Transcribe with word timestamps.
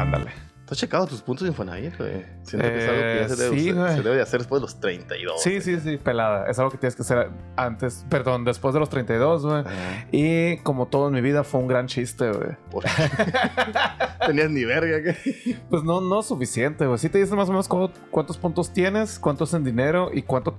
Ándale. 0.00 0.30
¿Tú 0.66 0.74
has 0.74 0.78
checado 0.80 1.06
tus 1.06 1.22
puntos 1.22 1.44
de 1.44 1.48
Infonavit, 1.48 1.96
güey? 1.96 2.26
Siento 2.42 2.68
que 2.68 2.76
es 2.76 2.88
algo 2.90 3.00
que 3.00 3.14
ya 3.16 3.24
Eh, 3.24 3.28
se 3.30 3.36
debe, 3.42 3.56
sí, 3.58 3.64
se- 3.96 4.02
debe 4.02 4.16
de 4.16 4.20
hacer 4.22 4.40
después 4.40 4.60
de 4.60 4.66
los 4.66 4.78
32. 4.80 5.42
Sí, 5.42 5.62
sí, 5.62 5.80
sí, 5.80 5.96
pelada. 5.96 6.46
Es 6.50 6.58
algo 6.58 6.70
que 6.70 6.76
tienes 6.76 6.94
que 6.94 7.00
hacer 7.00 7.30
antes, 7.56 8.04
perdón, 8.10 8.44
después 8.44 8.74
de 8.74 8.80
los 8.80 8.90
32, 8.90 9.46
güey. 9.46 9.60
Ajá. 9.60 10.06
Y 10.12 10.58
como 10.58 10.86
todo 10.88 11.08
en 11.08 11.14
mi 11.14 11.22
vida 11.22 11.42
fue 11.42 11.60
un 11.60 11.68
gran 11.68 11.86
chiste, 11.86 12.30
güey. 12.30 12.50
¿Por 12.70 12.84
qué? 12.84 12.90
Tenías 14.26 14.50
ni 14.50 14.64
verga, 14.66 15.02
¿qué? 15.02 15.56
Pues 15.70 15.84
no, 15.84 16.02
no 16.02 16.20
suficiente, 16.22 16.84
güey. 16.86 16.98
Sí 16.98 17.08
te 17.08 17.16
dicen 17.16 17.38
más 17.38 17.48
o 17.48 17.52
menos 17.52 17.66
cu- 17.66 17.90
cuántos 18.10 18.36
puntos 18.36 18.70
tienes, 18.70 19.18
cuántos 19.18 19.54
en 19.54 19.64
dinero 19.64 20.10
y 20.12 20.20
cuánto, 20.20 20.58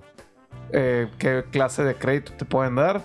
eh, 0.72 1.08
qué 1.20 1.44
clase 1.52 1.84
de 1.84 1.94
crédito 1.94 2.32
te 2.34 2.46
pueden 2.46 2.74
dar. 2.76 3.02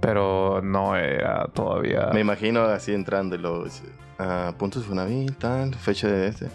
Pero 0.00 0.60
no 0.62 0.94
era 0.96 1.48
todavía. 1.52 2.10
Me 2.12 2.20
imagino 2.20 2.60
así 2.62 2.92
entrando 2.94 3.34
y 3.34 3.38
luego 3.38 3.64
ah, 4.18 4.54
puntos 4.58 4.82
de 4.82 4.86
Infonavit, 4.86 5.38
tal, 5.38 5.74
fecha 5.74 6.08
de 6.08 6.28
este. 6.28 6.48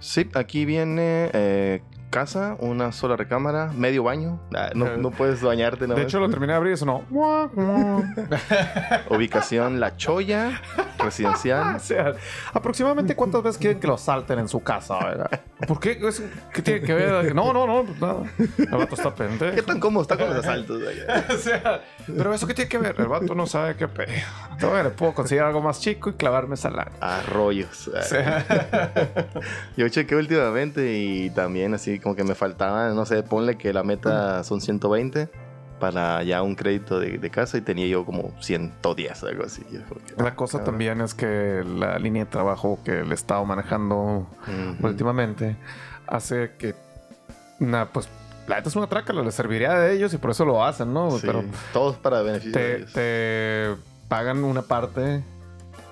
Sí, 0.00 0.28
aquí 0.34 0.64
viene 0.64 1.30
eh, 1.32 1.82
casa, 2.10 2.56
una 2.58 2.92
sola 2.92 3.16
recámara, 3.16 3.70
medio 3.74 4.02
baño. 4.04 4.40
Ah, 4.54 4.70
no, 4.74 4.96
no 4.96 5.10
puedes 5.10 5.42
bañarte, 5.42 5.86
¿no? 5.86 5.94
De 5.94 6.02
hecho, 6.02 6.20
lo 6.20 6.28
terminé 6.30 6.52
de 6.52 6.56
abrir 6.56 6.72
y 6.74 6.76
sonó. 6.76 7.04
Ubicación 9.10 9.80
La 9.80 9.96
Choya, 9.96 10.60
residencial. 10.98 11.66
O 11.76 11.80
sea, 11.80 12.12
aproximadamente 12.52 13.14
cuántas 13.14 13.42
veces 13.42 13.58
quieren 13.58 13.80
que 13.80 13.86
lo 13.86 13.98
salten 13.98 14.38
en 14.38 14.48
su 14.48 14.62
casa, 14.62 14.98
¿verdad? 14.98 15.30
¿Por 15.66 15.78
qué? 15.80 15.98
¿Es- 16.02 16.22
¿Qué 16.52 16.62
tiene 16.62 16.80
que 16.80 16.94
ver? 16.94 17.34
No, 17.34 17.52
no, 17.52 17.66
no, 17.66 17.84
pues 17.84 18.00
nada. 18.00 18.22
El 18.58 18.66
vato 18.78 18.94
está 18.94 19.10
¿Qué 19.14 19.24
pendejo. 19.24 19.62
tan 19.66 19.80
cómodo 19.80 20.02
está 20.02 20.16
con 20.16 20.28
los 20.28 20.38
asaltos? 20.38 20.82
O 21.32 21.36
sea, 21.38 21.82
pero 22.06 22.32
eso 22.34 22.46
qué 22.46 22.54
tiene 22.54 22.68
que 22.68 22.78
ver? 22.78 22.94
El 22.98 23.06
vato 23.08 23.34
no 23.34 23.46
sabe 23.46 23.76
qué 23.76 23.88
pedo. 23.88 24.12
Todavía 24.58 24.84
le 24.84 24.90
puedo 24.90 25.12
conseguir 25.14 25.42
algo 25.42 25.60
más 25.60 25.80
chico 25.80 26.10
y 26.10 26.14
clavarme 26.14 26.56
salario. 26.56 26.92
Arroyos. 27.00 27.88
O 27.88 28.02
sea, 28.02 28.44
Yo 29.76 29.88
chequé 29.88 30.16
últimamente 30.16 30.96
y 30.98 31.30
también 31.30 31.74
así 31.74 31.95
como 32.00 32.14
que 32.14 32.24
me 32.24 32.34
faltaba, 32.34 32.88
no 32.90 33.04
sé, 33.06 33.22
ponle 33.22 33.56
que 33.56 33.72
la 33.72 33.82
meta 33.82 34.42
son 34.44 34.60
120 34.60 35.28
para 35.78 36.22
ya 36.22 36.42
un 36.42 36.54
crédito 36.54 36.98
de, 36.98 37.18
de 37.18 37.30
casa 37.30 37.58
y 37.58 37.60
tenía 37.60 37.86
yo 37.86 38.04
como 38.04 38.32
110, 38.40 39.22
algo 39.24 39.44
así. 39.44 39.62
Que, 39.64 40.22
la 40.22 40.34
cosa 40.34 40.58
ah, 40.58 40.64
también 40.64 41.00
es 41.00 41.14
que 41.14 41.62
la 41.64 41.98
línea 41.98 42.24
de 42.24 42.30
trabajo 42.30 42.78
que 42.84 43.04
le 43.04 43.10
he 43.10 43.14
estado 43.14 43.44
manejando 43.44 44.26
últimamente 44.82 45.56
hace 46.06 46.52
que, 46.58 46.74
na, 47.58 47.86
pues, 47.86 48.08
la 48.46 48.56
neta 48.56 48.68
es 48.68 48.76
una 48.76 48.86
traca, 48.86 49.12
le 49.12 49.30
serviría 49.32 49.74
de 49.74 49.94
ellos 49.94 50.14
y 50.14 50.18
por 50.18 50.30
eso 50.30 50.44
lo 50.44 50.64
hacen, 50.64 50.94
¿no? 50.94 51.10
Sí, 51.10 51.26
Pero 51.26 51.44
todos 51.72 51.96
para 51.96 52.22
beneficio 52.22 52.52
de 52.52 52.66
te, 52.66 52.76
ellos. 52.76 52.92
te 52.92 53.76
pagan 54.08 54.44
una 54.44 54.62
parte 54.62 55.22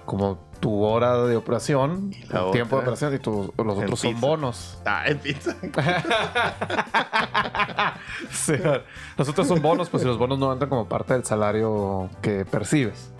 como 0.06 0.38
tu 0.64 0.82
hora 0.82 1.18
de 1.26 1.36
operación, 1.36 2.10
Y 2.18 2.24
la 2.32 2.50
tiempo 2.50 2.76
de 2.76 2.82
operación 2.82 3.14
y 3.14 3.18
tu- 3.18 3.52
los 3.58 3.76
otros 3.76 4.00
son 4.00 4.14
pizza. 4.14 4.26
bonos. 4.26 4.78
Ah, 4.86 5.02
en 5.06 5.18
pizza. 5.18 5.54
Sí, 8.30 8.54
los 9.18 9.28
otros 9.28 9.46
son 9.46 9.60
bonos, 9.60 9.90
pues 9.90 10.02
y 10.04 10.06
los 10.06 10.16
bonos 10.16 10.38
no 10.38 10.50
entran 10.50 10.70
como 10.70 10.88
parte 10.88 11.12
del 11.12 11.22
salario 11.24 12.08
que 12.22 12.46
percibes. 12.46 13.10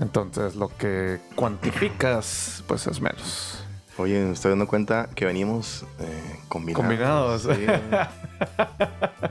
Entonces 0.00 0.56
lo 0.56 0.68
que 0.76 1.20
cuantificas, 1.36 2.64
pues 2.66 2.88
es 2.88 3.00
menos. 3.00 3.64
Oye, 3.98 4.18
me 4.24 4.32
estoy 4.32 4.50
dando 4.50 4.66
cuenta 4.66 5.08
que 5.14 5.24
venimos 5.26 5.84
eh, 6.00 6.40
combinados. 6.48 6.86
Combinados. 6.86 7.42
Sí. 7.42 7.66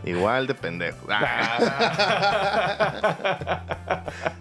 Igual 0.10 0.48
de 0.48 0.56
pendejos. 0.56 1.04
Ah. 1.10 1.60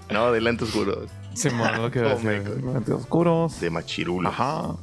no, 0.11 0.31
de 0.31 0.41
lentes 0.41 0.69
oscuros. 0.69 1.09
Simón, 1.35 1.83
lo 1.83 1.91
que 1.91 2.01
Oh, 2.03 2.97
oscuros. 2.97 3.61
De 3.61 3.71
machirulos. 3.71 4.33
Ajá. 4.33 4.75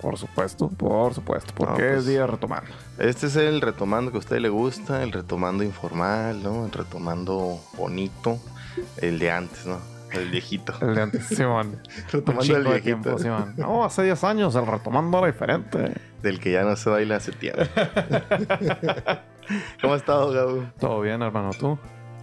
Por 0.00 0.18
supuesto, 0.18 0.68
por 0.68 1.14
supuesto. 1.14 1.52
Porque 1.54 1.82
No, 1.82 1.88
pues- 1.88 1.98
es 2.00 2.06
día 2.06 2.20
de 2.22 2.26
retomar. 2.26 2.64
Este 2.98 3.26
es 3.28 3.36
el 3.36 3.60
retomando 3.60 4.10
que 4.10 4.16
a 4.16 4.20
usted 4.20 4.38
le 4.40 4.48
gusta, 4.48 5.02
el 5.02 5.12
retomando 5.12 5.62
informal, 5.62 6.42
¿no? 6.42 6.66
El 6.66 6.72
retomando 6.72 7.60
bonito, 7.76 8.38
el 8.96 9.18
de 9.20 9.30
antes, 9.30 9.64
¿no? 9.66 9.78
El 10.12 10.28
viejito. 10.28 10.74
El 10.80 10.96
de 10.96 11.02
antes, 11.02 11.24
Simón. 11.28 11.80
Retomando 12.10 12.56
el 12.56 12.64
viejito. 12.64 12.82
tiempo, 12.82 13.18
Simón. 13.18 13.54
No, 13.56 13.84
hace 13.84 14.02
10 14.02 14.24
años 14.24 14.54
el 14.56 14.66
retomando 14.66 15.18
era 15.18 15.28
diferente. 15.28 15.94
Del 16.20 16.38
que 16.40 16.50
ya 16.52 16.64
no 16.64 16.74
se 16.76 16.90
baila 16.90 17.16
hace 17.16 17.30
tiempo. 17.32 17.62
¿Cómo 19.80 19.94
has 19.94 20.00
estado, 20.00 20.32
Gabo? 20.32 20.64
Todo 20.78 21.00
bien, 21.00 21.22
hermano, 21.22 21.50
tú. 21.58 21.78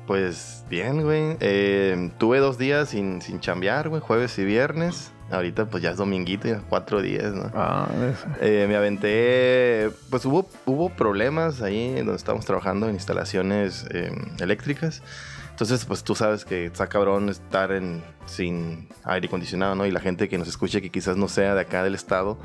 Pues 0.09 0.65
bien, 0.67 1.03
güey. 1.03 1.37
Eh, 1.39 2.09
tuve 2.17 2.39
dos 2.39 2.57
días 2.57 2.89
sin, 2.89 3.21
sin 3.21 3.39
chambear, 3.39 3.89
güey, 3.89 4.01
jueves 4.01 4.39
y 4.39 4.43
viernes. 4.43 5.11
Ahorita 5.29 5.69
pues 5.69 5.83
ya 5.83 5.91
es 5.91 5.97
dominguito, 5.97 6.47
ya 6.47 6.63
cuatro 6.67 7.03
días, 7.03 7.31
¿no? 7.35 7.51
Ah, 7.53 7.87
ese. 8.11 8.63
Eh, 8.63 8.65
me 8.67 8.75
aventé, 8.75 9.91
pues 10.09 10.25
hubo, 10.25 10.49
hubo 10.65 10.89
problemas 10.89 11.61
ahí 11.61 11.93
donde 11.97 12.15
estábamos 12.15 12.47
trabajando 12.47 12.89
en 12.89 12.95
instalaciones 12.95 13.85
eh, 13.91 14.11
eléctricas. 14.39 15.03
Entonces, 15.51 15.85
pues 15.85 16.03
tú 16.03 16.15
sabes 16.15 16.43
que 16.43 16.65
está 16.65 16.87
cabrón 16.87 17.29
estar 17.29 17.71
en, 17.71 18.01
sin 18.25 18.89
aire 19.03 19.27
acondicionado, 19.27 19.75
¿no? 19.75 19.85
Y 19.85 19.91
la 19.91 19.99
gente 19.99 20.27
que 20.27 20.39
nos 20.39 20.47
escuche 20.47 20.81
que 20.81 20.89
quizás 20.89 21.17
no 21.17 21.27
sea 21.27 21.53
de 21.53 21.61
acá 21.61 21.83
del 21.83 21.93
estado, 21.93 22.39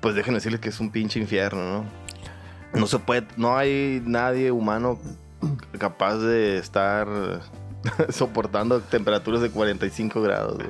pues 0.00 0.16
déjenme 0.16 0.38
decirles 0.38 0.60
que 0.60 0.70
es 0.70 0.80
un 0.80 0.90
pinche 0.90 1.20
infierno, 1.20 1.62
¿no? 1.62 1.84
No 2.80 2.88
se 2.88 2.98
puede, 2.98 3.28
no 3.36 3.56
hay 3.56 4.02
nadie 4.04 4.50
humano 4.50 4.98
capaz 5.78 6.16
de 6.18 6.58
estar 6.58 7.06
soportando 8.10 8.80
temperaturas 8.80 9.40
de 9.40 9.50
45 9.50 10.20
grados, 10.22 10.56
güey. 10.56 10.68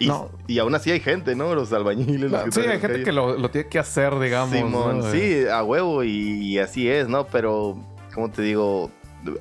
Y, 0.00 0.06
No. 0.06 0.30
y 0.46 0.58
aún 0.60 0.74
así 0.76 0.90
hay 0.92 1.00
gente, 1.00 1.34
¿no? 1.34 1.54
Los 1.54 1.72
albañiles. 1.72 2.30
los 2.30 2.54
Sí, 2.54 2.60
hay 2.60 2.68
gente 2.78 2.88
calle. 2.88 3.02
que 3.02 3.12
lo, 3.12 3.36
lo 3.36 3.50
tiene 3.50 3.68
que 3.68 3.78
hacer, 3.80 4.16
digamos. 4.20 4.54
Simón, 4.54 4.98
¿no? 5.00 5.10
sí, 5.10 5.44
a 5.52 5.62
huevo 5.64 6.04
y, 6.04 6.10
y 6.10 6.58
así 6.60 6.88
es, 6.88 7.08
¿no? 7.08 7.26
Pero, 7.26 7.76
¿cómo 8.14 8.30
te 8.30 8.42
digo? 8.42 8.92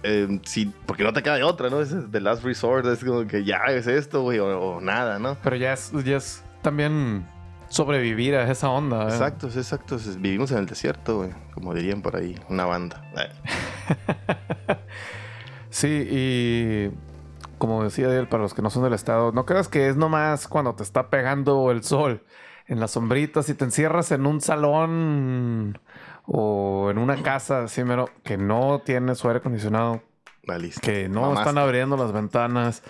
Eh, 0.02 0.40
sí, 0.44 0.74
porque 0.88 1.04
no 1.04 1.14
te 1.14 1.22
queda 1.22 1.36
de 1.36 1.44
otra, 1.44 1.70
¿no? 1.70 1.80
Es 1.80 1.94
the 2.12 2.20
last 2.20 2.44
resort, 2.44 2.88
es 2.88 3.04
como 3.04 3.28
que 3.28 3.44
ya 3.44 3.58
es 3.70 3.86
esto, 3.86 4.24
güey, 4.24 4.40
o, 4.40 4.48
o 4.60 4.82
nada, 4.82 5.20
¿no? 5.20 5.38
Pero 5.44 5.56
ya 5.58 5.74
es, 5.74 5.92
ya 6.04 6.18
es 6.18 6.44
también 6.64 7.28
sobrevivir 7.70 8.34
a 8.34 8.50
esa 8.52 8.70
onda. 8.70 9.04
¿eh? 9.04 9.10
Exacto, 9.10 9.48
exacto. 9.48 10.00
Vivimos 10.18 10.52
en 10.52 10.58
el 10.58 10.66
desierto, 10.66 11.18
güey, 11.18 11.30
como 11.54 11.76
dirían 11.76 12.02
por 12.02 12.16
ahí, 12.16 12.36
una 12.50 12.66
banda. 12.66 13.04
Eh, 13.16 13.30
Sí, 15.70 16.08
y 16.10 16.92
como 17.58 17.84
decía 17.84 18.08
él, 18.18 18.28
para 18.28 18.44
los 18.44 18.54
que 18.54 18.62
no 18.62 18.70
son 18.70 18.84
del 18.84 18.94
estado, 18.94 19.32
no 19.32 19.46
creas 19.46 19.68
que 19.68 19.90
es 19.90 19.96
nomás 19.98 20.48
cuando 20.48 20.76
te 20.76 20.84
está 20.84 21.10
pegando 21.10 21.72
el 21.72 21.84
sol 21.84 22.24
en 22.68 22.80
las 22.80 22.92
sombritas 22.92 23.50
y 23.50 23.54
te 23.56 23.66
encierras 23.66 24.12
en 24.12 24.26
un 24.26 24.42
salón 24.42 25.80
o 26.26 26.90
en 26.92 26.98
una 26.98 27.22
casa 27.22 27.64
así 27.64 27.84
mero 27.84 28.10
que 28.24 28.38
no 28.38 28.82
tiene 28.86 29.16
su 29.16 29.28
aire 29.28 29.40
acondicionado, 29.40 30.02
Que 30.82 31.10
no 31.10 31.34
están 31.34 31.58
abriendo 31.58 31.98
las 31.98 32.12
ventanas, 32.12 32.82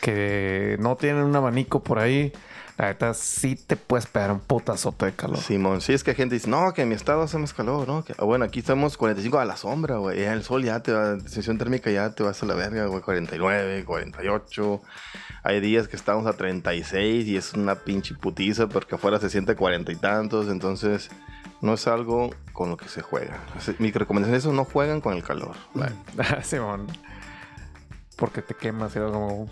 que 0.00 0.76
no 0.80 0.96
tienen 0.96 1.24
un 1.24 1.36
abanico 1.36 1.82
por 1.82 1.98
ahí. 1.98 2.32
La 2.80 2.86
neta 2.86 3.12
sí 3.12 3.56
te 3.56 3.76
puedes 3.76 4.06
pegar 4.06 4.32
un 4.32 4.40
putazote 4.40 5.04
de 5.04 5.12
calor. 5.12 5.36
Simón, 5.36 5.82
sí 5.82 5.92
es 5.92 6.02
que 6.02 6.12
hay 6.12 6.16
gente 6.16 6.36
dice, 6.36 6.48
no, 6.48 6.72
que 6.72 6.80
en 6.80 6.88
mi 6.88 6.94
estado 6.94 7.20
hace 7.20 7.36
más 7.36 7.52
calor, 7.52 7.86
¿no? 7.86 8.02
Que, 8.02 8.14
bueno, 8.14 8.46
aquí 8.46 8.60
estamos 8.60 8.96
45 8.96 9.38
a 9.38 9.44
la 9.44 9.58
sombra, 9.58 9.98
güey. 9.98 10.22
El 10.22 10.42
sol 10.42 10.64
ya 10.64 10.80
te 10.80 10.90
va, 10.90 11.20
sensación 11.20 11.58
térmica 11.58 11.90
ya 11.90 12.14
te 12.14 12.22
vas 12.22 12.42
a 12.42 12.46
la 12.46 12.54
verga, 12.54 12.86
güey. 12.86 13.02
49, 13.02 13.84
48. 13.84 14.80
Hay 15.42 15.60
días 15.60 15.88
que 15.88 15.96
estamos 15.96 16.26
a 16.26 16.32
36 16.32 17.26
y 17.26 17.36
es 17.36 17.52
una 17.52 17.74
pinche 17.74 18.14
putiza 18.14 18.66
porque 18.66 18.94
afuera 18.94 19.18
se 19.18 19.28
siente 19.28 19.56
cuarenta 19.56 19.92
y 19.92 19.96
tantos. 19.96 20.48
Entonces, 20.48 21.10
no 21.60 21.74
es 21.74 21.86
algo 21.86 22.30
con 22.52 22.70
lo 22.70 22.76
que 22.76 22.88
se 22.88 23.02
juega. 23.02 23.38
Mi 23.78 23.90
recomendación 23.90 24.36
es 24.36 24.44
eso, 24.44 24.52
no 24.52 24.64
juegan 24.64 25.00
con 25.00 25.14
el 25.14 25.22
calor. 25.22 25.54
Simón. 26.42 26.86
Porque 28.16 28.42
te 28.42 28.52
quemas 28.54 28.94
y 28.96 28.98
como, 28.98 29.48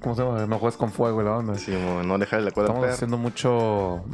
¿cómo 0.00 0.14
se 0.14 0.22
llama? 0.22 0.46
No 0.46 0.60
juegues 0.60 0.76
con 0.76 0.92
fuego 0.92 1.20
y 1.20 1.24
la 1.24 1.32
onda. 1.38 1.58
Simón, 1.58 2.06
no 2.06 2.18
dejar 2.18 2.42
la 2.42 2.52
cuerda 2.52 2.70
Estamos 2.70 2.88
haciendo 2.88 3.18
mucho 3.18 4.04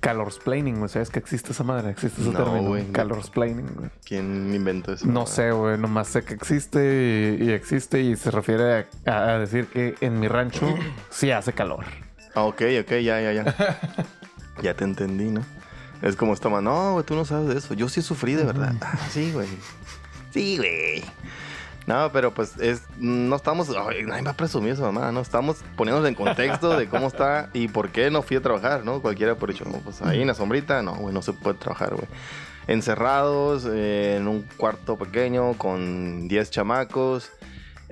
calorsplaining, 0.00 0.76
güey. 0.78 0.88
¿Sabes 0.88 1.10
que 1.10 1.18
existe 1.18 1.52
esa 1.52 1.62
madre? 1.62 1.90
Existe 1.90 2.22
ese 2.22 2.30
No, 2.30 2.38
término. 2.38 2.68
güey. 2.70 2.86
Calorsplaining, 2.92 3.74
güey. 3.76 3.90
¿Quién 4.06 4.54
inventó 4.54 4.94
eso? 4.94 5.06
No 5.06 5.26
sé, 5.26 5.50
güey. 5.52 5.76
Nomás 5.76 6.08
sé 6.08 6.24
que 6.24 6.32
existe 6.32 7.36
y, 7.38 7.50
existe 7.50 8.00
y 8.00 8.16
se 8.16 8.30
refiere 8.30 8.86
a, 9.04 9.12
a 9.12 9.38
decir 9.38 9.66
que 9.66 9.96
en 10.00 10.18
mi 10.18 10.26
rancho 10.26 10.74
sí 11.10 11.30
hace 11.30 11.52
calor. 11.52 11.84
Ah, 12.34 12.44
ok, 12.44 12.62
ok, 12.80 12.90
ya, 13.02 13.20
ya, 13.20 13.32
ya. 13.34 13.44
ya 14.62 14.72
te 14.72 14.84
entendí, 14.84 15.24
¿no? 15.28 15.42
Es 16.02 16.16
como 16.16 16.32
esta 16.32 16.48
man, 16.48 16.64
no, 16.64 16.92
güey, 16.94 17.04
tú 17.04 17.14
no 17.14 17.24
sabes 17.24 17.48
de 17.48 17.58
eso. 17.58 17.74
Yo 17.74 17.88
sí 17.88 18.02
sufrí 18.02 18.34
de 18.34 18.44
verdad. 18.44 18.74
Ah, 18.80 18.98
sí, 19.10 19.32
güey. 19.32 19.48
Sí, 20.32 20.56
güey. 20.56 21.04
No, 21.86 22.10
pero 22.12 22.32
pues 22.32 22.56
es, 22.58 22.82
no 22.98 23.34
estamos, 23.36 23.68
ay, 23.70 24.04
nadie 24.04 24.22
va 24.22 24.30
a 24.30 24.36
presumir 24.36 24.72
esa 24.72 24.82
mamá, 24.82 25.10
¿no? 25.10 25.20
Estamos 25.20 25.58
poniéndonos 25.76 26.08
en 26.08 26.14
contexto 26.14 26.76
de 26.76 26.88
cómo 26.88 27.08
está 27.08 27.50
y 27.52 27.68
por 27.68 27.90
qué 27.90 28.10
no 28.10 28.22
fui 28.22 28.36
a 28.36 28.40
trabajar, 28.40 28.84
¿no? 28.84 29.02
Cualquiera 29.02 29.34
por 29.34 29.50
hecho, 29.50 29.64
pues 29.82 30.00
ahí 30.02 30.20
en 30.20 30.28
la 30.28 30.34
sombrita, 30.34 30.82
no, 30.82 30.94
güey, 30.94 31.12
no 31.12 31.22
se 31.22 31.32
puede 31.32 31.58
trabajar, 31.58 31.94
güey. 31.94 32.06
Encerrados 32.68 33.66
eh, 33.66 34.18
en 34.18 34.28
un 34.28 34.42
cuarto 34.56 34.96
pequeño 34.96 35.54
con 35.54 36.28
10 36.28 36.50
chamacos 36.50 37.32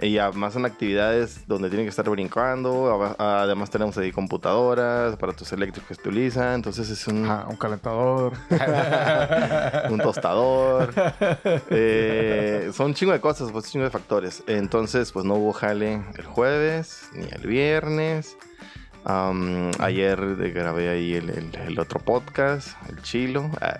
Y 0.00 0.18
además 0.18 0.52
son 0.52 0.64
actividades 0.64 1.46
donde 1.48 1.68
tienen 1.68 1.86
que 1.86 1.90
estar 1.90 2.08
brincando. 2.08 3.14
Además 3.18 3.68
tenemos 3.70 3.98
ahí 3.98 4.12
computadoras, 4.12 5.14
aparatos 5.14 5.52
eléctricos 5.52 5.88
que 5.88 5.94
se 5.96 6.00
utilizan. 6.08 6.54
Entonces 6.54 6.88
es 6.90 7.06
un, 7.08 7.26
Ah, 7.28 7.46
un 7.48 7.56
calentador. 7.56 8.32
un 9.90 9.98
tostador. 9.98 10.92
Eh, 11.70 12.70
son 12.74 12.86
un 12.86 12.94
chingo 12.94 13.12
de 13.12 13.20
cosas, 13.20 13.50
pues 13.50 13.64
un 13.66 13.70
chingo 13.72 13.84
de 13.84 13.90
factores. 13.90 14.42
Entonces, 14.46 15.10
pues 15.12 15.24
no 15.24 15.34
hubo 15.34 15.52
jale 15.52 16.02
el 16.16 16.24
jueves 16.24 17.08
ni 17.14 17.26
el 17.30 17.46
viernes. 17.46 18.36
Ayer 19.80 20.36
grabé 20.52 20.90
ahí 20.90 21.14
el, 21.14 21.30
el- 21.30 21.54
el 21.66 21.78
otro 21.80 21.98
podcast, 21.98 22.76
el 22.90 23.00
Chilo. 23.02 23.50
Ah. 23.60 23.78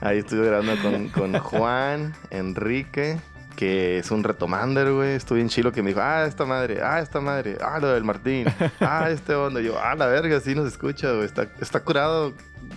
ahí 0.00 0.18
estuve 0.18 0.46
grabando 0.46 0.80
con, 0.82 1.08
con 1.08 1.38
Juan, 1.38 2.14
Enrique, 2.30 3.18
que 3.58 3.98
es 3.98 4.12
un 4.12 4.22
retomander, 4.22 4.92
güey. 4.92 5.14
Estuve 5.16 5.40
en 5.40 5.48
Chilo 5.48 5.72
que 5.72 5.82
me 5.82 5.88
dijo, 5.90 6.00
ah, 6.00 6.24
esta 6.26 6.44
madre, 6.44 6.80
ah, 6.80 7.00
esta 7.00 7.20
madre, 7.20 7.58
ah, 7.60 7.80
lo 7.80 7.88
del 7.88 8.04
Martín, 8.04 8.46
ah, 8.80 9.06
este 9.10 9.34
onda. 9.34 9.60
Yo, 9.60 9.76
ah, 9.82 9.96
la 9.96 10.06
verga, 10.06 10.38
sí 10.38 10.54
nos 10.54 10.68
escucha, 10.68 11.10
güey. 11.10 11.24
Está, 11.24 11.48
está 11.60 11.80
curado 11.80 12.32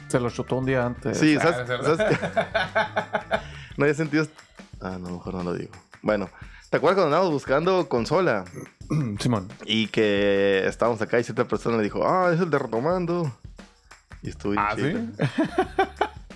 Se 0.07 0.19
lo 0.19 0.31
chutó 0.31 0.55
un 0.55 0.65
día 0.65 0.83
antes. 0.83 1.19
Sí, 1.19 1.37
Ah, 1.39 1.43
¿sabes? 1.43 1.69
no 3.77 3.83
había 3.83 3.93
sentido. 3.93 4.25
Ah, 4.81 4.97
no, 4.99 5.11
mejor 5.11 5.35
no 5.35 5.43
lo 5.43 5.53
digo. 5.53 5.71
Bueno, 6.01 6.29
¿te 6.71 6.77
acuerdas 6.77 6.95
cuando 6.95 7.15
andábamos 7.15 7.31
buscando 7.33 7.87
consola? 7.87 8.43
Simón. 9.19 9.49
Y 9.65 9.85
que 9.87 10.63
estábamos 10.65 10.99
acá 11.03 11.19
y 11.19 11.23
cierta 11.23 11.47
persona 11.47 11.77
le 11.77 11.83
dijo, 11.83 12.03
ah, 12.07 12.31
es 12.33 12.39
el 12.41 12.49
de 12.49 12.57
Retomando. 12.57 13.31
Y 14.23 14.29
estuve 14.29 14.55
en 14.55 14.59
Ah, 14.59 14.71
Chile. 14.75 15.05
¿sí? 15.19 15.25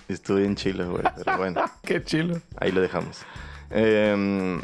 Estuve 0.07 0.45
en 0.45 0.55
Chile, 0.55 0.85
güey. 0.85 1.03
Pero 1.17 1.37
bueno, 1.39 1.65
Qué 1.83 2.03
chilo. 2.03 2.39
ahí 2.57 2.71
lo 2.71 2.81
dejamos. 2.81 3.17
Em, 3.69 4.61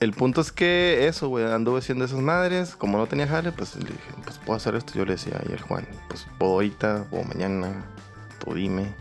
el 0.00 0.12
punto 0.12 0.40
es 0.40 0.52
que 0.52 1.06
eso, 1.06 1.28
güey, 1.28 1.44
anduve 1.44 1.78
haciendo 1.78 2.04
esas 2.04 2.20
madres. 2.20 2.76
Como 2.76 2.98
no 2.98 3.06
tenía 3.06 3.26
jale, 3.26 3.52
pues 3.52 3.76
le 3.76 3.90
dije, 3.90 4.10
pues 4.24 4.38
puedo 4.38 4.56
hacer 4.56 4.74
esto. 4.74 4.94
Yo 4.94 5.04
le 5.04 5.12
decía 5.12 5.40
ayer, 5.44 5.60
Juan, 5.60 5.86
pues 6.08 6.26
puedo 6.38 6.52
ahorita, 6.52 7.06
puedo 7.10 7.24
mañana, 7.24 7.84
tú 8.44 8.54
dime. 8.54 8.94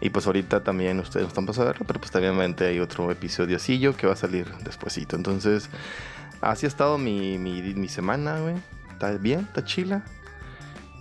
Y 0.00 0.10
pues 0.10 0.26
ahorita 0.26 0.62
también 0.62 1.00
ustedes 1.00 1.28
están 1.28 1.46
pasando 1.46 1.70
a 1.70 1.72
verlo, 1.72 1.86
pero 1.86 1.98
pues 1.98 2.10
también 2.10 2.54
hay 2.60 2.80
otro 2.80 3.10
episodiocillo 3.10 3.96
que 3.96 4.06
va 4.06 4.12
a 4.12 4.16
salir 4.16 4.52
despuesito. 4.58 5.16
Entonces, 5.16 5.70
así 6.40 6.66
ha 6.66 6.68
estado 6.68 6.98
mi, 6.98 7.38
mi, 7.38 7.62
mi 7.74 7.88
semana, 7.88 8.38
güey. 8.40 8.56
Está 8.92 9.12
bien, 9.12 9.40
está 9.40 9.64
chila. 9.64 10.04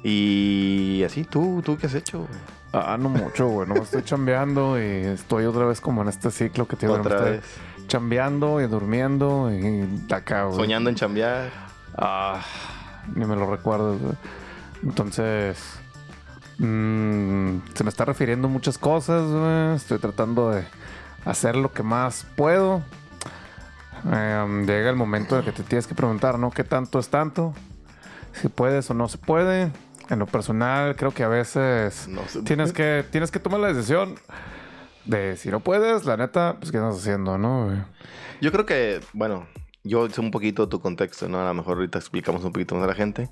Y 0.03 1.03
así, 1.05 1.23
¿tú, 1.23 1.61
tú 1.63 1.77
qué 1.77 1.87
has 1.87 1.95
hecho? 1.95 2.19
güey? 2.19 2.62
Ah, 2.73 2.97
no 2.99 3.07
mucho, 3.09 3.47
güey. 3.47 3.69
No 3.69 3.75
estoy 3.75 4.01
chambeando 4.03 4.79
y 4.81 5.05
estoy 5.05 5.45
otra 5.45 5.65
vez 5.65 5.79
como 5.79 6.01
en 6.01 6.07
este 6.09 6.31
ciclo 6.31 6.67
que 6.67 6.75
tiene. 6.75 6.95
Otra 6.95 7.21
vez. 7.21 7.43
Chambeando 7.87 8.59
y 8.61 8.67
durmiendo 8.67 9.51
y 9.53 9.87
acá, 10.11 10.45
güey. 10.45 10.55
Soñando 10.57 10.89
en 10.89 10.95
chambear. 10.95 11.51
Ah, 11.95 12.41
ni 13.15 13.25
me 13.25 13.35
lo 13.35 13.49
recuerdo. 13.49 13.97
güey. 13.99 14.13
Entonces, 14.81 15.57
mm, 16.57 17.57
se 17.75 17.83
me 17.83 17.89
está 17.89 18.05
refiriendo 18.05 18.49
muchas 18.49 18.79
cosas. 18.79 19.21
güey. 19.29 19.75
Estoy 19.75 19.99
tratando 19.99 20.49
de 20.49 20.63
hacer 21.25 21.55
lo 21.55 21.71
que 21.71 21.83
más 21.83 22.25
puedo. 22.35 22.81
Em, 24.11 24.65
llega 24.65 24.89
el 24.89 24.95
momento 24.95 25.35
en 25.35 25.39
el 25.39 25.45
que 25.45 25.51
te 25.51 25.63
tienes 25.63 25.85
que 25.85 25.93
preguntar, 25.93 26.39
¿no? 26.39 26.49
¿Qué 26.49 26.63
tanto 26.63 26.97
es 26.97 27.09
tanto? 27.09 27.53
Si 28.33 28.49
puedes 28.49 28.89
o 28.89 28.95
no 28.95 29.07
se 29.07 29.19
puede. 29.19 29.71
En 30.09 30.19
lo 30.19 30.25
personal, 30.25 30.95
creo 30.95 31.11
que 31.11 31.23
a 31.23 31.27
veces 31.29 32.07
No 32.07 32.21
se 32.27 32.41
tienes 32.43 32.73
que, 32.73 33.05
tienes 33.09 33.31
que 33.31 33.39
tomar 33.39 33.59
la 33.59 33.73
decisión 33.73 34.15
de 35.05 35.37
si 35.37 35.49
no 35.49 35.59
puedes, 35.59 36.05
la 36.05 36.17
neta, 36.17 36.57
pues 36.59 36.71
qué 36.71 36.77
estás 36.77 36.97
haciendo, 36.97 37.37
¿no? 37.37 37.65
güey? 37.65 37.77
Yo 38.41 38.51
creo 38.51 38.65
que, 38.65 38.99
bueno, 39.13 39.47
yo 39.83 40.09
sé 40.09 40.21
un 40.21 40.31
poquito 40.31 40.69
tu 40.69 40.79
contexto, 40.79 41.27
¿no? 41.27 41.41
A 41.41 41.45
lo 41.47 41.53
mejor 41.53 41.77
ahorita 41.77 41.99
explicamos 41.99 42.43
un 42.43 42.53
poquito 42.53 42.75
más 42.75 42.85
a 42.85 42.87
la 42.87 42.95
gente. 42.95 43.29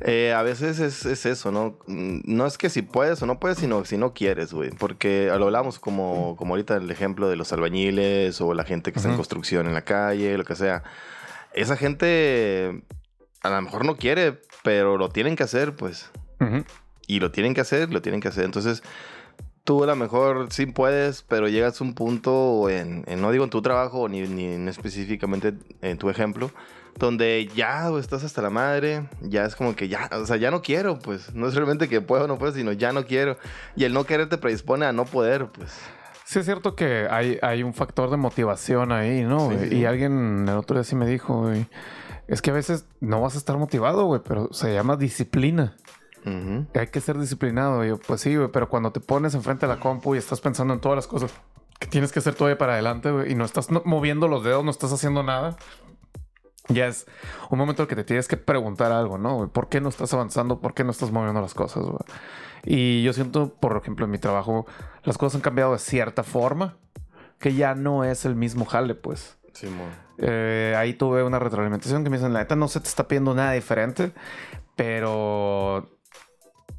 Eh, 0.00 0.34
a 0.34 0.42
veces 0.42 0.80
es, 0.80 1.06
es 1.06 1.24
eso, 1.24 1.50
¿no? 1.50 1.78
Mm, 1.86 2.20
No 2.24 2.46
es 2.46 2.58
que 2.58 2.68
si 2.68 2.82
puedes 2.82 3.22
o 3.22 3.26
no 3.26 3.40
puedes, 3.40 3.58
sino 3.58 3.84
si 3.86 3.96
no 3.96 4.12
quieres, 4.12 4.52
güey. 4.52 4.70
Porque 4.70 5.30
lo 5.38 5.46
hablamos 5.46 5.78
como, 5.78 6.36
como 6.36 6.54
ahorita 6.54 6.76
el 6.76 6.90
ejemplo 6.90 7.28
de 7.28 7.36
los 7.36 7.52
albañiles 7.54 8.40
o 8.42 8.52
la 8.52 8.64
gente 8.64 8.92
que 8.92 8.98
está 8.98 9.10
en 9.10 9.16
construcción 9.16 9.66
en 9.66 9.74
la 9.74 9.82
calle, 9.82 10.36
lo 10.36 10.44
que 10.44 10.56
sea. 10.56 10.82
Esa 11.54 11.76
gente 11.76 12.82
a 13.42 13.50
lo 13.50 13.62
mejor 13.62 13.84
no 13.84 13.96
quiere, 13.96 14.40
pero 14.62 14.96
lo 14.98 15.08
tienen 15.08 15.36
que 15.36 15.42
hacer, 15.44 15.74
pues. 15.76 16.10
Ujú. 16.40 16.64
Y 17.06 17.20
lo 17.20 17.30
tienen 17.30 17.54
que 17.54 17.60
hacer, 17.60 17.92
lo 17.92 18.02
tienen 18.02 18.20
que 18.20 18.28
hacer. 18.28 18.44
Entonces, 18.44 18.82
tú 19.64 19.82
a 19.84 19.86
lo 19.86 19.96
mejor 19.96 20.48
sí 20.50 20.66
puedes, 20.66 21.22
pero 21.22 21.48
llegas 21.48 21.80
a 21.80 21.84
un 21.84 21.94
punto 21.94 22.68
en, 22.70 23.04
en- 23.06 23.20
no 23.20 23.30
digo 23.32 23.44
en 23.44 23.50
tu 23.50 23.62
trabajo, 23.62 24.08
ni, 24.08 24.22
ni 24.22 24.44
en 24.54 24.68
específicamente 24.68 25.54
en 25.82 25.98
tu 25.98 26.10
ejemplo, 26.10 26.50
donde 26.96 27.48
ya 27.54 27.88
estás 27.98 28.24
hasta 28.24 28.42
la 28.42 28.50
madre, 28.50 29.08
ya 29.20 29.44
es 29.44 29.54
como 29.54 29.76
que 29.76 29.88
ya, 29.88 30.10
o 30.12 30.26
sea, 30.26 30.36
ya 30.36 30.50
no 30.50 30.62
quiero, 30.62 30.98
pues. 30.98 31.32
No 31.34 31.46
es 31.48 31.54
realmente 31.54 31.88
que 31.88 32.00
puedo 32.00 32.24
o 32.24 32.26
no 32.26 32.38
puedo, 32.38 32.52
sino 32.52 32.72
ya 32.72 32.92
no 32.92 33.04
quiero. 33.06 33.38
Y 33.76 33.84
el 33.84 33.92
no 33.94 34.04
querer 34.04 34.28
te 34.28 34.36
predispone 34.38 34.84
a 34.86 34.92
no 34.92 35.04
poder, 35.04 35.46
pues. 35.46 35.70
Sí, 36.24 36.40
es 36.40 36.44
cierto 36.44 36.74
que 36.74 37.06
hay, 37.10 37.38
hay 37.40 37.62
un 37.62 37.72
factor 37.72 38.10
de 38.10 38.16
motivación 38.18 38.92
ahí, 38.92 39.22
¿no? 39.22 39.48
Sí, 39.50 39.56
sí. 39.70 39.76
Y 39.76 39.84
alguien 39.86 40.46
el 40.46 40.56
otro 40.56 40.76
día 40.76 40.84
sí 40.84 40.94
me 40.96 41.06
dijo, 41.06 41.42
güey, 41.42 41.66
es 42.28 42.40
que 42.42 42.50
a 42.50 42.54
veces 42.54 42.86
no 43.00 43.20
vas 43.20 43.34
a 43.34 43.38
estar 43.38 43.56
motivado, 43.58 44.04
güey, 44.04 44.20
pero 44.24 44.52
se 44.52 44.72
llama 44.72 44.96
disciplina. 44.96 45.76
Hay 46.74 46.88
que 46.88 47.00
ser 47.00 47.18
disciplinado. 47.18 47.84
Y 47.84 47.88
yo, 47.88 47.98
pues 47.98 48.20
sí, 48.20 48.36
güey, 48.36 48.48
pero 48.52 48.68
cuando 48.68 48.92
te 48.92 49.00
pones 49.00 49.34
enfrente 49.34 49.66
de 49.66 49.74
la 49.74 49.80
compu 49.80 50.14
y 50.14 50.18
estás 50.18 50.40
pensando 50.42 50.74
en 50.74 50.80
todas 50.80 50.96
las 50.96 51.06
cosas 51.06 51.32
que 51.80 51.86
tienes 51.86 52.12
que 52.12 52.18
hacer 52.18 52.34
todavía 52.34 52.58
para 52.58 52.74
adelante, 52.74 53.10
güey, 53.10 53.32
y 53.32 53.34
no 53.34 53.44
estás 53.46 53.70
no- 53.70 53.82
moviendo 53.86 54.28
los 54.28 54.44
dedos, 54.44 54.62
no 54.64 54.70
estás 54.70 54.92
haciendo 54.92 55.22
nada, 55.22 55.56
ya 56.68 56.86
es 56.86 57.06
un 57.50 57.58
momento 57.58 57.82
en 57.82 57.84
el 57.84 57.88
que 57.88 57.96
te 57.96 58.04
tienes 58.04 58.28
que 58.28 58.36
preguntar 58.36 58.92
algo, 58.92 59.16
¿no? 59.16 59.48
¿Por 59.48 59.68
qué 59.70 59.80
no 59.80 59.88
estás 59.88 60.12
avanzando? 60.12 60.60
¿Por 60.60 60.74
qué 60.74 60.84
no 60.84 60.90
estás 60.90 61.10
moviendo 61.12 61.40
las 61.40 61.54
cosas, 61.54 61.84
güey? 61.84 61.98
Y 62.64 63.02
yo 63.04 63.12
siento, 63.14 63.54
por 63.54 63.74
ejemplo, 63.78 64.04
en 64.04 64.10
mi 64.10 64.18
trabajo, 64.18 64.66
las 65.04 65.16
cosas 65.16 65.36
han 65.36 65.40
cambiado 65.40 65.72
de 65.72 65.78
cierta 65.78 66.24
forma 66.24 66.76
que 67.38 67.54
ya 67.54 67.74
no 67.74 68.04
es 68.04 68.26
el 68.26 68.34
mismo 68.34 68.66
jale, 68.66 68.94
pues. 68.94 69.38
Simón. 69.54 70.07
Eh, 70.18 70.74
ahí 70.76 70.94
tuve 70.94 71.22
una 71.22 71.38
retroalimentación 71.38 72.02
que 72.04 72.10
me 72.10 72.16
dicen, 72.16 72.32
la 72.32 72.40
neta 72.40 72.56
no 72.56 72.68
se 72.68 72.80
te 72.80 72.88
está 72.88 73.06
pidiendo 73.08 73.34
nada 73.34 73.52
diferente, 73.52 74.12
pero, 74.76 75.90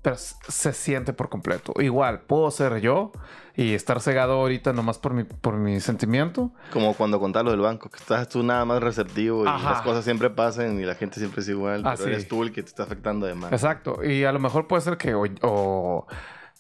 pero 0.01 0.15
se 0.17 0.73
siente 0.73 1.13
por 1.13 1.29
completo. 1.29 1.73
Igual, 1.79 2.21
puedo 2.21 2.49
ser 2.51 2.79
yo 2.81 3.11
y 3.55 3.73
estar 3.73 3.99
cegado 4.01 4.33
ahorita 4.33 4.71
nomás 4.73 4.97
por 4.99 5.13
mi, 5.13 5.23
por 5.25 5.55
mi 5.55 5.79
sentimiento. 5.81 6.51
Como 6.71 6.93
cuando 6.93 7.19
contás 7.19 7.43
lo 7.43 7.51
del 7.51 7.59
banco, 7.59 7.89
que 7.89 7.97
estás 7.97 8.29
tú 8.29 8.41
nada 8.43 8.63
más 8.65 8.81
receptivo 8.81 9.43
y 9.43 9.47
Ajá. 9.47 9.71
las 9.71 9.81
cosas 9.81 10.03
siempre 10.05 10.29
pasan 10.29 10.79
y 10.79 10.83
la 10.85 10.95
gente 10.95 11.19
siempre 11.19 11.41
es 11.41 11.49
igual, 11.49 11.81
Ah, 11.85 11.93
pero 11.95 12.05
sí. 12.05 12.09
eres 12.11 12.27
tú 12.27 12.43
el 12.43 12.51
que 12.53 12.61
te 12.63 12.69
está 12.69 12.83
afectando 12.83 13.25
además. 13.25 13.51
Exacto. 13.51 14.03
Y 14.03 14.23
a 14.23 14.31
lo 14.31 14.39
mejor 14.39 14.67
puede 14.67 14.81
ser 14.81 14.97
que 14.97 15.13
o, 15.13 15.25
o, 15.41 16.07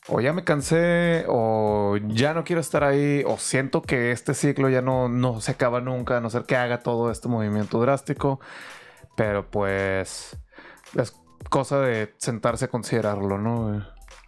o 0.09 0.21
ya 0.21 0.33
me 0.33 0.43
cansé 0.43 1.25
o 1.27 1.97
ya 2.07 2.33
no 2.33 2.43
quiero 2.43 2.59
estar 2.59 2.83
ahí 2.83 3.23
o 3.25 3.37
siento 3.37 3.81
que 3.81 4.11
este 4.11 4.33
ciclo 4.33 4.69
ya 4.69 4.81
no, 4.81 5.07
no 5.07 5.39
se 5.41 5.51
acaba 5.51 5.81
nunca, 5.81 6.17
a 6.17 6.21
no 6.21 6.29
ser 6.29 6.43
que 6.43 6.55
haga 6.55 6.79
todo 6.79 7.11
este 7.11 7.27
movimiento 7.27 7.79
drástico. 7.79 8.39
Pero 9.15 9.49
pues 9.49 10.37
es 10.97 11.13
cosa 11.49 11.79
de 11.79 12.13
sentarse 12.17 12.65
a 12.65 12.67
considerarlo, 12.69 13.37
¿no? 13.37 13.85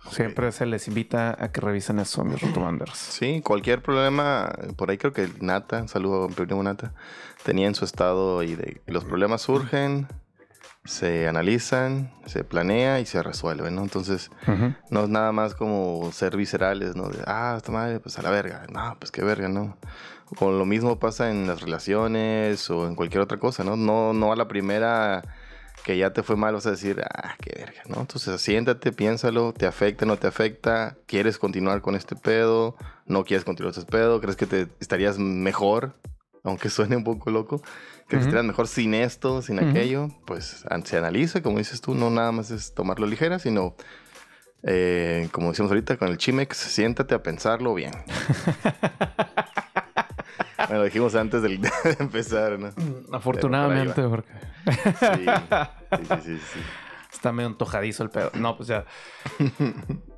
Siempre 0.09 0.51
se 0.51 0.65
les 0.65 0.87
invita 0.87 1.37
a 1.39 1.51
que 1.51 1.61
revisen 1.61 1.99
eso, 1.99 2.23
mis 2.23 2.41
rotomanders. 2.41 2.97
Sí, 2.97 3.41
cualquier 3.41 3.81
problema, 3.81 4.51
por 4.75 4.89
ahí 4.89 4.97
creo 4.97 5.13
que 5.13 5.29
Nata, 5.39 5.81
un 5.81 5.87
saludo 5.87 6.25
a 6.25 6.27
mi 6.27 6.33
primo 6.33 6.63
Nata, 6.63 6.93
tenía 7.43 7.67
en 7.67 7.75
su 7.75 7.85
estado 7.85 8.41
y 8.43 8.55
de 8.55 8.81
y 8.87 8.91
los 8.91 9.05
problemas 9.05 9.43
surgen, 9.43 10.07
se 10.83 11.27
analizan, 11.27 12.11
se 12.25 12.43
planea 12.43 12.99
y 12.99 13.05
se 13.05 13.21
resuelven, 13.21 13.75
¿no? 13.75 13.83
Entonces, 13.83 14.31
no 14.89 15.03
es 15.03 15.09
nada 15.09 15.31
más 15.31 15.53
como 15.53 16.11
ser 16.11 16.35
viscerales, 16.37 16.95
¿no? 16.95 17.09
De, 17.09 17.23
ah, 17.27 17.55
esta 17.57 17.71
madre, 17.71 17.99
pues 17.99 18.17
a 18.17 18.21
la 18.21 18.31
verga. 18.31 18.65
No, 18.71 18.95
pues 18.99 19.11
qué 19.11 19.23
verga, 19.23 19.47
¿no? 19.47 19.77
Con 20.37 20.57
lo 20.57 20.65
mismo 20.65 20.97
pasa 20.97 21.29
en 21.29 21.45
las 21.45 21.61
relaciones 21.61 22.69
o 22.69 22.87
en 22.87 22.95
cualquier 22.95 23.21
otra 23.21 23.37
cosa, 23.37 23.63
¿no? 23.63 23.75
No, 23.75 24.13
no 24.13 24.31
a 24.31 24.35
la 24.35 24.47
primera 24.47 25.21
que 25.83 25.97
ya 25.97 26.13
te 26.13 26.23
fue 26.23 26.35
mal 26.35 26.53
vas 26.53 26.65
a 26.65 26.71
decir, 26.71 27.03
ah, 27.03 27.35
qué 27.41 27.53
verga, 27.57 27.81
¿no? 27.87 28.01
Entonces 28.01 28.39
siéntate, 28.41 28.91
piénsalo, 28.91 29.53
te 29.53 29.65
afecta, 29.65 30.05
no 30.05 30.17
te 30.17 30.27
afecta, 30.27 30.97
quieres 31.05 31.37
continuar 31.37 31.81
con 31.81 31.95
este 31.95 32.15
pedo, 32.15 32.75
no 33.05 33.23
quieres 33.23 33.45
continuar 33.45 33.73
con 33.73 33.81
este 33.81 33.91
pedo, 33.91 34.21
crees 34.21 34.35
que 34.35 34.45
te 34.45 34.67
estarías 34.79 35.17
mejor, 35.17 35.95
aunque 36.43 36.69
suene 36.69 36.95
un 36.95 37.03
poco 37.03 37.31
loco, 37.31 37.61
que 38.17 38.23
estarías 38.23 38.45
mejor 38.45 38.67
sin 38.67 38.93
esto, 38.93 39.41
sin 39.41 39.59
aquello, 39.59 40.09
pues 40.25 40.65
se 40.85 40.97
analiza, 40.97 41.41
como 41.41 41.57
dices 41.57 41.81
tú, 41.81 41.95
no 41.95 42.09
nada 42.09 42.31
más 42.31 42.51
es 42.51 42.73
tomarlo 42.73 43.07
ligera, 43.07 43.39
sino 43.39 43.75
eh, 44.63 45.27
como 45.31 45.49
decimos 45.49 45.71
ahorita 45.71 45.97
con 45.97 46.07
el 46.09 46.17
Chimex, 46.17 46.55
siéntate 46.57 47.15
a 47.15 47.23
pensarlo 47.23 47.73
bien. 47.73 47.91
bueno, 50.57 50.77
lo 50.79 50.83
dijimos 50.83 51.15
antes 51.15 51.41
del- 51.41 51.61
de 51.61 51.69
empezar, 51.99 52.59
¿no? 52.59 52.69
Afortunadamente, 53.11 54.01
porque 54.03 54.29
sí, 54.99 55.25
sí, 55.97 56.05
sí, 56.23 56.39
sí. 56.53 56.59
está 57.11 57.31
medio 57.31 57.49
antojadizo 57.49 58.03
el 58.03 58.09
pedo. 58.09 58.31
No, 58.35 58.55
pues 58.55 58.69
ya. 58.69 58.85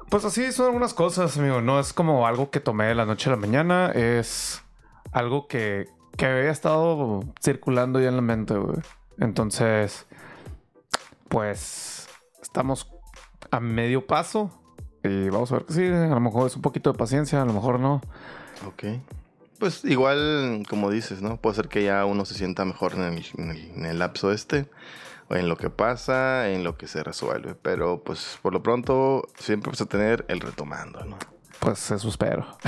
Pues 0.09 0.25
así 0.25 0.51
son 0.51 0.67
algunas 0.67 0.93
cosas, 0.93 1.37
amigo. 1.37 1.61
No 1.61 1.79
es 1.79 1.93
como 1.93 2.27
algo 2.27 2.51
que 2.51 2.59
tomé 2.59 2.85
de 2.85 2.95
la 2.95 3.05
noche 3.05 3.29
a 3.29 3.33
la 3.33 3.37
mañana. 3.39 3.91
Es 3.91 4.61
algo 5.11 5.47
que 5.47 5.87
que 6.17 6.25
había 6.25 6.51
estado 6.51 7.23
circulando 7.41 7.99
ya 7.99 8.09
en 8.09 8.15
la 8.15 8.21
mente, 8.21 8.55
güey. 8.55 8.77
Entonces, 9.19 10.05
pues 11.29 12.07
estamos 12.41 12.91
a 13.51 13.59
medio 13.59 14.05
paso 14.07 14.51
y 15.03 15.29
vamos 15.29 15.51
a 15.51 15.55
ver 15.55 15.65
que 15.65 15.73
sí. 15.73 15.85
A 15.85 16.07
lo 16.07 16.19
mejor 16.19 16.47
es 16.47 16.55
un 16.55 16.61
poquito 16.61 16.91
de 16.91 16.97
paciencia, 16.97 17.41
a 17.41 17.45
lo 17.45 17.53
mejor 17.53 17.79
no. 17.79 18.01
Ok. 18.67 18.83
Pues 19.59 19.85
igual, 19.85 20.63
como 20.69 20.89
dices, 20.89 21.21
¿no? 21.21 21.37
Puede 21.37 21.55
ser 21.55 21.67
que 21.69 21.83
ya 21.83 22.05
uno 22.05 22.25
se 22.25 22.33
sienta 22.33 22.65
mejor 22.65 22.93
en 22.93 23.01
el, 23.03 23.25
en 23.37 23.85
el- 23.85 23.99
lapso 23.99 24.31
este, 24.31 24.69
en 25.29 25.47
lo 25.47 25.57
que 25.57 25.69
pasa, 25.69 26.49
en 26.49 26.63
lo 26.63 26.77
que 26.77 26.87
se 26.87 27.03
resuelve. 27.03 27.55
Pero 27.55 28.03
pues 28.03 28.39
por 28.41 28.51
lo 28.53 28.61
pronto 28.61 29.27
siempre 29.37 29.71
vas 29.71 29.81
a 29.81 29.85
tener 29.85 30.25
el 30.27 30.41
retomando, 30.41 31.05
¿no? 31.05 31.17
Pues 31.63 31.91
eso 31.91 32.09
espero. 32.09 32.45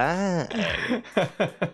Ah. 0.00 0.46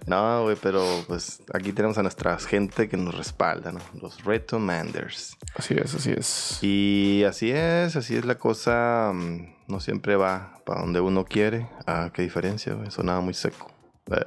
No, 0.07 0.45
güey, 0.45 0.57
pero 0.63 0.83
pues 1.07 1.43
aquí 1.53 1.73
tenemos 1.73 1.99
a 1.99 2.03
nuestra 2.03 2.39
gente 2.39 2.89
que 2.89 2.97
nos 2.97 3.15
respalda, 3.15 3.71
¿no? 3.73 3.81
Los 4.01 4.25
retomanders. 4.25 5.37
así 5.57 5.75
es, 5.75 5.95
así 5.95 6.13
es. 6.13 6.59
Y 6.63 7.23
así 7.25 7.51
es, 7.51 7.97
así 7.97 8.17
es 8.17 8.25
la 8.25 8.37
cosa. 8.37 9.11
mm, 9.15 9.55
No 9.69 9.81
siempre 9.81 10.17
va 10.17 10.61
para 10.65 10.81
donde 10.83 11.01
uno 11.01 11.25
quiere. 11.25 11.69
Ah, 11.87 12.11
qué 12.15 12.23
diferencia, 12.23 12.73
güey. 12.75 12.91
Sonaba 12.91 13.21
muy 13.21 13.35
seco. 13.35 13.71
Eh. 14.11 14.25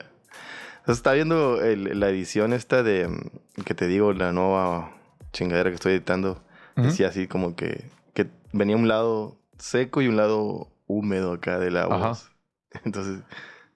Entonces, 0.79 0.97
está 0.97 1.13
viendo 1.13 1.61
el- 1.63 1.99
la 1.99 2.09
edición 2.09 2.53
esta 2.53 2.83
de 2.83 3.07
mm, 3.07 3.61
que 3.63 3.73
te 3.73 3.87
digo, 3.87 4.13
la 4.13 4.31
nueva 4.31 4.91
chingadera 5.33 5.69
que 5.69 5.75
estoy 5.75 5.93
editando. 5.93 6.43
Decía 6.75 7.07
así 7.07 7.27
como 7.27 7.55
que, 7.55 7.89
que 8.13 8.27
venía 8.53 8.75
un 8.75 8.87
lado 8.87 9.35
seco 9.57 10.03
y 10.03 10.07
un 10.07 10.15
lado 10.17 10.67
húmedo 10.87 11.33
acá 11.33 11.59
de 11.59 11.71
la 11.71 11.83
Ajá. 11.83 12.07
voz. 12.09 12.31
Entonces, 12.85 13.19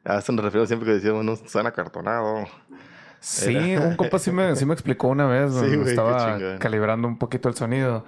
a 0.03 0.17
eso 0.17 0.31
nos 0.31 0.43
referimos 0.43 0.67
siempre 0.69 0.87
que 0.87 0.93
decíamos, 0.95 1.23
no, 1.23 1.35
suena 1.35 1.69
acartonado. 1.69 2.45
Sí, 3.19 3.71
Era- 3.73 3.85
un 3.87 3.95
compa 3.95 4.17
sí 4.17 4.31
me, 4.31 4.55
sí 4.55 4.65
me 4.65 4.73
explicó 4.73 5.07
una 5.09 5.27
vez. 5.27 5.51
Sí, 5.59 5.75
güey, 5.75 5.89
estaba 5.89 6.57
calibrando 6.59 7.07
un 7.07 7.17
poquito 7.17 7.49
el 7.49 7.55
sonido. 7.55 8.03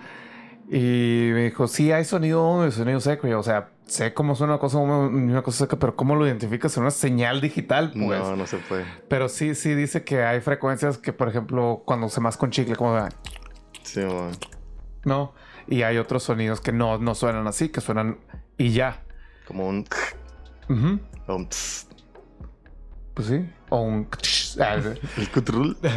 Y 0.70 1.30
me 1.34 1.44
dijo, 1.44 1.68
sí, 1.68 1.92
hay 1.92 2.06
sonido 2.06 2.48
húmedo 2.50 2.68
y 2.68 2.72
sonido 2.72 3.00
seco. 3.00 3.28
Y 3.28 3.32
yo, 3.32 3.40
o 3.40 3.44
sea, 3.44 3.70
sé 3.86 4.14
cómo 4.14 4.34
suena 4.34 4.54
una 4.54 4.60
cosa 4.60 4.78
húmeda 4.78 5.12
y 5.12 5.30
una 5.32 5.42
cosa 5.44 5.66
seca, 5.66 5.78
pero 5.78 5.96
¿cómo 5.96 6.16
lo 6.16 6.26
identificas 6.26 6.76
en 6.78 6.84
una 6.84 6.92
señal 6.92 7.42
digital? 7.42 7.92
Pues. 7.94 8.20
No, 8.22 8.36
no 8.36 8.48
se 8.48 8.58
puede. 8.58 8.86
Pero 9.10 9.28
sí, 9.30 9.56
sí 9.56 9.76
dice 9.76 10.04
que 10.04 10.24
hay 10.24 10.40
frecuencias 10.40 10.98
que, 10.98 11.12
por 11.14 11.28
ejemplo, 11.28 11.84
cuando 11.86 12.08
se 12.10 12.22
más 12.22 12.38
con 12.38 12.50
chicle, 12.50 12.76
como 12.78 12.96
de, 12.96 13.10
Sí, 13.84 14.00
man. 14.00 14.32
no. 15.04 15.34
Y 15.68 15.84
hay 15.84 15.98
otros 15.98 16.24
sonidos 16.24 16.60
que 16.62 16.72
no, 16.72 16.98
no 16.98 17.14
suenan 17.14 17.46
así, 17.46 17.70
que 17.70 17.82
suenan 17.82 18.18
y 18.58 18.72
ya. 18.72 19.02
Como 19.48 19.68
un... 19.68 19.86
Ujú. 20.70 21.00
o 21.28 21.36
un 21.36 21.48
tss. 21.50 21.88
Pues 23.14 23.28
sí. 23.28 23.50
O 23.70 23.82
un... 23.82 24.08
Ah, 24.60 24.76
El 25.18 25.30
cutrul. 25.32 25.78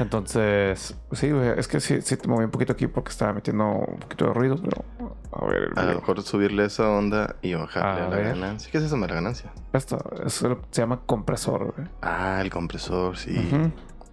Entonces, 0.00 0.96
sí, 1.12 1.30
güey, 1.30 1.50
es 1.56 1.68
que 1.68 1.78
sí, 1.78 2.00
sí 2.02 2.16
te 2.16 2.26
moví 2.26 2.44
un 2.44 2.50
poquito 2.50 2.72
aquí 2.72 2.88
porque 2.88 3.10
estaba 3.10 3.32
metiendo 3.32 3.64
un 3.64 3.98
poquito 4.00 4.26
de 4.26 4.32
ruido, 4.34 4.56
pero 4.60 4.84
a 5.32 5.46
ver, 5.46 5.70
A 5.76 5.84
lo 5.84 5.94
mejor 6.00 6.20
subirle 6.22 6.64
esa 6.64 6.88
onda 6.90 7.36
y 7.42 7.54
bajarle 7.54 8.00
A 8.02 8.06
a 8.06 8.08
la 8.10 8.16
ver. 8.16 8.26
ganancia. 8.34 8.72
¿Qué 8.72 8.78
es 8.78 8.84
eso 8.84 8.96
de 8.96 9.06
la 9.06 9.14
ganancia? 9.14 9.52
Esto 9.72 9.98
eso 10.26 10.60
se 10.72 10.80
llama 10.82 11.00
compresor, 11.06 11.74
güey. 11.76 11.86
Ah, 12.02 12.40
el 12.42 12.50
compresor, 12.50 13.16
sí. 13.16 13.36
Ujú. 13.38 13.70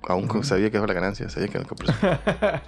Aún 0.08 0.26
Ujú. 0.26 0.44
sabía 0.44 0.70
que 0.70 0.78
era 0.78 0.86
la 0.86 0.94
ganancia, 0.94 1.30
sabía 1.30 1.48
que 1.48 1.58
era 1.58 1.62
el 1.64 1.68
compresor. 1.68 1.96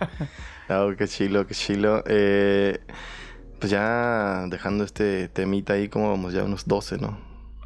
Ah, 0.69 0.87
qué 0.97 1.07
chilo, 1.09 1.45
qué 1.45 1.53
chilo. 1.53 2.03
Eh, 2.07 2.79
pues 3.63 3.71
ya 3.71 4.45
dejando 4.49 4.83
este 4.83 5.29
temita 5.29 5.71
ahí, 5.71 5.87
como 5.87 6.09
vamos 6.09 6.33
ya 6.33 6.43
unos 6.43 6.67
12, 6.67 6.97
¿no? 6.97 7.17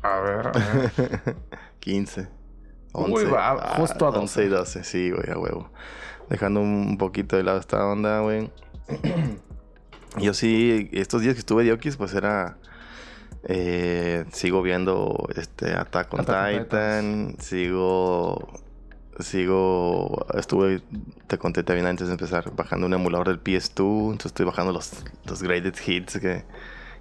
a 0.04 0.20
ver, 0.20 0.48
a 0.48 0.51
ver. 0.51 1.36
15. 1.80 2.27
Uy, 2.94 3.25
va, 3.25 3.74
justo 3.77 4.06
a 4.06 4.10
11 4.12 4.44
y 4.44 4.48
12, 4.48 4.84
sí, 4.84 5.10
güey, 5.10 5.27
a 5.32 5.39
huevo. 5.39 5.72
Dejando 6.30 6.62
un 6.62 7.00
poquito 7.00 7.36
de 7.36 7.42
lado 7.42 7.58
esta 7.60 7.84
onda, 7.84 8.20
güey. 8.20 8.51
Yo 10.20 10.36
sí, 10.36 10.88
estos 10.94 11.24
días 11.24 11.34
que 11.34 11.39
estuve 11.39 11.63
de 11.63 11.74
Oquis, 11.74 11.98
pues 11.98 12.13
era. 12.13 12.58
eh, 13.46 14.24
sigo 14.32 14.62
viendo 14.62 15.27
este 15.36 15.74
Attack 15.74 16.13
on 16.13 16.20
Attack 16.22 16.54
on 16.58 16.63
Titan. 16.63 17.36
Sigo. 17.39 18.51
Sigo. 19.19 20.25
Estuve. 20.33 20.81
Te 21.27 21.38
conté 21.38 21.63
también 21.63 21.88
antes 21.88 22.07
de 22.07 22.13
empezar. 22.13 22.51
Bajando 22.55 22.86
un 22.88 22.93
emulador 22.93 23.27
del 23.27 23.43
PS2. 23.43 24.12
Entonces 24.12 24.27
estoy 24.27 24.45
bajando 24.45 24.71
los, 24.74 25.03
los 25.25 25.41
graded 25.43 25.74
hits 25.86 26.19
que, 26.19 26.43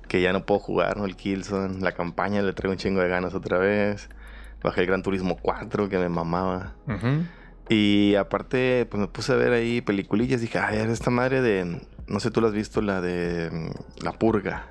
que 0.08 0.20
ya 0.22 0.32
no 0.32 0.44
puedo 0.46 0.60
jugar, 0.60 0.96
¿no? 0.96 1.04
El 1.04 1.16
Killzone. 1.16 1.80
La 1.80 1.92
campaña 1.92 2.42
le 2.42 2.52
traigo 2.52 2.72
un 2.72 2.78
chingo 2.78 3.00
de 3.00 3.08
ganas 3.08 3.34
otra 3.34 3.58
vez. 3.58 4.08
Bajé 4.62 4.80
el 4.82 4.86
Gran 4.86 5.02
Turismo 5.02 5.36
4 5.40 5.88
que 5.88 5.98
me 5.98 6.08
mamaba. 6.08 6.74
Y 7.68 8.14
aparte, 8.14 8.86
pues 8.90 9.00
me 9.00 9.08
puse 9.08 9.32
a 9.32 9.36
ver 9.36 9.52
ahí 9.52 9.80
peliculillas. 9.80 10.40
Dije, 10.40 10.58
a 10.58 10.70
ver, 10.70 10.88
esta 10.90 11.10
madre 11.10 11.42
de. 11.42 11.80
No 12.06 12.20
sé, 12.20 12.30
tú 12.30 12.40
la 12.40 12.48
has 12.48 12.54
visto, 12.54 12.80
la 12.80 13.00
de. 13.00 13.50
mm, 13.50 14.04
La 14.04 14.12
Purga. 14.12 14.68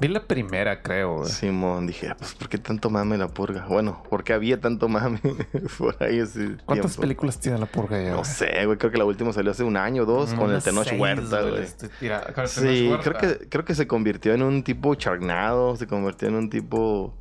Vi 0.00 0.08
la 0.08 0.26
primera, 0.26 0.82
creo, 0.82 1.18
güey. 1.18 1.30
Simón, 1.30 1.86
dije, 1.86 2.12
pues, 2.18 2.34
¿por 2.34 2.48
qué 2.48 2.58
tanto 2.58 2.90
mame 2.90 3.16
La 3.16 3.28
Purga? 3.28 3.66
Bueno, 3.68 4.02
¿por 4.10 4.24
qué 4.24 4.32
había 4.32 4.60
tanto 4.60 4.88
mame 4.88 5.20
por 5.78 5.96
ahí 6.02 6.18
¿Cuántas 6.64 6.92
tiempo? 6.92 7.00
películas 7.00 7.38
tiene 7.38 7.58
la 7.58 7.66
purga 7.66 8.02
ya? 8.02 8.10
No 8.10 8.16
güey? 8.18 8.24
sé, 8.24 8.66
güey. 8.66 8.76
Creo 8.76 8.90
que 8.90 8.98
la 8.98 9.04
última 9.04 9.32
salió 9.32 9.52
hace 9.52 9.62
un 9.62 9.76
año 9.76 10.02
o 10.02 10.06
dos 10.06 10.34
Mm, 10.34 10.36
con 10.36 10.50
el 10.52 10.62
Tenoch 10.62 10.84
seis, 10.88 11.00
Huerta, 11.00 11.42
güey. 11.42 11.62
estoy 11.62 11.88
con 12.34 12.42
el 12.42 12.48
Sí, 12.48 12.88
Huerta. 12.90 13.12
creo 13.18 13.38
que, 13.38 13.48
creo 13.48 13.64
que 13.64 13.74
se 13.76 13.86
convirtió 13.86 14.34
en 14.34 14.42
un 14.42 14.64
tipo 14.64 14.94
charnado, 14.96 15.76
se 15.76 15.86
convirtió 15.86 16.26
en 16.28 16.34
un 16.34 16.50
tipo 16.50 17.14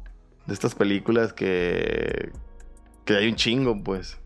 de 0.48 0.54
estas 0.56 0.74
películas 0.74 1.32
que, 1.32 2.32
que 3.06 3.16
hay 3.16 3.28
un 3.30 3.36
chingo, 3.36 3.84
pues. 3.84 4.18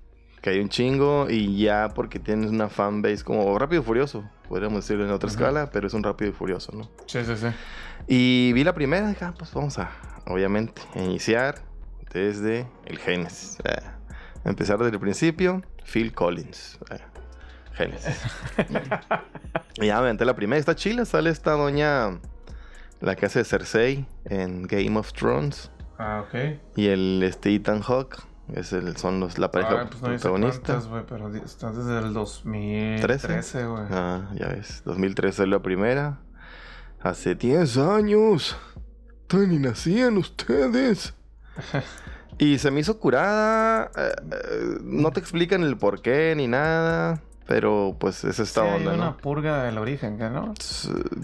Que 0.42 0.52
hay 0.52 0.60
un 0.60 0.70
chingo 0.70 1.28
y 1.30 1.58
ya 1.64 1.90
porque 1.94 2.20
tienes 2.20 2.50
una 2.52 2.70
fanbase 2.70 3.24
como 3.26 3.58
Rápido 3.60 3.82
y 3.82 3.86
Furioso, 3.86 4.24
podríamos 4.48 4.84
decirlo 4.84 5.06
en 5.06 5.12
otra 5.12 5.30
escala, 5.30 5.70
pero 5.72 5.88
es 5.88 5.94
un 5.94 6.04
Rápido 6.04 6.32
y 6.32 6.34
Furioso, 6.34 6.72
¿no? 6.74 6.90
Sí, 7.06 7.24
sí, 7.26 7.36
sí. 7.36 7.48
Y 8.08 8.54
vi 8.54 8.64
la 8.64 8.74
primera, 8.74 9.08
dije, 9.10 9.26
ah, 9.26 9.34
pues 9.38 9.54
vamos 9.54 9.78
a, 9.80 9.92
obviamente, 10.26 10.82
iniciar 10.96 11.56
desde 12.14 12.68
el 12.86 12.98
Génesis. 13.00 13.58
eh. 13.66 13.82
Empezar 14.46 14.78
desde 14.78 14.92
el 14.94 15.00
principio, 15.00 15.62
Phil 15.84 16.14
Collins. 16.14 16.80
eh, 16.92 17.00
Génesis. 17.74 18.22
y 19.76 19.88
ya 19.88 19.96
me 19.96 20.00
aventé 20.00 20.26
la 20.26 20.36
primera, 20.36 20.60
está 20.60 20.76
chila, 20.76 21.06
sale 21.06 21.30
esta 21.30 21.52
doña, 21.52 22.20
la 23.02 23.16
que 23.16 23.26
hace 23.26 23.44
Cersei 23.44 24.06
en 24.26 24.64
Game 24.64 24.98
of 24.98 25.12
Thrones. 25.14 25.70
Ah, 26.00 26.24
ok. 26.28 26.60
Y 26.76 26.88
el 26.88 27.22
este, 27.24 27.54
Ethan 27.54 27.82
Hawke, 27.82 28.18
es 28.54 28.74
el, 28.74 28.96
son 28.98 29.20
los, 29.20 29.38
la 29.38 29.52
pareja 29.52 29.82
Ah, 29.82 29.88
pues 29.90 30.02
no 30.02 30.08
protagonista. 30.10 30.76
güey, 30.90 31.04
pero 31.08 31.30
di- 31.30 31.40
está 31.40 31.72
desde 31.72 32.00
el 32.00 32.14
2013, 32.14 33.66
güey. 33.66 33.84
Ah, 33.92 34.30
ya 34.36 34.48
ves. 34.48 34.82
2013 34.86 35.44
es 35.44 35.50
la 35.50 35.60
primera. 35.62 36.20
Hace 37.02 37.36
10 37.36 37.78
años. 37.78 38.58
Todavía 39.28 39.54
ni 39.54 39.60
nacían 39.60 40.18
ustedes. 40.18 41.14
y 42.38 42.58
se 42.58 42.72
me 42.72 42.80
hizo 42.80 43.00
curada. 43.00 43.92
eh, 43.96 44.12
eh, 44.32 44.78
no 44.84 45.12
te 45.12 45.20
explican 45.20 45.64
el 45.64 45.78
por 45.78 46.02
qué 46.02 46.34
ni 46.36 46.48
nada. 46.48 47.22
Pero 47.48 47.96
pues 47.98 48.26
es 48.26 48.40
esta 48.40 48.62
Sí, 48.64 48.68
hay 48.68 48.76
onda, 48.80 48.94
una 48.94 49.06
¿no? 49.12 49.18
purga 49.18 49.64
del 49.64 49.78
origen, 49.78 50.18
¿qué 50.18 50.30
no? 50.30 50.54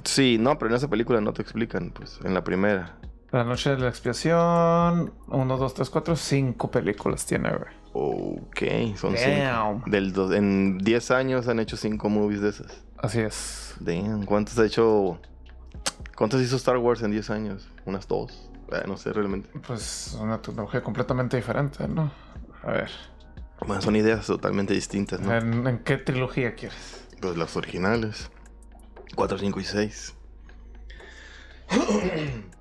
Sí, 0.06 0.38
no, 0.40 0.58
pero 0.58 0.70
en 0.72 0.78
esa 0.78 0.88
película 0.90 1.20
no 1.20 1.34
te 1.34 1.42
explican, 1.42 1.92
pues, 1.92 2.18
en 2.24 2.34
la 2.34 2.46
primera. 2.46 2.96
La 3.34 3.44
noche 3.44 3.72
de 3.72 3.78
la 3.80 3.90
expiación. 3.90 5.12
Uno, 5.28 5.58
dos, 5.58 5.74
tres, 5.74 5.90
cuatro, 5.90 6.16
cinco 6.16 6.70
películas 6.70 7.26
tiene, 7.26 7.50
güey. 7.50 7.74
Ok, 7.94 8.96
son 8.96 9.18
cinco. 9.18 9.32
Damn. 9.44 9.84
Del 9.88 10.14
dos- 10.14 10.32
en 10.34 10.78
10 10.78 11.12
años 11.12 11.48
han 11.48 11.60
hecho 11.60 11.76
5 11.76 12.10
movies 12.10 12.42
de 12.42 12.50
esas. 12.50 12.84
Así 13.00 13.20
es. 13.20 13.74
Damn, 13.80 14.24
¿cuántos 14.26 14.58
ha 14.60 14.66
hecho? 14.66 15.20
¿Cuántos 16.16 16.42
hizo 16.42 16.56
Star 16.58 16.78
Wars 16.78 17.02
en 17.02 17.10
10 17.12 17.30
años? 17.32 17.68
Unas 17.86 18.08
dos. 18.08 18.50
Eh, 18.72 18.84
no 18.88 18.98
sé 18.98 19.12
realmente. 19.14 19.50
Pues 19.66 20.16
una 20.20 20.40
tecnología 20.42 20.82
completamente 20.84 21.36
diferente, 21.38 21.88
¿no? 21.88 22.12
A 22.64 22.72
ver. 22.72 22.90
Bueno, 23.66 23.82
son 23.82 23.96
ideas 23.96 24.26
totalmente 24.28 24.74
distintas, 24.74 25.20
¿no? 25.22 25.36
¿En, 25.36 25.66
en 25.68 25.80
qué 25.80 25.98
trilogía 25.98 26.54
quieres? 26.56 27.06
Pues 27.20 27.36
las 27.36 27.56
originales. 27.58 28.30
4, 29.16 29.38
5 29.40 29.60
y 29.60 29.64
6. 29.64 30.14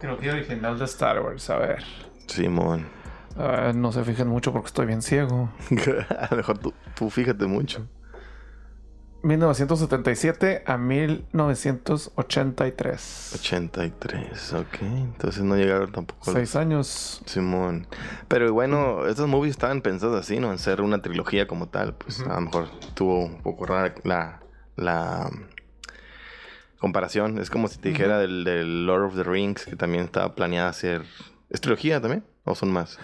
Trilogía 0.00 0.32
original 0.32 0.78
de 0.78 0.86
Star 0.86 1.20
Wars, 1.20 1.50
a 1.50 1.58
ver. 1.58 1.84
Simón. 2.26 2.88
No 3.74 3.92
se 3.92 4.02
fijen 4.02 4.28
mucho 4.28 4.50
porque 4.52 4.68
estoy 4.68 4.86
bien 4.86 5.02
ciego. 5.02 5.50
a 6.18 6.28
lo 6.30 6.38
mejor 6.38 6.56
tú, 6.58 6.72
tú 6.94 7.10
fíjate 7.10 7.46
mucho. 7.46 7.86
1977 9.22 10.62
a 10.66 10.78
1983. 10.78 13.32
83, 13.34 14.54
ok. 14.54 14.76
Entonces 14.80 15.42
no 15.42 15.56
llegaron 15.56 15.92
tampoco. 15.92 16.32
Seis 16.32 16.56
años. 16.56 17.20
Simón. 17.26 17.86
Pero 18.28 18.50
bueno, 18.54 19.06
estos 19.06 19.28
movies 19.28 19.50
estaban 19.50 19.82
pensados 19.82 20.18
así, 20.18 20.40
¿no? 20.40 20.50
En 20.50 20.56
ser 20.58 20.80
una 20.80 21.02
trilogía 21.02 21.46
como 21.46 21.68
tal. 21.68 21.92
Pues 21.94 22.22
a 22.22 22.36
lo 22.36 22.40
mejor 22.40 22.70
tuvo 22.94 23.26
un 23.26 23.42
poco 23.42 23.66
rara 23.66 23.94
la, 24.04 24.40
la 24.76 25.30
comparación. 26.80 27.38
Es 27.38 27.50
como 27.50 27.68
si 27.68 27.78
te 27.78 27.90
dijera 27.90 28.18
del, 28.18 28.42
del 28.42 28.86
Lord 28.86 29.04
of 29.04 29.14
the 29.14 29.22
Rings, 29.22 29.64
que 29.64 29.76
también 29.76 30.04
estaba 30.04 30.34
planeada 30.34 30.68
hacer. 30.68 31.04
¿Es 31.50 31.60
trilogía 31.60 32.00
también? 32.00 32.24
¿O 32.44 32.54
son 32.54 32.72
más? 32.72 32.98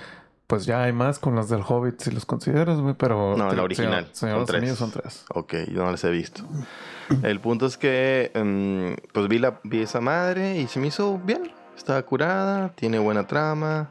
Pues 0.47 0.65
ya 0.65 0.85
hay 0.85 0.93
más 0.93 1.19
con 1.19 1.35
las 1.35 1.49
del 1.49 1.63
Hobbit, 1.67 2.01
si 2.01 2.13
los 2.13 2.25
consideras, 2.25 2.79
güey, 2.79 2.95
pero... 2.95 3.37
No, 3.37 3.53
la 3.53 3.63
original. 3.63 4.09
Señor 4.13 4.39
son 4.39 4.47
tres. 4.47 4.79
Son 4.79 4.91
tres. 4.93 5.25
Ok, 5.31 5.55
yo 5.73 5.85
no 5.85 5.91
las 5.91 6.05
he 6.05 6.11
visto. 6.11 6.45
El 7.23 7.41
punto 7.41 7.67
es 7.67 7.77
que, 7.77 8.31
mm, 8.35 9.11
pues 9.13 9.29
vi, 9.29 9.39
la, 9.39 9.61
vi 9.65 9.83
esa 9.83 10.01
madre 10.01 10.57
y 10.59 10.69
se 10.69 10.79
me 10.79 10.87
hizo 10.87 11.19
bien. 11.19 11.51
Estaba 11.77 12.01
curada, 12.03 12.71
tiene 12.71 12.99
buena 12.99 13.27
trama, 13.27 13.91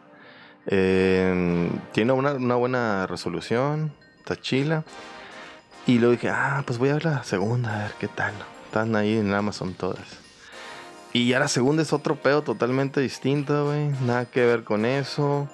eh, 0.65 1.69
tiene 1.91 2.13
una, 2.13 2.33
una 2.33 2.55
buena 2.55 3.05
resolución, 3.05 3.93
está 4.19 4.35
chila. 4.37 4.85
Y 5.85 5.99
luego 5.99 6.13
dije, 6.13 6.29
ah, 6.29 6.63
pues 6.65 6.79
voy 6.79 6.89
a 6.89 6.93
ver 6.93 7.05
la 7.05 7.23
segunda, 7.23 7.75
a 7.75 7.83
ver 7.83 7.91
qué 7.99 8.07
tal. 8.07 8.33
Están 8.75 8.97
ahí 8.97 9.15
en 9.15 9.33
Amazon 9.33 9.73
todas. 9.73 10.01
Y 11.13 11.29
ya 11.29 11.39
la 11.39 11.47
segunda 11.47 11.81
es 11.81 11.93
otro 11.93 12.17
pedo 12.17 12.41
totalmente 12.41 12.99
distinto, 12.99 13.67
güey. 13.67 13.87
Nada 14.05 14.25
que 14.25 14.45
ver 14.45 14.65
con 14.65 14.83
eso. 14.83 15.47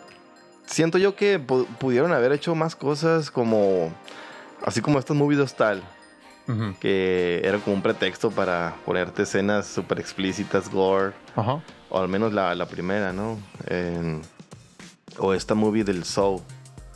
Siento 0.66 0.98
yo 0.98 1.16
que 1.16 1.40
pu- 1.40 1.68
pudieron 1.78 2.14
haber 2.14 2.32
hecho 2.32 2.56
más 2.56 2.76
cosas 2.76 3.30
como... 3.30 3.94
Así 4.66 4.82
como 4.82 4.98
estos 4.98 5.16
hostal 5.40 5.84
Ujú. 6.48 6.74
que 6.80 7.42
era 7.44 7.60
como 7.60 7.76
un 7.76 7.84
pretexto 7.84 8.32
para 8.32 8.74
ponerte 8.88 9.22
escenas 9.22 9.68
súper 9.68 10.00
explícitas, 10.00 10.68
gore, 10.72 11.14
Ajá. 11.36 11.62
o 11.92 12.00
al 12.00 12.08
menos 12.08 12.34
la, 12.34 12.56
la 12.56 12.66
primera, 12.66 13.14
¿no? 13.14 13.38
En- 13.68 14.24
o 15.20 15.36
esta 15.36 15.54
movie 15.54 15.84
del 15.84 16.06
Soul, 16.06 16.42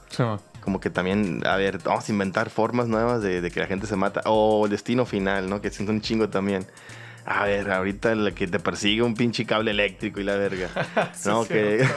Sí. 0.09 0.23
Como 0.65 0.81
que 0.81 0.89
también, 0.89 1.41
a 1.45 1.55
ver, 1.55 1.79
vamos 1.83 2.09
a 2.09 2.11
inventar 2.11 2.49
formas 2.49 2.87
nuevas 2.87 3.21
de, 3.21 3.39
de 3.39 3.51
que 3.51 3.61
la 3.61 3.67
gente 3.67 3.87
se 3.87 3.95
mata, 3.95 4.21
o 4.25 4.67
Destino 4.67 5.05
Final, 5.05 5.49
¿no? 5.49 5.61
Que 5.61 5.69
siento 5.69 5.93
un 5.93 6.01
chingo 6.01 6.27
también. 6.27 6.65
A 7.25 7.45
ver, 7.45 7.71
ahorita 7.71 8.13
la 8.15 8.31
que 8.31 8.47
te 8.47 8.59
persigue 8.59 9.01
un 9.01 9.15
pinche 9.15 9.45
cable 9.45 9.71
eléctrico 9.71 10.19
y 10.19 10.23
la 10.23 10.35
verga. 10.35 10.69
Sí, 11.13 11.29
no, 11.29 11.43
sí, 11.43 11.49
que, 11.49 11.87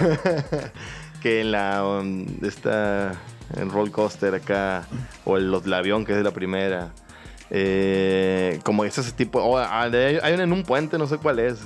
que 1.22 1.40
en 1.40 1.52
la 1.52 1.84
um, 1.84 2.26
esta 2.42 3.12
en 3.56 3.70
roller 3.70 3.92
coaster 3.92 4.34
acá 4.34 4.86
o 5.24 5.36
el, 5.36 5.52
el 5.52 5.74
avión 5.74 6.04
que 6.04 6.12
es 6.12 6.18
de 6.18 6.24
la 6.24 6.32
primera 6.32 6.92
eh, 7.50 8.60
como 8.62 8.84
ese 8.84 9.02
tipo 9.12 9.58
ah, 9.58 9.82
hay, 9.84 10.34
una 10.34 10.42
en 10.42 10.52
un 10.52 10.64
puente 10.64 10.98
no 10.98 11.06
sé 11.06 11.16
cuál 11.16 11.38
es 11.38 11.60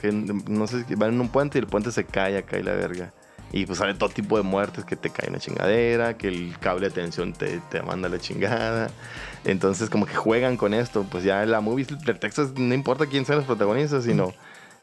que 0.00 0.10
no 0.10 0.66
sé 0.66 0.84
si 0.84 0.94
van 0.94 1.14
en 1.14 1.20
un 1.20 1.28
puente 1.28 1.58
y 1.58 1.60
el 1.60 1.66
puente 1.66 1.92
se 1.92 2.04
cae 2.04 2.38
acá 2.38 2.58
y 2.58 2.62
la 2.62 2.72
verga 2.72 3.12
y 3.52 3.66
pues 3.66 3.78
sale 3.78 3.94
todo 3.94 4.08
tipo 4.08 4.36
de 4.36 4.42
muertes 4.42 4.84
que 4.84 4.96
te 4.96 5.10
cae 5.10 5.28
una 5.28 5.38
chingadera 5.38 6.16
que 6.16 6.28
el 6.28 6.56
cable 6.58 6.88
de 6.88 6.94
tensión 6.94 7.32
te, 7.34 7.60
te 7.70 7.82
manda 7.82 8.08
la 8.08 8.18
chingada 8.18 8.90
entonces 9.44 9.90
como 9.90 10.06
que 10.06 10.14
juegan 10.14 10.56
con 10.56 10.72
esto 10.74 11.04
pues 11.10 11.22
ya 11.24 11.44
la 11.46 11.60
movie 11.60 11.86
el 11.88 11.98
pretexto 11.98 12.42
es, 12.42 12.52
no 12.58 12.74
importa 12.74 13.06
quién 13.06 13.24
sean 13.26 13.38
los 13.38 13.46
protagonistas 13.46 14.04
sino 14.04 14.32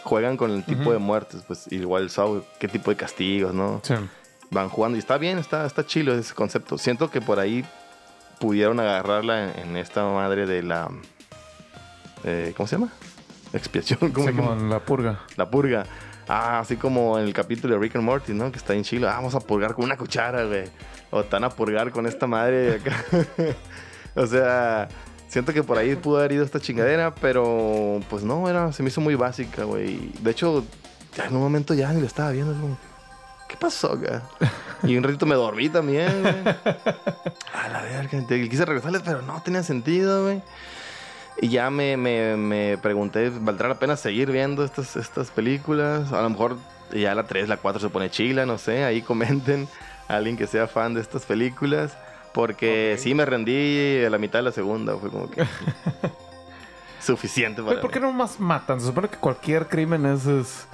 juegan 0.04 0.38
con 0.38 0.52
el 0.52 0.64
tipo 0.64 0.92
de 0.92 1.00
muertes 1.00 1.42
pues 1.48 1.66
igual 1.72 2.10
Saw 2.10 2.44
qué 2.60 2.68
tipo 2.68 2.92
de 2.92 2.98
castigos 2.98 3.54
no 3.54 3.82
Sí. 3.84 3.96
van 4.52 4.70
jugando 4.70 4.96
y 4.98 5.00
está 5.00 5.18
bien, 5.18 5.38
está, 5.40 5.66
está 5.66 5.86
chilo 5.86 6.14
ese 6.14 6.34
concepto. 6.34 6.78
Siento 6.78 7.10
que 7.12 7.22
por 7.22 7.40
ahí 7.40 7.66
pudieron 8.40 8.80
agarrarla 8.80 9.52
en, 9.56 9.70
en 9.70 9.78
esta 9.78 10.04
madre 10.06 10.46
de 10.46 10.64
la... 10.64 10.90
eh, 12.24 12.54
¿Cómo 12.56 12.68
se 12.68 12.76
llama? 12.78 12.90
Expiación, 13.54 14.00
¿cómo 14.14 14.26
se 14.28 14.34
llama? 14.34 14.56
La 14.70 14.80
purga. 14.80 15.20
La 15.36 15.50
purga. 15.50 15.86
Ah, 16.32 16.60
así 16.60 16.76
como 16.76 17.18
en 17.18 17.26
el 17.26 17.34
capítulo 17.34 17.74
de 17.74 17.80
Rick 17.82 17.96
and 17.96 18.06
Morty, 18.06 18.36
¿no? 18.36 18.52
Que 18.52 18.60
está 18.60 18.76
en 18.76 18.84
chilo. 18.84 19.10
Ah, 19.10 19.14
vamos 19.14 19.34
a 19.34 19.40
purgar 19.40 19.74
con 19.74 19.86
una 19.86 19.98
cuchara, 19.98 20.46
güey. 20.46 20.66
O 21.10 21.22
están 21.22 21.44
a 21.44 21.50
purgar 21.50 21.90
con 21.90 22.06
esta 22.06 22.28
madre 22.28 22.58
de 22.58 22.76
acá. 22.76 23.04
o 24.16 24.28
sea, 24.28 24.88
siento 25.28 25.54
que 25.54 25.64
por 25.64 25.80
ahí 25.80 25.96
pudo 25.96 26.20
haber 26.20 26.34
ido 26.34 26.46
esta 26.46 26.60
chingadera, 26.60 27.16
pero 27.16 28.00
pues 28.12 28.24
no, 28.24 28.48
era, 28.48 28.72
se 28.74 28.84
me 28.84 28.90
hizo 28.90 29.02
muy 29.02 29.16
básica, 29.16 29.64
güey. 29.64 30.12
De 30.22 30.30
hecho, 30.30 30.64
ya 31.16 31.26
en 31.26 31.36
un 31.36 31.42
momento 31.42 31.74
ya 31.74 31.92
ni 31.94 32.00
lo 32.00 32.06
estaba 32.06 32.30
viendo. 32.30 32.54
como, 32.54 32.78
¿Qué 33.48 33.58
pasó, 33.58 33.98
güey? 33.98 34.22
Y 34.84 34.98
un 34.98 35.04
ratito 35.04 35.26
me 35.26 35.34
dormí 35.34 35.68
también, 35.68 36.22
güey. 36.22 36.36
A 37.54 37.70
la 37.70 37.82
verga. 37.82 38.28
Quise 38.28 38.66
regresarles, 38.66 39.02
pero 39.04 39.24
no 39.24 39.42
tenía 39.42 39.64
sentido, 39.64 40.26
güey. 40.26 40.44
Y 41.42 41.50
ya 41.50 41.70
me, 41.70 41.96
me, 41.98 42.36
me 42.36 42.78
pregunté, 42.78 43.30
¿valdrá 43.30 43.70
la 43.70 43.80
pena 43.80 43.96
seguir 43.96 44.32
viendo 44.32 44.64
estas, 44.64 44.96
estas 44.98 45.32
películas? 45.32 46.12
A 46.12 46.22
lo 46.22 46.30
mejor 46.30 46.58
ya 46.92 47.16
la 47.16 47.24
3, 47.24 47.48
la 47.48 47.58
4 47.58 47.80
se 47.80 47.90
pone 47.90 48.10
chila, 48.10 48.46
no 48.46 48.58
sé. 48.58 48.84
Ahí 48.84 49.02
comenten 49.02 49.68
a 50.08 50.16
alguien 50.18 50.36
que 50.36 50.48
sea 50.48 50.68
fan 50.68 50.94
de 50.94 51.02
estas 51.02 51.26
películas. 51.26 51.98
Porque 52.34 52.94
Ok. 52.96 53.00
sí 53.02 53.14
me 53.16 53.26
rendí 53.26 54.04
a 54.06 54.10
la 54.10 54.18
mitad 54.18 54.40
de 54.40 54.44
la 54.44 54.52
segunda. 54.52 54.96
Fue 54.98 55.10
como 55.10 55.30
que... 55.32 55.46
suficiente 57.02 57.64
para 57.64 57.80
¿Por 57.80 57.92
qué 57.92 58.00
no 58.00 58.12
más 58.12 58.40
matan? 58.40 58.80
Se 58.82 58.88
supone 58.88 59.08
que 59.08 59.18
cualquier 59.18 59.68
crimen 59.68 60.06
es, 60.06 60.26
es, 60.26 60.68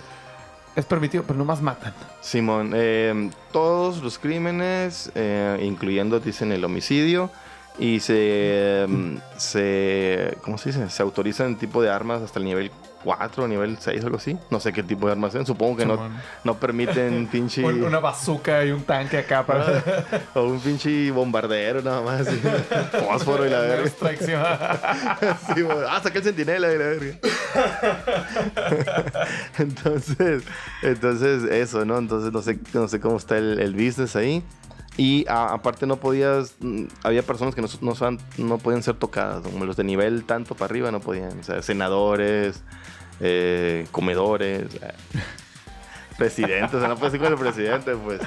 es 0.76 0.86
permitido, 0.86 1.24
pero 1.24 1.38
no 1.38 1.46
más 1.46 1.62
matan. 1.62 1.94
Simón, 2.22 2.72
eh, 2.74 3.30
todos 3.52 4.02
los 4.02 4.18
crímenes, 4.18 5.12
eh, 5.14 5.60
incluyendo, 5.62 6.20
dicen, 6.20 6.52
el 6.52 6.66
homicidio, 6.66 7.30
y 7.78 8.00
se, 8.00 8.86
mm, 8.88 9.16
se, 9.38 10.38
¿cómo 10.42 10.58
se 10.58 10.70
dice? 10.72 10.90
Se 10.90 11.04
autorizan 11.04 11.58
tipo 11.58 11.82
de 11.82 11.90
armas 11.90 12.22
hasta 12.22 12.40
el 12.40 12.46
nivel 12.46 12.72
4, 13.04 13.48
nivel 13.48 13.78
6 13.80 14.02
o 14.02 14.06
algo 14.08 14.18
así. 14.18 14.36
No 14.50 14.60
sé 14.60 14.74
qué 14.74 14.82
tipo 14.82 15.06
de 15.06 15.12
armas 15.12 15.32
sean. 15.34 15.46
Supongo 15.46 15.78
que 15.78 15.86
no, 15.86 16.00
no 16.44 16.56
permiten 16.56 17.28
pinche... 17.32 17.64
Un- 17.64 17.84
Una 17.84 18.00
bazooka 18.00 18.66
y 18.66 18.72
un 18.72 18.82
tanque 18.84 19.20
acá 19.20 19.46
para... 19.46 19.84
o 20.34 20.44
un 20.46 20.60
pinche 20.60 21.12
bombardero 21.12 21.84
nada 21.84 22.02
más. 22.02 22.22
así. 22.28 22.42
Fósforo 23.08 23.46
y 23.46 23.50
la 23.52 23.60
verga. 23.60 23.90
Sí, 25.54 25.62
güey. 25.62 25.78
ah, 25.88 26.00
saqué 26.02 26.18
el 26.18 26.24
centinela 26.24 26.74
y 26.74 26.78
la 26.80 26.86
verga. 26.86 27.18
entonces, 29.60 30.44
entonces, 30.82 31.44
eso, 31.52 31.86
¿no? 31.86 31.98
Entonces, 31.98 32.32
no 32.32 32.42
sé, 32.42 32.58
no 32.74 32.88
sé 32.88 33.00
cómo 33.00 33.18
está 33.18 33.38
el, 33.38 33.60
el 33.60 33.74
business 33.74 34.16
ahí. 34.16 34.44
Y 34.98 35.26
a- 35.28 35.54
aparte 35.54 35.86
no 35.86 35.98
podías, 35.98 36.56
mm, 36.60 36.86
había 37.04 37.22
personas 37.24 37.54
que 37.56 37.62
no, 37.62 37.68
no, 37.82 37.94
no 38.38 38.58
podían 38.60 38.82
ser 38.84 38.96
tocadas, 38.96 39.42
como 39.44 39.66
los 39.66 39.76
de 39.76 39.84
nivel 39.84 40.24
tanto 40.24 40.56
para 40.56 40.66
arriba 40.72 40.92
no 40.92 41.00
podían, 41.02 41.40
o 41.40 41.44
sea, 41.44 41.62
senadores, 41.62 42.64
eh, 43.20 43.88
comedores, 43.92 44.74
eh, 44.76 44.94
presidentes, 46.18 46.74
o 46.74 46.80
sea, 46.80 46.88
no 46.88 46.96
puede 46.96 47.12
ser 47.12 47.20
con 47.20 47.34
el 47.34 47.38
presidente, 47.40 47.94
pues. 47.96 48.22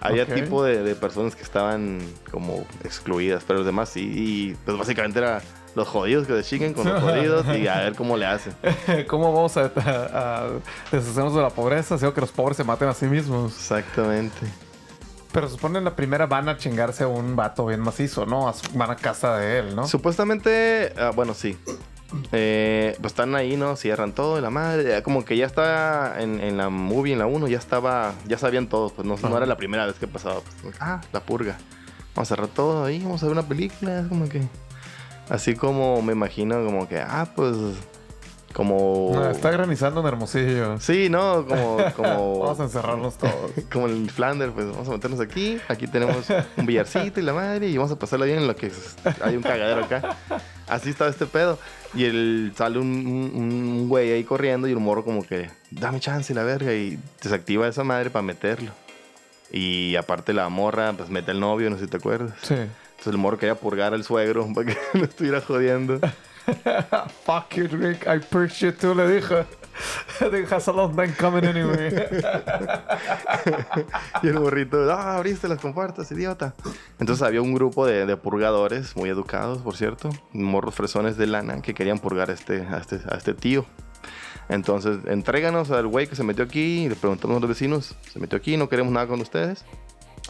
Había 0.00 0.26
tipo 0.26 0.64
de, 0.64 0.82
de 0.82 0.94
personas 0.96 1.36
que 1.36 1.42
estaban 1.42 2.00
como 2.32 2.66
excluidas, 2.84 3.44
pero 3.46 3.58
los 3.60 3.66
demás 3.66 3.88
sí, 3.88 4.00
y 4.12 4.54
pues 4.64 4.76
básicamente 4.76 5.20
era 5.20 5.40
los 5.76 5.86
jodidos 5.86 6.26
que 6.26 6.32
se 6.42 6.42
chinguen 6.48 6.72
con 6.74 6.88
los 6.88 7.00
jodidos 7.02 7.46
y 7.56 7.68
a 7.68 7.78
ver 7.78 7.94
cómo 7.94 8.16
le 8.16 8.26
hacen. 8.26 8.52
¿Cómo 9.06 9.32
vamos 9.32 9.56
a, 9.56 9.70
a- 9.76 10.46
a 10.46 10.48
deshacernos 10.90 11.34
de 11.34 11.42
la 11.42 11.50
pobreza? 11.50 11.94
Haciendo 11.94 12.12
que 12.14 12.20
los 12.20 12.32
pobres 12.32 12.56
se 12.56 12.64
maten 12.64 12.88
a 12.88 12.94
sí 12.94 13.06
mismos. 13.06 13.52
Exactamente. 13.56 14.36
Pero 15.32 15.48
supone 15.48 15.78
en 15.78 15.84
la 15.84 15.94
primera 15.94 16.26
van 16.26 16.48
a 16.48 16.56
chingarse 16.56 17.04
a 17.04 17.08
un 17.08 17.36
vato 17.36 17.66
bien 17.66 17.80
macizo, 17.80 18.24
¿no? 18.24 18.52
Van 18.74 18.90
a 18.90 18.96
casa 18.96 19.36
de 19.36 19.58
él, 19.58 19.76
¿no? 19.76 19.86
Supuestamente, 19.86 20.92
ah, 20.98 21.12
bueno, 21.14 21.34
sí. 21.34 21.56
Eh, 22.32 22.96
pues 23.00 23.12
están 23.12 23.34
ahí, 23.34 23.56
¿no? 23.56 23.76
Cierran 23.76 24.12
todo 24.12 24.36
de 24.36 24.40
la 24.42 24.50
madre. 24.50 25.02
Como 25.02 25.24
que 25.24 25.36
ya 25.36 25.46
estaba 25.46 26.20
en, 26.20 26.40
en 26.40 26.56
la 26.56 26.70
movie, 26.70 27.12
en 27.12 27.18
la 27.18 27.26
1, 27.26 27.48
ya 27.48 27.58
estaba, 27.58 28.14
ya 28.26 28.38
sabían 28.38 28.68
todos. 28.68 28.92
Pues 28.92 29.06
no, 29.06 29.16
era 29.36 29.46
la 29.46 29.56
primera 29.56 29.86
vez 29.86 29.96
que 29.96 30.06
pasaba. 30.06 30.40
pues, 30.62 30.74
ah, 30.80 31.00
la 31.12 31.20
purga. 31.20 31.58
Vamos 32.14 32.32
a 32.32 32.34
cerrar 32.34 32.48
todo 32.48 32.84
ahí, 32.84 33.00
vamos 33.00 33.22
a 33.22 33.26
ver 33.26 33.32
una 33.32 33.46
película. 33.46 34.06
Como 34.08 34.28
que. 34.28 34.42
Así 35.28 35.54
como 35.54 36.00
me 36.00 36.12
imagino, 36.12 36.64
como 36.64 36.88
que, 36.88 36.98
ah, 36.98 37.28
pues. 37.36 37.54
Como. 38.52 39.12
Ah, 39.16 39.30
Está 39.30 39.50
granizando 39.50 40.00
en 40.00 40.06
Hermosillo. 40.06 40.80
Sí, 40.80 41.08
¿no? 41.10 41.46
Como. 41.46 41.76
como 41.94 42.38
Vamos 42.44 42.60
a 42.60 42.64
encerrarnos 42.64 43.18
todos. 43.18 43.32
como 43.72 43.88
en 43.88 44.08
Flanders, 44.08 44.52
pues 44.52 44.66
vamos 44.70 44.88
a 44.88 44.92
meternos 44.92 45.20
aquí. 45.20 45.58
Aquí 45.68 45.86
tenemos 45.86 46.26
un 46.56 46.66
billarcito 46.66 47.20
y 47.20 47.22
la 47.22 47.32
madre. 47.34 47.68
Y 47.68 47.76
vamos 47.76 47.92
a 47.92 47.98
pasarla 47.98 48.24
bien 48.26 48.38
en 48.38 48.46
lo 48.46 48.56
que 48.56 48.68
es- 48.68 48.96
hay 49.22 49.36
un 49.36 49.42
cagadero 49.42 49.84
acá. 49.84 50.16
Así 50.66 50.90
estaba 50.90 51.10
este 51.10 51.26
pedo. 51.26 51.58
Y 51.94 52.04
el, 52.04 52.52
sale 52.56 52.78
un, 52.78 52.86
un, 53.06 53.42
un 53.42 53.88
güey 53.88 54.12
ahí 54.12 54.24
corriendo 54.24 54.66
y 54.68 54.72
el 54.72 54.78
morro 54.78 55.04
como 55.04 55.22
que, 55.24 55.50
dame 55.70 56.00
chance 56.00 56.32
la 56.34 56.42
verga. 56.42 56.72
Y 56.74 56.98
desactiva 57.22 57.68
esa 57.68 57.84
madre 57.84 58.10
para 58.10 58.22
meterlo. 58.22 58.72
Y 59.50 59.96
aparte 59.96 60.32
la 60.32 60.48
morra, 60.48 60.92
pues 60.94 61.08
mete 61.10 61.30
al 61.30 61.40
novio, 61.40 61.70
no 61.70 61.76
sé 61.76 61.84
si 61.84 61.90
te 61.90 61.96
acuerdas. 61.98 62.34
Sí. 62.42 62.54
Entonces 62.54 63.06
el 63.12 63.18
morro 63.18 63.38
quería 63.38 63.54
purgar 63.54 63.94
al 63.94 64.04
suegro 64.04 64.46
para 64.54 64.66
que 64.72 64.76
no 64.94 65.04
estuviera 65.04 65.40
jodiendo. 65.40 66.00
Fuck 67.24 67.56
you, 67.56 67.68
Rick. 67.68 68.06
I 68.06 68.18
push 68.18 68.62
you 68.62 68.72
too, 68.72 68.94
le 68.94 69.08
dijo. 69.08 69.44
It 70.20 70.50
has 70.50 70.68
a 70.68 70.72
long 70.72 70.96
coming 71.16 71.44
anyway. 71.44 71.90
Y 74.22 74.28
el 74.28 74.38
burrito, 74.38 74.90
ah, 74.90 75.16
abriste 75.16 75.46
las 75.48 75.60
compuertas, 75.60 76.10
idiota. 76.10 76.54
Entonces 76.98 77.22
había 77.22 77.40
un 77.40 77.54
grupo 77.54 77.86
de, 77.86 78.04
de 78.06 78.16
purgadores, 78.16 78.96
muy 78.96 79.08
educados, 79.08 79.58
por 79.58 79.76
cierto, 79.76 80.10
morros 80.32 80.74
fresones 80.74 81.16
de 81.16 81.26
lana, 81.26 81.62
que 81.62 81.74
querían 81.74 81.98
purgar 81.98 82.30
a 82.30 82.32
este, 82.32 82.62
a 82.62 82.78
este, 82.78 83.00
a 83.08 83.16
este 83.16 83.34
tío. 83.34 83.64
Entonces, 84.48 84.98
entréganos 85.06 85.70
al 85.70 85.86
güey 85.86 86.06
que 86.06 86.16
se 86.16 86.24
metió 86.24 86.42
aquí, 86.44 86.84
y 86.84 86.88
le 86.88 86.96
preguntamos 86.96 87.36
a 87.36 87.40
los 87.40 87.48
vecinos, 87.48 87.94
se 88.10 88.18
metió 88.18 88.38
aquí, 88.38 88.56
no 88.56 88.68
queremos 88.68 88.92
nada 88.92 89.06
con 89.06 89.20
ustedes. 89.20 89.64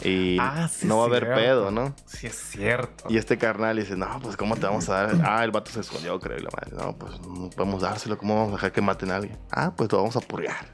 Y 0.02 0.38
Ah, 0.40 0.68
sí, 0.68 0.86
no 0.86 0.98
va 0.98 1.04
a 1.04 1.06
haber 1.06 1.24
cierto. 1.24 1.40
pedo, 1.40 1.70
¿no? 1.70 1.94
sí, 2.06 2.26
es 2.28 2.36
cierto. 2.36 3.04
Y 3.08 3.16
este 3.16 3.36
carnal 3.38 3.76
dice, 3.76 3.96
no, 3.96 4.20
pues 4.22 4.36
¿cómo 4.36 4.54
te 4.56 4.66
vamos 4.66 4.88
a 4.88 4.94
dar? 5.06 5.16
Ah, 5.24 5.44
el 5.44 5.50
vato 5.50 5.70
se 5.70 5.80
escondió, 5.80 6.18
creo. 6.20 6.38
Y 6.38 6.42
la 6.42 6.50
madre, 6.56 6.76
no, 6.76 6.96
pues 6.96 7.20
no 7.20 7.50
podemos 7.50 7.82
dárselo, 7.82 8.16
¿cómo 8.18 8.34
vamos 8.36 8.50
a 8.50 8.56
dejar 8.56 8.72
que 8.72 8.80
maten 8.80 9.10
a 9.10 9.16
alguien? 9.16 9.36
Ah, 9.50 9.72
pues 9.76 9.90
lo 9.90 9.98
vamos 9.98 10.16
a 10.16 10.20
purgar. 10.20 10.66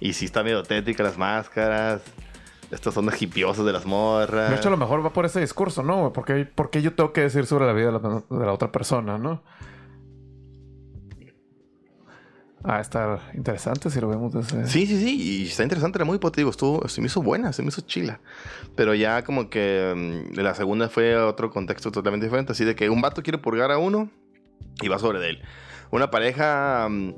Y 0.00 0.12
sí 0.12 0.24
está 0.24 0.42
medio 0.42 0.62
tétrica 0.62 1.02
las 1.02 1.16
máscaras. 1.18 2.02
Estas 2.70 2.94
ondas 2.98 3.20
hipiosas 3.22 3.64
de 3.64 3.72
las 3.72 3.86
morras. 3.86 4.50
De 4.50 4.56
hecho, 4.56 4.68
a 4.68 4.70
lo 4.70 4.76
mejor 4.76 5.02
va 5.04 5.10
por 5.10 5.24
ese 5.24 5.40
discurso, 5.40 5.82
¿no? 5.82 6.12
Porque, 6.12 6.46
porque 6.54 6.82
yo 6.82 6.94
tengo 6.94 7.14
que 7.14 7.22
decir 7.22 7.46
sobre 7.46 7.64
la 7.66 7.72
vida 7.72 7.86
de 7.86 7.92
la, 7.92 8.22
de 8.28 8.46
la 8.46 8.52
otra 8.52 8.70
persona, 8.70 9.16
¿no? 9.16 9.42
Ah, 12.64 12.80
está 12.80 13.20
interesante 13.34 13.88
si 13.88 14.00
lo 14.00 14.08
vemos 14.08 14.32
desde... 14.32 14.66
Sí, 14.66 14.86
sí, 14.86 15.00
sí, 15.00 15.22
y 15.22 15.46
está 15.46 15.62
interesante, 15.62 15.98
era 15.98 16.04
muy 16.04 16.18
digo, 16.36 16.50
estuvo, 16.50 16.88
se 16.88 17.00
me 17.00 17.06
hizo 17.06 17.22
buena, 17.22 17.52
se 17.52 17.62
me 17.62 17.68
hizo 17.68 17.82
chila. 17.82 18.20
Pero 18.74 18.94
ya 18.94 19.22
como 19.22 19.48
que 19.48 19.94
mm, 20.34 20.38
la 20.40 20.54
segunda 20.54 20.88
fue 20.88 21.16
otro 21.16 21.50
contexto 21.50 21.92
totalmente 21.92 22.26
diferente, 22.26 22.52
así 22.52 22.64
de 22.64 22.74
que 22.74 22.90
un 22.90 23.00
vato 23.00 23.22
quiere 23.22 23.38
purgar 23.38 23.70
a 23.70 23.78
uno 23.78 24.10
y 24.82 24.88
va 24.88 24.98
sobre 24.98 25.20
de 25.20 25.30
él. 25.30 25.42
Una 25.90 26.10
pareja 26.10 26.88
mm, 26.90 27.14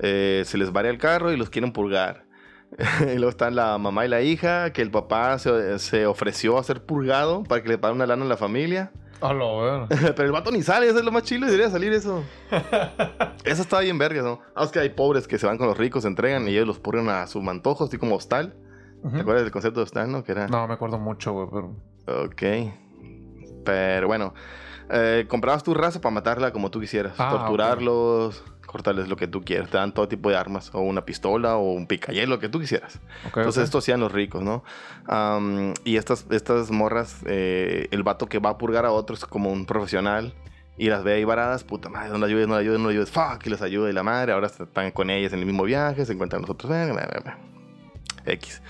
eh, 0.00 0.42
se 0.44 0.58
les 0.58 0.72
varia 0.72 0.90
el 0.90 0.98
carro 0.98 1.32
y 1.32 1.36
los 1.36 1.48
quieren 1.48 1.72
purgar. 1.72 2.26
y 3.00 3.16
luego 3.16 3.30
están 3.30 3.54
la 3.54 3.78
mamá 3.78 4.04
y 4.04 4.08
la 4.08 4.20
hija, 4.20 4.72
que 4.74 4.82
el 4.82 4.90
papá 4.90 5.38
se, 5.38 5.78
se 5.78 6.06
ofreció 6.06 6.58
a 6.58 6.64
ser 6.64 6.84
purgado 6.84 7.44
para 7.44 7.62
que 7.62 7.68
le 7.70 7.78
paguen 7.78 7.96
una 7.96 8.06
lana 8.06 8.24
a 8.26 8.28
la 8.28 8.36
familia. 8.36 8.92
A 9.22 9.32
lo 9.32 9.62
ver. 9.62 9.88
Pero 10.16 10.24
el 10.24 10.32
vato 10.32 10.50
ni 10.50 10.62
sale, 10.62 10.88
eso 10.88 10.98
es 10.98 11.04
lo 11.04 11.12
más 11.12 11.22
chilo 11.22 11.46
y 11.46 11.50
debería 11.50 11.70
salir 11.70 11.92
eso. 11.92 12.22
eso 13.44 13.62
está 13.62 13.80
bien 13.80 13.98
verga, 13.98 14.22
¿no? 14.22 14.40
Ah, 14.54 14.64
es 14.64 14.70
que 14.70 14.80
hay 14.80 14.90
pobres 14.90 15.28
que 15.28 15.38
se 15.38 15.46
van 15.46 15.58
con 15.58 15.68
los 15.68 15.78
ricos, 15.78 16.02
se 16.02 16.08
entregan 16.08 16.46
y 16.48 16.50
ellos 16.50 16.66
los 16.66 16.78
purgan 16.78 17.08
a 17.08 17.26
su 17.26 17.40
mantojo, 17.40 17.84
así 17.84 17.98
como 17.98 18.16
hostal. 18.16 18.54
¿Te 19.02 19.20
acuerdas 19.20 19.42
del 19.42 19.52
concepto 19.52 19.80
de 19.80 19.84
hostal, 19.84 20.12
no? 20.12 20.22
Que 20.22 20.30
era... 20.30 20.46
No, 20.46 20.68
me 20.68 20.74
acuerdo 20.74 20.96
mucho, 20.96 21.32
güey, 21.32 21.48
pero... 21.50 22.24
Ok. 22.24 22.42
Pero 23.64 24.06
bueno, 24.06 24.32
eh, 24.90 25.26
comprabas 25.28 25.62
tu 25.62 25.74
raza 25.74 26.00
para 26.00 26.14
matarla 26.14 26.52
como 26.52 26.70
tú 26.70 26.80
quisieras. 26.80 27.14
Ah, 27.18 27.30
Torturarlos, 27.30 28.44
cortarles 28.72 29.08
lo 29.08 29.16
que 29.16 29.28
tú 29.28 29.42
quieras. 29.42 29.70
Te 29.70 29.76
dan 29.76 29.92
todo 29.92 30.08
tipo 30.08 30.30
de 30.30 30.36
armas, 30.36 30.70
o 30.74 30.80
una 30.80 31.04
pistola, 31.04 31.56
o 31.56 31.72
un 31.72 31.86
picayel, 31.86 32.28
lo 32.28 32.38
que 32.38 32.48
tú 32.48 32.58
quisieras. 32.58 33.00
Ok, 33.26 33.36
Entonces 33.36 33.60
ok. 33.60 33.64
esto 33.64 33.78
hacían 33.78 34.00
los 34.00 34.10
ricos, 34.10 34.42
¿no? 34.42 34.64
Am, 35.06 35.74
y 35.84 35.96
estas, 35.96 36.26
estas 36.30 36.70
morras, 36.70 37.18
eh, 37.26 37.88
el 37.90 38.02
vato 38.02 38.26
que 38.26 38.38
va 38.38 38.50
a 38.50 38.58
purgar 38.58 38.86
a 38.86 38.90
otros 38.90 39.24
como 39.26 39.52
un 39.52 39.66
profesional 39.66 40.34
y 40.76 40.88
las 40.88 41.04
ve 41.04 41.14
ahí 41.14 41.24
varadas, 41.24 41.64
puta 41.64 41.88
madre, 41.90 42.10
no 42.10 42.18
la 42.18 42.26
ayudes, 42.26 42.48
no 42.48 42.54
la 42.54 42.60
ayudes, 42.60 42.78
no 42.80 42.86
la 42.86 42.92
ayudes, 42.92 43.10
fuck, 43.10 43.46
y 43.46 43.50
les 43.50 43.62
ayuda 43.62 43.90
y 43.90 43.92
la 43.92 44.02
madre, 44.02 44.32
ahora 44.32 44.46
están 44.46 44.90
con 44.90 45.10
ellas 45.10 45.32
en 45.34 45.40
el 45.40 45.46
mismo 45.46 45.64
viaje, 45.64 46.04
se 46.06 46.14
encuentran 46.14 46.40
nosotros, 46.40 46.72
eh. 46.72 46.92
X. 48.24 48.62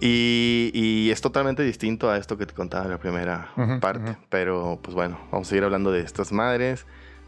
Y, 0.00 0.70
y 0.74 1.10
es 1.10 1.20
totalmente 1.20 1.62
distinto 1.62 2.10
a 2.10 2.16
esto 2.16 2.36
que 2.36 2.46
te 2.46 2.54
contaba 2.54 2.84
en 2.84 2.90
la 2.90 2.98
primera 2.98 3.50
Ujú, 3.56 3.80
parte, 3.80 4.12
ujú. 4.12 4.20
pero 4.28 4.80
pues 4.82 4.94
bueno, 4.94 5.18
vamos 5.30 5.48
a 5.48 5.50
seguir 5.50 5.64
hablando 5.64 5.92
de 5.92 6.00
estas 6.00 6.32
madres. 6.32 6.86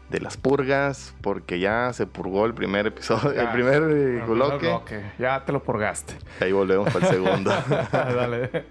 De 0.09 0.19
las 0.19 0.37
purgas, 0.37 1.15
porque 1.21 1.59
ya 1.59 1.91
se 1.91 2.05
purgó 2.05 2.45
el 2.45 2.53
primer 2.53 2.85
episodio, 2.87 3.31
el 3.41 3.49
primer 3.49 3.83
eh, 3.83 4.19
El 4.19 4.21
bloque. 4.21 4.67
bloque. 4.67 5.01
Ya 5.17 5.43
te 5.43 5.51
lo 5.51 5.63
purgaste. 5.63 6.13
Ahí 6.39 6.51
volvemos 6.51 6.93
para 6.93 7.07
el 7.07 7.13
segundo. 7.13 7.51
Dale. 7.91 8.65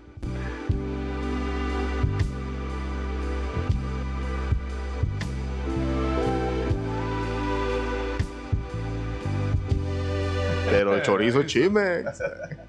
Pero 10.71 10.95
el 10.97 11.03
chorizo 11.03 11.43
chime. 11.45 12.05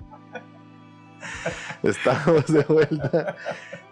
Estamos 1.83 2.47
de 2.47 2.63
vuelta. 2.63 3.35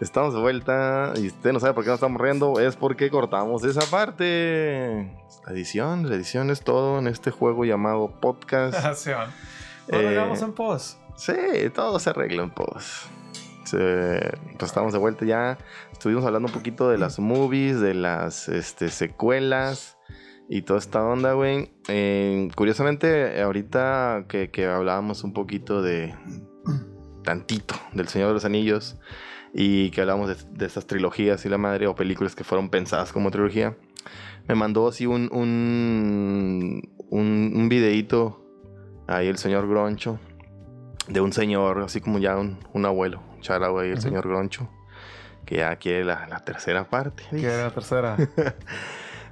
Estamos 0.00 0.34
de 0.34 0.40
vuelta. 0.40 1.12
Y 1.16 1.28
usted 1.28 1.52
no 1.52 1.60
sabe 1.60 1.72
por 1.74 1.84
qué 1.84 1.90
nos 1.90 1.96
estamos 1.98 2.20
riendo. 2.20 2.58
Es 2.60 2.76
porque 2.76 3.10
cortamos 3.10 3.64
esa 3.64 3.82
parte. 3.90 5.10
Edición, 5.48 6.06
edición 6.12 6.50
es 6.50 6.62
todo 6.62 6.98
en 6.98 7.06
este 7.06 7.30
juego 7.30 7.64
llamado 7.64 8.18
podcast. 8.20 8.74
Acción. 8.84 9.30
Lo 9.88 10.00
Eh, 10.00 10.08
hagamos 10.08 10.40
en 10.42 10.52
pos. 10.52 10.98
Sí, 11.16 11.32
todo 11.74 11.98
se 11.98 12.10
arregla 12.10 12.42
en 12.42 12.50
pos. 12.50 13.06
Se- 13.64 14.32
pues 14.58 14.70
estamos 14.70 14.92
de 14.92 14.98
vuelta 14.98 15.24
ya. 15.24 15.58
Estuvimos 15.92 16.24
hablando 16.24 16.48
un 16.48 16.54
poquito 16.54 16.88
de 16.90 16.98
las 16.98 17.18
movies, 17.18 17.80
de 17.80 17.94
las 17.94 18.48
este, 18.48 18.88
secuelas 18.88 19.96
y 20.48 20.62
toda 20.62 20.78
esta 20.78 21.02
onda, 21.02 21.32
güey. 21.34 21.72
Eh, 21.88 22.48
curiosamente, 22.56 23.40
ahorita 23.42 24.24
que, 24.28 24.50
que 24.50 24.66
hablábamos 24.66 25.22
un 25.24 25.32
poquito 25.32 25.80
de. 25.82 26.14
Tantito 27.24 27.74
del 27.92 28.06
Señor 28.08 28.28
de 28.28 28.34
los 28.34 28.44
Anillos 28.44 28.96
y 29.52 29.90
que 29.90 30.00
hablábamos 30.02 30.28
de, 30.28 30.36
de 30.58 30.66
estas 30.66 30.86
trilogías 30.86 31.44
y 31.44 31.48
la 31.48 31.58
madre 31.58 31.86
o 31.88 31.94
películas 31.96 32.36
que 32.36 32.44
fueron 32.44 32.68
pensadas 32.68 33.12
como 33.12 33.30
trilogía, 33.32 33.76
me 34.46 34.54
mandó 34.54 34.86
así 34.88 35.06
un. 35.06 35.28
un, 35.32 36.88
un, 37.10 37.52
un 37.54 37.68
videíto 37.68 38.40
ahí 39.06 39.28
el 39.28 39.38
señor 39.38 39.68
Groncho 39.68 40.18
de 41.08 41.20
un 41.20 41.32
señor, 41.32 41.80
así 41.82 42.00
como 42.00 42.18
ya 42.18 42.36
un, 42.36 42.58
un 42.72 42.86
abuelo, 42.86 43.22
Chara, 43.40 43.68
güey, 43.68 43.88
el 43.88 43.94
Ujú. 43.98 44.02
señor 44.02 44.26
Groncho, 44.26 44.68
que 45.44 45.56
ya 45.58 45.76
quiere 45.76 46.04
la, 46.04 46.26
la 46.28 46.40
tercera 46.40 46.88
parte. 46.88 47.24
Que 47.30 47.44
era 47.44 47.64
la 47.64 47.70
tercera. 47.70 48.16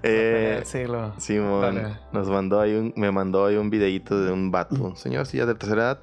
Eh. 0.05 0.63
Simón 1.19 1.61
Dale. 1.77 1.97
nos 2.13 2.29
mandó 2.29 2.61
ahí 2.61 2.75
un, 2.75 2.93
me 2.97 3.13
mandó 3.13 3.47
ahí 3.47 3.55
un 3.55 3.71
videito 3.71 4.21
de 4.21 4.33
un 4.33 4.51
vato, 4.51 4.75
un 4.83 4.97
señor 4.97 5.27
sí, 5.27 5.37
ya 5.39 5.47
de 5.47 5.55
tercera 5.55 5.83
edad, 5.83 6.03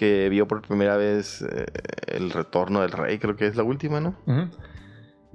que 0.00 0.30
vio 0.30 0.48
por 0.48 0.62
primera 0.62 0.96
vez 0.96 1.42
eh, 1.42 1.66
el 2.06 2.30
retorno 2.30 2.80
del 2.80 2.90
rey, 2.90 3.18
creo 3.18 3.36
que 3.36 3.46
es 3.46 3.54
la 3.54 3.64
última, 3.64 4.00
¿no? 4.00 4.14
Ujú. 4.24 4.48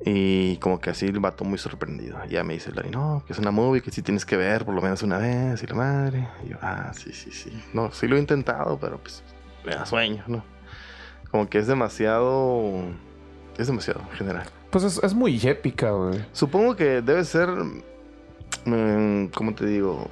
Y 0.04 0.58
como 0.58 0.82
que 0.82 0.90
así 0.90 1.06
el 1.06 1.20
vato 1.20 1.44
muy 1.46 1.60
sorprendido. 1.60 2.18
Ya 2.28 2.44
me 2.44 2.56
dice 2.56 2.72
Larry, 2.72 2.90
no, 2.90 3.24
que 3.28 3.34
es 3.34 3.38
una 3.38 3.52
movie 3.52 3.84
que 3.84 3.92
sí 3.92 4.02
tienes 4.02 4.26
que 4.26 4.38
ver 4.38 4.66
por 4.66 4.74
lo 4.74 4.82
menos 4.82 5.04
una 5.04 5.20
vez 5.20 5.62
y 5.62 5.68
la 5.68 5.76
madre. 5.76 6.28
Y 6.44 6.50
yo, 6.50 6.58
ah, 6.64 6.92
sí, 6.96 7.14
sí, 7.14 7.30
sí. 7.32 7.52
No, 7.76 7.92
sí 7.92 8.08
lo 8.08 8.16
he 8.16 8.20
intentado, 8.20 8.80
pero 8.80 8.98
pues 8.98 9.22
me 9.64 9.76
da 9.76 9.86
sueño, 9.86 10.24
¿no? 10.26 10.44
Como 11.30 11.48
que 11.48 11.60
es 11.60 11.68
demasiado... 11.68 12.74
Es 13.60 13.68
demasiado 13.68 14.02
en 14.02 14.18
general. 14.18 14.48
Pues 14.72 14.84
es, 14.84 14.98
es 15.04 15.14
muy 15.14 15.40
épica, 15.48 15.92
güey. 15.92 16.26
Supongo 16.32 16.76
que 16.76 17.04
debe 17.04 17.24
ser... 17.24 17.50
mm, 18.66 19.28
¿Cómo 19.28 19.54
te 19.54 19.68
digo? 19.68 20.10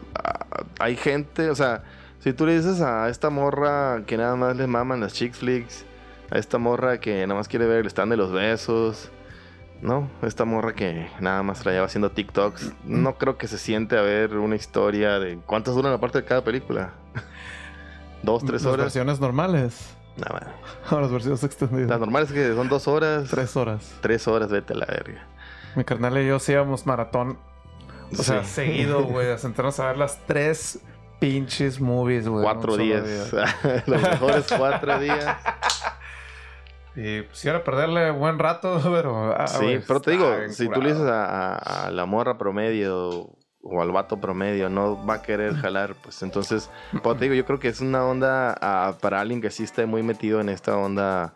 Hay 0.77 0.95
gente, 0.95 1.49
o 1.49 1.55
sea, 1.55 1.83
si 2.23 2.33
tú 2.33 2.45
le 2.45 2.55
dices 2.57 2.81
a 2.81 3.09
esta 3.09 3.29
morra 3.29 4.03
que 4.07 4.17
nada 4.17 4.35
más 4.35 4.55
le 4.55 4.65
maman 4.67 5.01
las 5.01 5.13
chick 5.13 5.33
flicks, 5.33 5.85
a 6.31 6.37
esta 6.37 6.57
morra 6.57 6.99
que 6.99 7.25
nada 7.27 7.37
más 7.37 7.47
quiere 7.47 7.65
ver 7.67 7.79
el 7.79 7.87
stand 7.87 8.11
de 8.11 8.17
los 8.17 8.31
besos, 8.31 9.11
¿no? 9.81 10.09
Esta 10.21 10.45
morra 10.45 10.73
que 10.73 11.09
nada 11.19 11.43
más 11.43 11.65
la 11.65 11.73
lleva 11.73 11.85
haciendo 11.85 12.11
TikToks, 12.11 12.71
no 12.85 13.17
creo 13.17 13.37
que 13.37 13.47
se 13.47 13.57
siente 13.57 13.97
a 13.97 14.01
ver 14.01 14.37
una 14.37 14.55
historia 14.55 15.19
de... 15.19 15.37
¿Cuántas 15.45 15.75
duran 15.75 15.91
la 15.91 15.99
parte 15.99 16.19
de 16.19 16.25
cada 16.25 16.43
película? 16.43 16.93
¿Dos, 18.23 18.43
tres 18.45 18.63
Las 18.63 18.73
horas? 18.73 18.85
versiones 18.85 19.19
normales. 19.19 19.93
Nada, 20.15 20.55
O 20.91 20.99
las 21.01 21.11
versiones 21.11 21.43
extendidas. 21.43 21.89
las 21.89 21.99
normales 21.99 22.31
que 22.31 22.53
son 22.53 22.69
dos 22.69 22.87
horas. 22.87 23.29
Tres 23.29 23.57
horas. 23.57 23.93
Tres 24.01 24.27
horas, 24.27 24.49
vete 24.49 24.73
a 24.73 24.77
la 24.77 24.85
verga. 24.85 25.27
Mi 25.75 25.83
carnal 25.83 26.17
y 26.19 26.27
yo 26.27 26.37
hacíamos 26.37 26.85
maratón. 26.85 27.37
O 28.17 28.23
sea, 28.23 28.43
Sí. 28.43 28.51
seguido, 28.51 29.03
güey. 29.03 29.29
A 29.33 29.37
sentarnos 29.37 29.79
a 29.79 29.87
ver 29.87 29.97
las 29.97 30.19
tres 30.25 30.79
pinches 31.23 31.79
movies, 31.79 32.27
güey. 32.27 32.43
Cuatro 32.43 32.75
días. 32.75 33.31
día. 33.31 33.83
Los 33.87 34.01
mejores 34.01 34.45
cuatro 34.57 34.99
días. 34.99 35.37
Y 36.95 37.21
pues 37.23 37.43
era 37.45 37.63
perderle 37.63 38.11
buen 38.11 38.37
rato, 38.37 38.79
pero. 38.83 39.33
ah, 39.35 39.47
sí, 39.47 39.79
pero 39.87 39.99
te 39.99 40.11
digo, 40.11 40.31
si 40.49 40.69
tú 40.69 40.79
le 40.79 40.89
dices 40.93 41.07
a, 41.07 41.25
a- 41.55 41.85
a 41.87 41.91
la 41.91 42.05
morra 42.05 42.37
promedio 42.37 43.31
o 43.63 43.81
al 43.81 43.91
vato 43.91 44.17
promedio, 44.21 44.69
no 44.69 45.03
va 45.03 45.15
a 45.15 45.21
querer 45.23 45.55
jalar, 45.55 45.95
pues 45.95 46.21
entonces, 46.21 46.69
pero 46.91 47.15
te 47.15 47.23
digo, 47.25 47.33
yo 47.33 47.45
creo 47.45 47.59
que 47.59 47.69
es 47.69 47.81
una 47.81 48.05
onda 48.05 48.55
ah, 48.61 48.93
para 49.01 49.21
alguien 49.21 49.41
que 49.41 49.49
sí 49.49 49.63
esté 49.63 49.87
muy 49.87 50.03
metido 50.03 50.39
en 50.39 50.49
esta 50.49 50.77
onda 50.77 51.33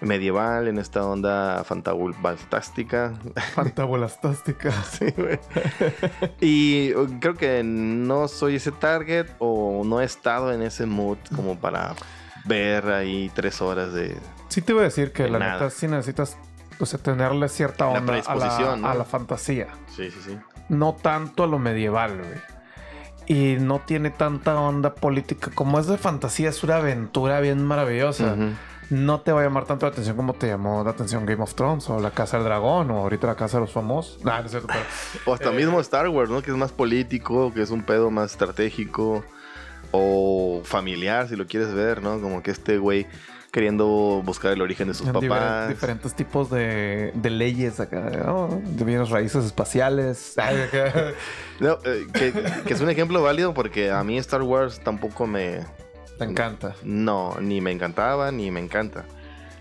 medieval, 0.00 0.68
en 0.68 0.78
esta 0.78 1.04
onda 1.04 1.64
fantástica. 1.64 3.14
Fantabulastática. 3.54 4.72
Sí, 4.90 5.06
güey. 5.16 5.38
y 6.40 6.94
uh, 6.94 7.18
creo 7.20 7.34
que 7.34 7.62
no 7.64 8.28
soy 8.28 8.56
ese 8.56 8.72
target 8.72 9.26
o 9.38 9.82
no 9.84 10.00
he 10.00 10.04
estado 10.04 10.52
en 10.52 10.62
ese 10.62 10.86
mood 10.86 11.18
como 11.34 11.58
para 11.58 11.94
ver 12.44 12.88
ahí 12.88 13.30
tres 13.34 13.60
horas 13.60 13.92
de... 13.92 14.16
Sí 14.48 14.62
te 14.62 14.72
iba 14.72 14.80
a 14.82 14.84
decir 14.84 15.12
que 15.12 15.24
De 15.24 15.30
la 15.30 15.38
neta 15.38 15.70
sí 15.70 15.88
necesitas 15.88 16.38
o 16.78 16.86
sea, 16.86 16.98
tenerle 16.98 17.48
cierta 17.48 17.86
La 17.86 17.90
onda 17.90 17.98
a 17.98 18.00
la, 18.00 18.06
predisposición, 18.06 18.82
¿no? 18.82 18.88
a 18.88 18.94
la 18.94 19.04
fantasía. 19.04 19.68
Sí, 19.94 20.10
sí, 20.10 20.18
sí. 20.24 20.38
No 20.68 20.94
tanto 20.94 21.44
a 21.44 21.46
lo 21.46 21.58
medieval, 21.58 22.18
güey. 22.18 22.56
Y 23.28 23.56
no 23.58 23.80
tiene 23.80 24.10
tanta 24.10 24.58
onda 24.60 24.94
política. 24.94 25.50
Como 25.54 25.80
es 25.80 25.86
de 25.86 25.98
fantasía, 25.98 26.50
es 26.50 26.62
una 26.62 26.76
aventura 26.76 27.40
bien 27.40 27.64
maravillosa. 27.64 28.34
Ujú. 28.34 28.50
No 28.90 29.20
te 29.20 29.32
va 29.32 29.40
a 29.40 29.44
llamar 29.44 29.64
tanto 29.64 29.86
la 29.86 29.92
atención 29.92 30.16
como 30.16 30.34
te 30.34 30.46
llamó 30.46 30.84
la 30.84 30.90
atención 30.90 31.26
Game 31.26 31.42
of 31.42 31.54
Thrones 31.54 31.88
o 31.90 31.98
La 31.98 32.12
Casa 32.12 32.36
del 32.36 32.46
Dragón 32.46 32.90
o 32.90 32.98
ahorita 32.98 33.26
La 33.26 33.34
Casa 33.34 33.56
de 33.56 33.62
los 33.62 33.72
Famosos. 33.72 34.18
Nah, 34.24 34.40
no 34.40 34.44
es 34.44 34.50
cierto, 34.50 34.68
pero... 34.68 34.80
O 35.24 35.34
hasta 35.34 35.50
Eh, 35.50 35.56
mismo 35.56 35.80
Star 35.80 36.08
Wars, 36.08 36.30
¿no? 36.30 36.42
Que 36.42 36.50
es 36.52 36.56
más 36.56 36.72
político, 36.72 37.52
que 37.52 37.62
es 37.62 37.70
un 37.70 37.82
pedo 37.82 38.10
más 38.10 38.32
estratégico 38.32 39.24
o 39.90 40.60
familiar, 40.64 41.28
si 41.28 41.36
lo 41.36 41.46
quieres 41.46 41.72
ver, 41.74 42.02
¿no? 42.02 42.20
Como 42.20 42.42
que 42.42 42.50
este 42.50 42.78
güey 42.78 43.06
queriendo 43.52 44.20
buscar 44.22 44.52
el 44.52 44.60
origen 44.60 44.88
de 44.88 44.94
sus 44.94 45.08
papás. 45.08 45.70
diferentes 45.70 46.14
tipos 46.14 46.50
de, 46.50 47.10
de 47.14 47.30
leyes 47.30 47.80
acá, 47.80 48.10
¿no? 48.26 48.60
de 48.62 48.84
bienes 48.84 49.08
raíces 49.08 49.46
espaciales. 49.46 50.34
No, 51.60 51.78
eh, 51.84 52.06
que, 52.12 52.34
que 52.66 52.74
es 52.74 52.80
un 52.82 52.90
ejemplo 52.90 53.22
válido 53.22 53.54
porque 53.54 53.90
a 53.90 54.04
mí 54.04 54.18
Star 54.18 54.42
Wars 54.42 54.78
tampoco 54.84 55.26
me... 55.26 55.60
Te 56.18 56.24
encanta. 56.24 56.74
No, 56.82 57.36
ni 57.40 57.60
me 57.60 57.70
encantaba 57.72 58.30
ni 58.32 58.50
me 58.50 58.60
encanta. 58.60 59.04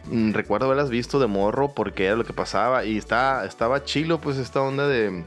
mm, 0.10 0.34
recuerdo 0.34 0.68
haberlas 0.68 0.90
visto 0.90 1.20
de 1.20 1.28
morro 1.28 1.74
porque 1.74 2.06
era 2.06 2.16
lo 2.16 2.24
que 2.26 2.34
pasaba. 2.34 2.86
Y 2.86 2.98
está, 2.98 3.46
estaba 3.46 3.84
chilo, 3.84 4.20
pues, 4.22 4.38
esta 4.38 4.62
onda 4.62 4.88
de 4.88 5.24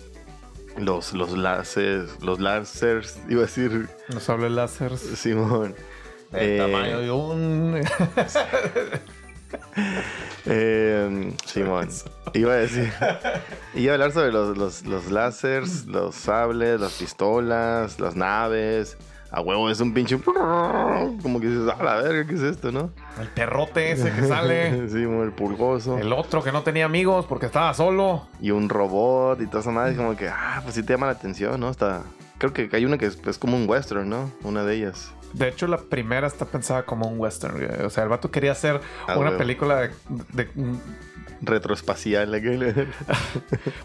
los, 0.78 1.12
los 1.12 1.36
láseres, 1.36 2.22
los 2.22 2.38
lásers, 2.40 3.18
iba 3.28 3.40
a 3.42 3.46
decir, 3.46 3.88
Nos 4.08 4.28
habla 4.30 4.46
el 4.46 4.56
láser. 4.56 4.96
Simón. 4.96 5.74
El 6.32 6.48
Eh, 6.50 6.58
tamaño 6.58 7.00
de 7.00 7.10
un. 7.10 7.80
Eh, 10.46 11.32
Simón. 11.46 11.88
Iba 12.34 12.52
a 12.52 12.56
decir. 12.56 12.92
Iba 13.74 13.92
a 13.92 13.94
hablar 13.94 14.12
sobre 14.12 14.32
los, 14.32 14.56
los, 14.56 14.84
los 14.84 15.10
láseres, 15.10 15.86
los 15.86 16.14
sables, 16.14 16.80
las 16.80 16.92
pistolas, 16.94 17.98
las 18.00 18.14
naves. 18.16 18.96
A 19.30 19.40
huevo 19.42 19.68
es 19.70 19.80
un 19.80 19.92
pinche. 19.92 20.18
Como 21.22 21.40
que 21.40 21.48
dices, 21.48 21.68
a 21.68 21.82
la 21.82 21.96
verga, 21.96 22.26
¿qué 22.26 22.34
es 22.34 22.40
esto, 22.42 22.72
no? 22.72 22.90
el 23.20 23.28
perrote 23.28 23.92
ese 23.92 24.10
que 24.12 24.22
sale. 24.26 24.88
Simón, 24.90 25.24
el 25.24 25.32
pulgoso. 25.32 25.98
El 25.98 26.12
otro 26.12 26.42
que 26.42 26.52
no 26.52 26.62
tenía 26.62 26.84
amigos 26.86 27.26
porque 27.26 27.46
estaba 27.46 27.74
solo. 27.74 28.26
Y 28.40 28.50
un 28.52 28.68
robot 28.68 29.40
y 29.40 29.46
toda 29.46 29.60
esa 29.60 29.70
madre. 29.70 29.96
Como 29.96 30.16
que, 30.16 30.28
ah, 30.28 30.60
pues 30.62 30.74
sí 30.74 30.82
te 30.82 30.94
llama 30.94 31.06
la 31.06 31.12
atención, 31.12 31.60
¿no? 31.60 31.68
Está. 31.70 32.02
Creo 32.38 32.52
que 32.52 32.68
hay 32.72 32.84
una 32.84 32.98
que 32.98 33.06
es, 33.06 33.18
es 33.26 33.38
como 33.38 33.56
un 33.56 33.68
western, 33.68 34.08
¿no? 34.08 34.30
Una 34.44 34.64
de 34.64 34.76
ellas. 34.76 35.12
De 35.34 35.48
hecho, 35.48 35.66
la 35.66 35.76
primera 35.76 36.26
está 36.26 36.46
pensada 36.46 36.84
como 36.84 37.06
un 37.08 37.18
western. 37.20 37.84
O 37.84 37.90
sea, 37.90 38.04
el 38.04 38.08
vato 38.08 38.30
quería 38.30 38.52
hacer 38.52 38.80
Ah, 39.06 39.16
una 39.18 39.26
huevo. 39.30 39.38
película 39.38 39.76
de, 39.80 39.90
de- 40.32 40.48
Retroespacial. 41.40 42.28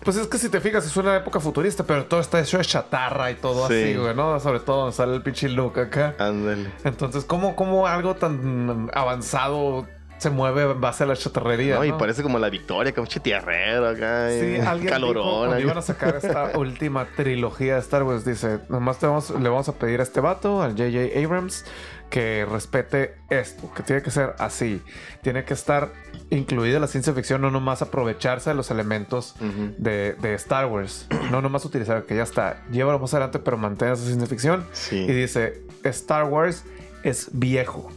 Pues 0.04 0.18
es 0.18 0.28
que 0.28 0.38
si 0.38 0.50
te 0.50 0.60
fijas, 0.60 0.86
es 0.86 0.98
una 0.98 1.16
época 1.18 1.40
futurista, 1.40 1.84
pero 1.86 2.06
todo 2.06 2.20
está 2.20 2.40
hecho 2.42 2.58
de 2.58 2.66
chatarra 2.66 3.32
y 3.32 3.36
todo 3.36 3.68
Sí. 3.68 3.74
así, 3.74 3.96
güey, 3.96 4.14
¿no? 4.16 4.40
Sobre 4.40 4.60
todo 4.60 4.82
donde 4.82 4.96
sale 4.96 5.16
el 5.16 5.22
pinche 5.22 5.48
look 5.50 5.80
acá. 5.80 6.16
Ándale. 6.20 6.72
Entonces, 6.84 7.24
¿cómo, 7.26 7.56
cómo 7.56 7.88
algo 7.88 8.16
tan 8.16 8.90
avanzado 8.94 9.88
se 10.24 10.30
mueve 10.32 10.64
en 10.64 10.82
base 10.82 11.04
a 11.04 11.06
la 11.08 11.16
chatarrería? 11.16 11.76
No, 11.76 11.86
y 11.86 11.90
¿no? 11.92 11.98
parece 11.98 12.24
como 12.24 12.40
la 12.40 12.50
victoria, 12.50 12.94
como 12.94 13.08
un 13.14 13.22
tierrero 13.22 13.88
acá. 13.88 14.30
Sí, 14.32 14.56
y 14.58 14.60
alguien 14.60 14.90
calorón. 14.92 15.60
iban 15.60 15.78
a 15.78 15.82
sacar 15.82 16.16
esta 16.16 16.52
última 16.58 17.06
trilogía 17.16 17.76
de 17.76 17.80
Star 17.82 18.04
Wars, 18.04 18.26
dice, 18.26 18.60
nomás 18.70 18.98
te 19.00 19.06
vamos- 19.06 19.30
le 19.30 19.50
vamos 19.50 19.70
a 19.70 19.74
pedir 19.74 20.00
a 20.00 20.04
este 20.04 20.20
vato, 20.20 20.62
al 20.64 20.72
J.J. 20.72 21.20
Abrams, 21.24 21.66
que 22.10 22.46
respete 22.50 23.16
esto, 23.30 23.72
que 23.74 23.82
tiene 23.84 24.02
que 24.04 24.12
ser 24.12 24.36
así. 24.38 24.82
Tiene 25.24 25.46
que 25.46 25.54
estar 25.56 25.90
incluida 26.30 26.80
la 26.80 26.86
ciencia 26.88 27.12
ficción, 27.14 27.42
no 27.42 27.50
nomás 27.50 27.82
aprovecharse 27.82 28.52
de 28.52 28.56
los 28.56 28.70
elementos 28.72 29.36
de, 29.78 30.14
de 30.22 30.34
Star 30.36 30.68
Wars. 30.68 31.08
No 31.32 31.42
nomás 31.42 31.66
utilizar 31.66 32.04
que 32.04 32.16
ya 32.16 32.24
está. 32.24 32.64
Llévalo 32.72 33.00
más 33.00 33.14
adelante, 33.14 33.40
pero 33.40 33.58
mantén 33.58 33.92
esa 33.94 34.04
ciencia 34.06 34.28
ficción. 34.28 34.66
Sí. 34.74 34.98
Y 34.98 35.12
dice, 35.12 35.64
Star 35.84 36.26
Wars 36.26 36.64
es 37.04 37.30
viejo. 37.34 37.92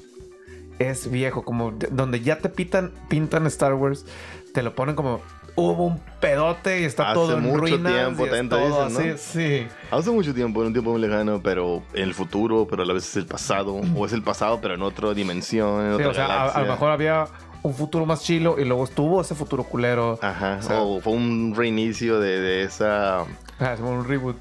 Es 0.78 1.10
viejo. 1.10 1.42
Como 1.44 1.72
de- 1.72 1.88
donde 1.90 2.20
ya 2.20 2.38
te 2.38 2.48
pitan, 2.48 2.92
pintan 3.08 3.46
Star 3.46 3.74
Wars, 3.74 4.04
te 4.52 4.62
lo 4.62 4.74
ponen 4.74 4.94
como... 4.96 5.20
Hubo 5.58 5.86
un 5.86 5.98
pedote 6.20 6.82
y 6.82 6.84
está 6.84 7.04
Hace 7.06 7.14
todo 7.14 7.38
en 7.38 7.42
mucho 7.44 7.56
ruinas 7.60 7.90
tiempo, 7.94 8.24
y 8.26 8.28
es 8.28 8.34
tanto 8.34 8.58
todo 8.58 8.84
dicen, 8.88 9.08
¿no? 9.08 9.14
así, 9.14 9.22
sí. 9.62 9.66
Hace 9.90 10.10
mucho 10.10 10.34
tiempo, 10.34 10.60
en 10.60 10.66
un 10.66 10.72
tiempo 10.74 10.90
muy 10.92 11.00
lejano, 11.00 11.40
pero 11.42 11.82
en 11.94 12.02
el 12.02 12.12
futuro, 12.12 12.66
pero 12.68 12.82
a 12.82 12.84
la 12.86 12.92
vez 12.92 13.04
es 13.08 13.16
el 13.16 13.24
pasado. 13.24 13.80
O 13.96 14.04
es 14.04 14.12
el 14.12 14.22
pasado, 14.22 14.60
pero 14.60 14.74
en 14.74 14.82
otra 14.82 15.14
dimensión, 15.14 15.80
en 15.80 15.88
Sí, 15.92 15.94
otra 15.94 16.08
o 16.10 16.14
sea, 16.14 16.44
a, 16.50 16.60
lo 16.62 16.72
mejor 16.72 16.90
había 16.90 17.24
un 17.62 17.72
futuro 17.72 18.04
más 18.04 18.22
chilo 18.22 18.56
y 18.60 18.66
luego 18.66 18.84
estuvo 18.84 19.18
ese 19.22 19.34
futuro 19.34 19.64
culero. 19.64 20.18
Ajá. 20.20 20.58
O 20.60 20.62
sea- 20.62 20.82
o 20.82 21.00
fue 21.00 21.14
un 21.14 21.54
reinicio 21.56 22.20
de, 22.20 22.38
de 22.38 22.62
esa. 22.64 23.20
Ah, 23.58 23.72
es 23.72 23.80
como 23.80 23.92
un 23.92 24.06
reboot. 24.06 24.36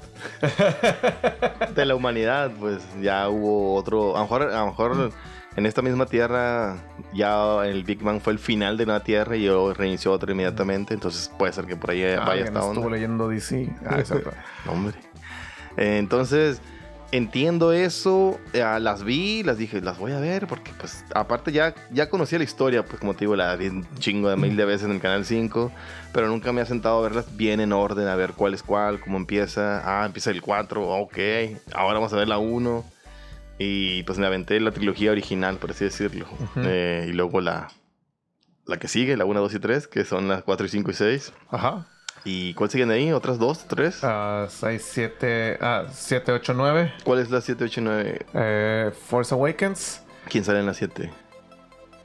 de 1.74 1.84
la 1.86 1.94
humanidad, 1.94 2.50
pues 2.60 2.82
ya 3.00 3.28
hubo 3.30 3.74
otro. 3.74 4.16
A 4.16 4.18
lo 4.18 4.24
mejor, 4.24 4.42
a 4.42 4.60
lo 4.60 4.66
mejor 4.66 5.12
en 5.56 5.66
esta 5.66 5.82
misma 5.82 6.06
tierra, 6.06 6.76
ya 7.14 7.64
el 7.64 7.82
Big 7.84 8.02
Bang 8.02 8.20
fue 8.20 8.32
el 8.34 8.38
final 8.38 8.76
de 8.76 8.84
una 8.84 9.00
tierra 9.00 9.36
y 9.36 9.44
yo 9.44 9.72
reinició 9.74 10.12
otra 10.12 10.32
inmediatamente. 10.32 10.94
Entonces 10.94 11.30
puede 11.38 11.52
ser 11.52 11.64
que 11.66 11.76
por 11.76 11.90
ahí 11.90 12.02
vaya 12.02 12.22
Alguien 12.24 12.46
esta 12.48 12.60
estuvo 12.60 12.84
onda. 12.84 12.90
leyendo 12.96 13.28
DC. 13.28 13.68
Ah, 13.86 13.98
exacto. 13.98 14.30
No, 14.66 14.72
hombre. 14.72 14.94
Entonces, 15.76 16.60
entiendo 17.12 17.72
eso. 17.72 18.38
eh, 18.52 18.64
las 18.80 19.02
vi, 19.04 19.42
las 19.42 19.58
dije, 19.58 19.80
las 19.80 19.98
voy 19.98 20.12
a 20.12 20.20
ver, 20.20 20.46
porque 20.46 20.72
pues 20.78 21.04
aparte 21.14 21.52
ya, 21.52 21.74
ya 21.90 22.08
conocía 22.08 22.38
la 22.38 22.44
historia, 22.44 22.84
pues 22.84 22.98
como 23.00 23.14
te 23.14 23.20
digo, 23.20 23.36
la 23.36 23.54
vi 23.56 23.68
un 23.68 23.86
chingo 23.98 24.28
de 24.28 24.36
mil 24.36 24.56
de 24.56 24.64
veces 24.64 24.86
en 24.86 24.92
el 24.92 25.00
Canal 25.00 25.24
5, 25.24 25.70
pero 26.12 26.28
nunca 26.28 26.52
me 26.52 26.60
ha 26.60 26.66
sentado 26.66 26.98
a 26.98 27.02
verlas 27.02 27.36
bien 27.36 27.60
en 27.60 27.72
orden, 27.72 28.08
a 28.08 28.16
ver 28.16 28.32
cuál 28.32 28.54
es 28.54 28.62
cuál, 28.62 29.00
cómo 29.00 29.16
empieza. 29.18 29.82
Ah, 29.84 30.06
empieza 30.06 30.30
el 30.30 30.42
4, 30.42 30.86
ok. 30.88 31.18
Ahora 31.74 31.94
vamos 31.94 32.12
a 32.12 32.16
ver 32.16 32.28
la 32.28 32.38
1. 32.38 32.84
Y 33.58 34.02
pues 34.02 34.18
me 34.18 34.26
aventé 34.26 34.60
la 34.60 34.70
trilogía 34.70 35.10
original, 35.12 35.56
por 35.56 35.70
así 35.70 35.84
decirlo. 35.84 36.26
Ujú. 36.30 36.60
Eh, 36.64 37.06
y 37.08 37.12
luego 37.12 37.40
la, 37.40 37.68
la 38.66 38.78
que 38.78 38.88
sigue, 38.88 39.16
la 39.16 39.24
1, 39.24 39.40
2 39.40 39.54
y 39.54 39.58
3, 39.58 39.86
que 39.88 40.04
son 40.04 40.28
las 40.28 40.42
4 40.42 40.66
y 40.66 40.68
5 40.68 40.90
y 40.90 40.94
6. 40.94 41.32
Ajá. 41.50 41.86
¿Y 42.24 42.54
cuál 42.54 42.68
siguen 42.70 42.90
ahí? 42.90 43.12
¿Otras 43.12 43.38
dos, 43.38 43.66
tres? 43.68 44.00
Ah, 44.02 44.46
6, 44.48 44.82
7, 44.84 45.58
ah, 45.60 45.84
7, 45.92 46.32
8, 46.32 46.54
9. 46.54 46.92
¿Cuál 47.04 47.20
es 47.20 47.30
la 47.30 47.40
7, 47.40 47.64
8 47.64 47.80
y 47.80 47.84
9? 47.84 48.26
Eh, 48.34 48.90
Force 49.08 49.32
Awakens. 49.32 50.02
¿Quién 50.28 50.42
sale 50.42 50.58
en 50.58 50.66
la 50.66 50.74
7? 50.74 51.08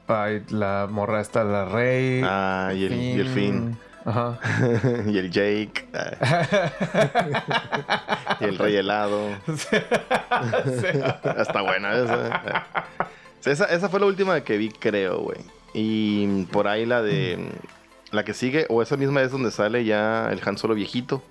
Ay, 0.08 0.44
la 0.50 0.88
morra 0.90 1.22
está 1.22 1.44
la 1.44 1.66
Rey. 1.66 2.22
Ah, 2.24 2.72
y 2.76 2.86
el, 2.86 2.94
y 2.94 3.20
el 3.20 3.30
Finn. 3.30 3.78
Ajá. 4.06 4.40
y 5.08 5.18
el 5.18 5.32
Jake. 5.32 5.88
y 8.40 8.44
el 8.44 8.58
Rey 8.58 8.76
Helado. 8.76 9.30
Está 11.38 11.62
buena 11.62 11.96
esa. 11.96 12.66
Esa. 13.46 13.66
Esa 13.66 13.90
fue 13.90 14.00
la 14.00 14.08
última 14.08 14.42
que 14.42 14.58
vi, 14.58 14.70
creo, 14.70 15.20
güey. 15.20 15.40
Y 15.74 16.44
por 16.46 16.68
ahí 16.68 16.86
la 16.86 17.02
de... 17.02 17.50
La 18.12 18.26
que 18.26 18.34
sigue, 18.34 18.66
o 18.68 18.82
esa 18.82 18.98
misma 18.98 19.22
es 19.22 19.32
donde 19.32 19.52
sale 19.52 19.86
ya 19.86 20.30
el 20.32 20.42
Han 20.46 20.58
Solo 20.58 20.76
viejito. 20.76 21.24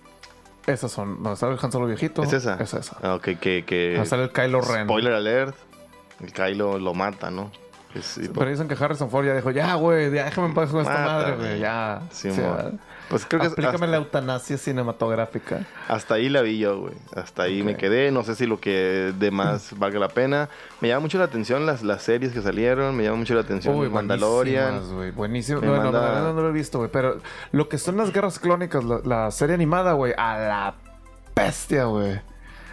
Esas 0.67 0.91
son. 0.91 1.23
¿Dónde 1.23 1.37
sale 1.37 1.53
el 1.53 1.59
Han 1.63 1.73
Solo 1.73 1.87
viejito? 1.87 2.23
¿Es 2.23 2.33
esa? 2.33 2.55
Es 2.55 2.73
esa. 2.73 2.97
Ah, 3.03 3.17
ok, 3.17 3.39
que... 3.39 3.65
que 3.67 4.03
sale 4.07 4.25
el 4.25 4.31
Kylo 4.31 4.63
Ren. 4.63 4.85
Spoiler 4.85 5.13
alert. 5.13 5.55
El 6.23 6.33
Kylo 6.33 6.79
lo 6.79 6.95
mata, 6.95 7.31
¿no? 7.31 7.51
Y- 7.95 8.29
Pero 8.29 8.49
dicen 8.51 8.69
que 8.69 8.75
Harrison 8.83 9.11
Ford 9.11 9.27
ya 9.27 9.35
dijo, 9.35 9.51
ya, 9.51 9.75
güey, 9.75 10.13
ya 10.13 10.25
déjame 10.27 10.49
en 10.49 10.55
paz 10.55 10.71
con 10.71 10.81
esta 10.83 11.05
madre, 11.05 11.37
güey, 11.37 11.59
ya. 11.59 12.03
Sí, 12.11 12.31
Sí, 12.31 12.41
mo. 12.41 12.55
¿verdad? 12.55 12.73
pues 13.09 13.27
creo 13.27 13.41
que 13.41 13.49
Aplícame 13.49 13.75
hasta- 13.75 13.87
la 13.89 13.97
eutanasia 13.97 14.57
cinematográfica. 14.57 15.67
Hasta 15.89 16.15
ahí 16.15 16.29
la 16.29 16.43
vi 16.43 16.59
yo, 16.59 16.79
güey. 16.83 16.95
Hasta 17.17 17.43
ahí 17.43 17.65
me 17.65 17.73
Ok. 17.73 17.79
quedé. 17.79 18.13
No 18.13 18.23
sé 18.23 18.37
si 18.37 18.47
lo 18.47 18.61
que 18.61 19.13
de 19.19 19.31
más 19.33 19.73
valga 19.79 19.99
la 19.99 20.07
pena. 20.09 20.49
Me 20.81 20.87
llama 20.87 21.01
mucho 21.01 21.19
la 21.19 21.25
atención 21.25 21.67
las, 21.67 21.83
las 21.83 22.03
series 22.05 22.33
que 22.33 22.41
salieron. 22.43 22.97
Me 22.97 23.03
llama 23.03 23.17
mucho 23.17 23.35
la 23.35 23.41
atención 23.41 23.75
Uy, 23.77 23.89
Mandalorian. 23.89 24.95
güey. 24.95 25.11
Buenísimo. 25.11 25.61
Me 25.61 25.67
Bueno, 25.69 25.83
manda- 25.85 26.01
Mandalorian 26.01 26.37
no 26.37 26.43
lo 26.43 26.49
he 26.51 26.53
visto, 26.53 26.79
güey. 26.79 26.91
Pero 26.93 27.19
lo 27.51 27.69
que 27.69 27.79
son 27.79 27.97
las 27.97 28.13
guerras 28.13 28.39
clónicas, 28.39 28.85
la, 28.85 29.01
la 29.05 29.31
serie 29.33 29.57
animada, 29.57 29.95
güey, 29.95 30.15
a 30.17 30.39
la 30.39 30.75
bestia, 31.35 31.87
güey. 31.87 32.21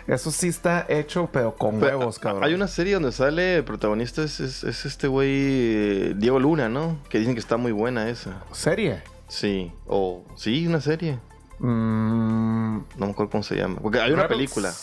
Eso 0.08 0.32
sí 0.32 0.48
está 0.48 0.86
hecho, 0.88 1.30
pero 1.34 1.54
con 1.56 1.80
Pero, 1.80 2.00
huevos, 2.00 2.18
cabrón. 2.20 2.44
Hay 2.46 2.54
una 2.54 2.68
serie 2.68 2.94
donde 2.94 3.12
sale 3.12 3.58
el 3.58 3.64
protagonista 3.66 4.24
es, 4.24 4.40
es- 4.40 4.64
es 4.64 4.86
este 4.86 5.08
güey 5.08 5.30
eh, 5.32 6.14
Diego 6.16 6.40
Luna, 6.40 6.70
¿no? 6.70 6.98
Que 7.10 7.20
dicen 7.20 7.34
que 7.34 7.40
está 7.42 7.58
muy 7.58 7.74
buena 7.74 8.10
esa. 8.10 8.42
¿Serie? 8.54 9.02
Sí. 9.28 9.72
O 9.86 10.24
sí, 10.36 10.66
una 10.66 10.80
serie. 10.82 11.20
Mm, 11.60 12.78
No 12.98 13.06
me 13.06 13.12
acuerdo 13.12 13.32
cómo 13.32 13.44
se 13.44 13.56
llama. 13.56 13.80
Porque 13.82 14.00
hay 14.00 14.12
una 14.12 14.24
Rebels. 14.24 14.38
película. 14.54 14.74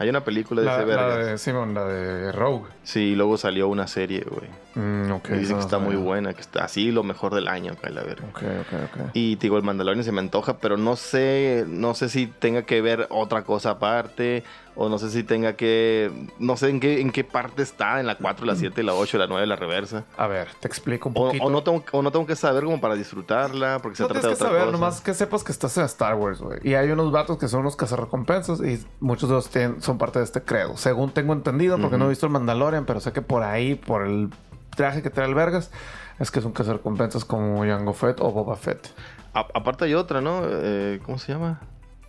Hay 0.00 0.08
una 0.08 0.22
película 0.22 0.60
de 0.60 0.66
La, 0.68 0.76
ese 0.76 0.86
la 0.86 0.86
verga. 1.06 1.16
de 1.24 1.38
Simon, 1.38 1.74
la 1.74 1.84
de 1.84 2.30
Rogue. 2.30 2.68
Sí, 2.84 3.00
y 3.00 3.14
luego 3.16 3.36
salió 3.36 3.66
una 3.66 3.88
serie, 3.88 4.24
güey. 4.30 4.48
Mm, 4.76 5.10
ok. 5.10 5.30
Y 5.30 5.32
dicen 5.38 5.42
esa 5.42 5.48
que 5.48 5.54
no 5.54 5.60
está 5.60 5.78
muy 5.80 5.96
buena, 5.96 6.34
que 6.34 6.40
está 6.40 6.62
así 6.64 6.92
lo 6.92 7.02
mejor 7.02 7.34
del 7.34 7.48
año, 7.48 7.72
acá 7.72 7.90
la 7.90 8.04
verga. 8.04 8.24
Ok, 8.30 8.36
ok, 8.60 8.80
ok. 8.84 9.10
Y 9.14 9.34
te 9.36 9.46
digo, 9.46 9.56
el 9.56 9.64
Mandalorian 9.64 10.04
se 10.04 10.12
me 10.12 10.20
antoja, 10.20 10.58
pero 10.58 10.76
no 10.76 10.94
sé, 10.94 11.64
no 11.66 11.94
sé 11.96 12.08
si 12.08 12.28
tenga 12.28 12.62
que 12.62 12.80
ver 12.80 13.08
otra 13.10 13.42
cosa 13.42 13.70
aparte, 13.70 14.44
o 14.80 14.88
no 14.88 14.96
sé 14.98 15.10
si 15.10 15.24
tenga 15.24 15.54
que, 15.54 16.10
no 16.38 16.56
sé 16.56 16.68
en 16.70 16.78
qué, 16.78 17.00
en 17.00 17.10
qué 17.10 17.24
parte 17.24 17.62
está, 17.62 17.98
en 17.98 18.06
la 18.06 18.14
4, 18.16 18.46
la 18.46 18.54
7, 18.54 18.82
la 18.84 18.94
8, 18.94 19.18
la 19.18 19.26
9, 19.26 19.44
la 19.46 19.56
reversa. 19.56 20.04
A 20.16 20.28
ver, 20.28 20.48
te 20.60 20.68
explico 20.68 21.08
un 21.08 21.14
O, 21.18 21.26
poquito. 21.26 21.44
o 21.44 21.50
no 21.50 21.62
tengo, 21.64 21.82
o 21.90 22.00
no 22.02 22.12
tengo 22.12 22.26
que 22.26 22.36
saber 22.36 22.62
como 22.62 22.80
para 22.80 22.94
disfrutarla, 22.94 23.80
porque 23.82 23.96
se 23.96 24.04
No 24.04 24.08
trata 24.08 24.20
tienes 24.20 24.38
de 24.38 24.44
que 24.44 24.46
otra 24.46 24.58
saber, 24.58 24.72
cosa. 24.72 24.72
nomás 24.80 25.00
que 25.00 25.14
sepas 25.14 25.42
que 25.42 25.50
estás 25.50 25.76
en 25.78 25.84
Star 25.86 26.14
Wars, 26.14 26.40
güey. 26.40 26.60
Y 26.62 26.74
hay 26.74 26.90
unos 26.90 27.10
vatos 27.10 27.38
que 27.38 27.48
son 27.48 27.60
unos 27.60 27.74
cazarrecompensas 27.74 28.60
y 28.60 28.84
muchos 29.00 29.28
de 29.28 29.34
ellos 29.34 29.50
tienen- 29.50 29.82
son 29.82 29.98
parte 29.98 30.20
de 30.20 30.24
este 30.24 30.42
credo. 30.42 30.76
Según 30.76 31.10
tengo 31.10 31.32
entendido, 31.32 31.76
porque 31.76 31.96
Ujú. 31.96 31.98
no 31.98 32.04
he 32.06 32.08
visto 32.10 32.26
el 32.26 32.32
Mandalorian, 32.32 32.84
pero 32.86 33.00
sé 33.00 33.12
que 33.12 33.20
por 33.20 33.42
ahí, 33.42 33.74
por 33.74 34.02
el 34.06 34.30
traje 34.76 35.02
que 35.02 35.10
trae 35.10 35.26
el 35.26 35.34
Vergas, 35.34 35.72
es 36.20 36.30
que 36.30 36.38
es 36.38 36.44
un 36.44 36.52
cazarrecompensas 36.52 37.24
como 37.24 37.64
Jango 37.64 37.94
Fett 37.94 38.20
o 38.20 38.30
Boba 38.30 38.54
Fett. 38.54 38.86
A- 39.34 39.46
aparte 39.54 39.86
hay 39.86 39.94
otra, 39.94 40.20
¿no? 40.20 40.42
Eh, 40.44 41.00
¿Cómo 41.04 41.18
se 41.18 41.32
llama? 41.32 41.60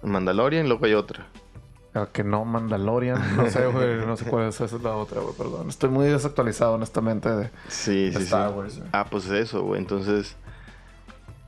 Mandalorian, 0.03 0.67
luego 0.69 0.85
hay 0.85 0.93
otra. 0.93 1.25
Que 2.13 2.23
no 2.23 2.45
Mandalorian, 2.45 3.35
no 3.35 3.49
sé, 3.49 3.65
güey, 3.67 3.95
no 4.05 4.15
sé 4.15 4.25
cuál 4.25 4.47
es, 4.49 4.61
esa 4.61 4.75
es 4.75 4.81
la 4.83 4.95
otra, 4.95 5.21
güey, 5.21 5.33
perdón. 5.35 5.69
Estoy 5.69 5.89
muy 5.89 6.07
desactualizado, 6.07 6.73
honestamente, 6.73 7.29
de, 7.29 7.49
Sí, 7.67 8.05
de 8.05 8.11
sí, 8.11 8.17
sí. 8.19 8.23
Star 8.25 8.51
Wars. 8.53 8.77
güey. 8.77 8.89
Ah, 8.93 9.05
pues 9.09 9.27
eso, 9.29 9.63
güey. 9.63 9.79
Entonces, 9.81 10.35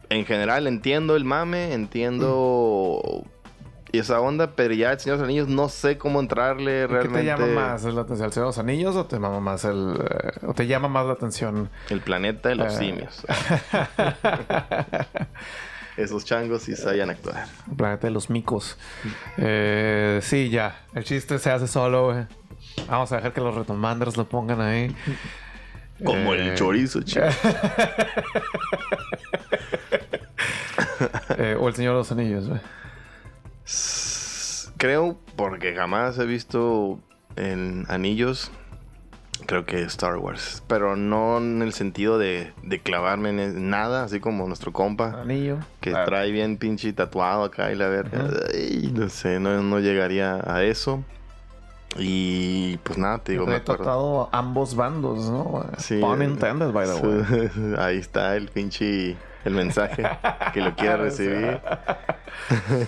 en 0.10 0.26
general 0.26 0.66
entiendo 0.68 1.16
el 1.16 1.24
mame, 1.26 1.74
entiendo 1.74 3.24
esa 3.94 4.20
onda, 4.22 4.52
pero 4.56 4.74
ya 4.74 4.92
el 4.94 5.00
Señor 5.00 5.18
de 5.18 5.24
los 5.24 5.28
Anillos 5.30 5.48
no 5.50 5.68
sé 5.70 5.98
cómo 5.98 6.20
entrarle 6.22 6.88
realmente. 6.88 7.20
¿Qué 7.20 7.20
te 7.20 7.26
llama 7.26 7.48
más 7.48 7.84
la 7.84 8.02
atención? 8.02 8.26
¿El 8.28 8.34
Señor 8.34 8.46
de 8.46 8.50
los 8.50 8.58
Anillos 8.58 8.96
o 8.96 9.06
te 9.06 9.18
llama 9.18 9.40
más 9.42 9.66
el 9.66 10.00
eh, 10.02 10.32
o 10.48 10.54
te 10.54 10.66
llama 10.68 10.88
más 10.88 11.06
la 11.06 11.14
atención? 11.14 11.70
El 11.90 12.00
planeta 12.02 12.50
de 12.50 12.56
los 12.56 12.74
Eh. 12.74 12.78
simios. 12.78 13.26
Esos 15.98 16.24
changos 16.26 16.64
sí 16.64 16.76
sabían 16.76 17.10
actuar. 17.10 17.46
El 17.70 17.76
planeta 17.76 18.08
de 18.08 18.12
los 18.12 18.30
micos. 18.30 18.78
Eh, 19.38 20.20
sí, 20.24 20.50
ya. 20.50 20.80
El 20.94 21.04
chiste 21.04 21.38
se 21.40 21.52
hace 21.52 21.68
solo, 21.68 22.12
güey. 22.14 22.26
Vamos 22.88 23.12
a 23.12 23.18
dejar 23.18 23.34
que 23.34 23.42
los 23.42 23.54
retomanders 23.56 24.16
lo 24.18 24.28
pongan 24.30 24.62
ahí. 24.62 24.96
Como 26.04 26.34
Eh, 26.34 26.50
el 26.52 26.56
chorizo, 26.56 27.02
chico. 27.04 27.26
eh, 31.38 31.58
o 31.60 31.68
el 31.68 31.76
Señor 31.76 31.94
de 31.94 31.98
los 32.00 32.12
Anillos, 32.12 32.48
güey. 32.48 32.60
Creo, 34.78 35.18
porque 35.36 35.76
jamás 35.76 36.18
he 36.18 36.26
visto 36.26 37.00
en 37.36 37.86
anillos, 37.88 38.52
creo 39.46 39.66
que 39.66 39.82
Star 39.84 40.18
Wars. 40.18 40.64
Pero 40.68 40.96
no 40.96 41.38
en 41.38 41.62
el 41.62 41.74
sentido 41.74 42.18
de, 42.18 42.54
de 42.64 42.80
clavarme 42.80 43.30
en 43.30 43.70
nada, 43.70 44.04
así 44.04 44.20
como 44.20 44.48
nuestro 44.48 44.72
compa. 44.72 45.22
Anillo. 45.22 45.58
Que 45.80 45.94
Ah, 45.94 46.06
trae 46.06 46.32
bien 46.32 46.58
pinche 46.58 46.92
tatuado 46.94 47.44
acá 47.44 47.72
y 47.72 47.76
la 47.76 47.88
verga. 47.88 48.28
Ay, 48.54 48.92
no 48.94 49.10
sé, 49.10 49.40
no, 49.40 49.62
no 49.62 49.80
llegaría 49.80 50.40
a 50.46 50.64
eso. 50.64 51.04
Y 51.98 52.78
pues 52.78 52.98
nada, 52.98 53.18
te 53.20 53.34
digo, 53.34 53.46
me 53.46 53.56
acuerdo. 53.56 53.84
tratado 53.84 54.30
ambos 54.32 54.76
bandos, 54.76 55.30
¿no? 55.30 55.66
Sí, 55.78 56.00
Pun 56.00 56.22
intended, 56.24 56.72
by 56.72 56.88
the 56.88 56.94
way. 56.96 57.76
Ahí 57.80 57.98
está 57.98 58.36
el 58.36 58.48
pinche 58.50 59.18
el 59.44 59.54
mensaje 59.54 60.04
que 60.54 60.62
lo 60.62 60.76
quiera 60.76 60.98
recibir. 60.98 61.60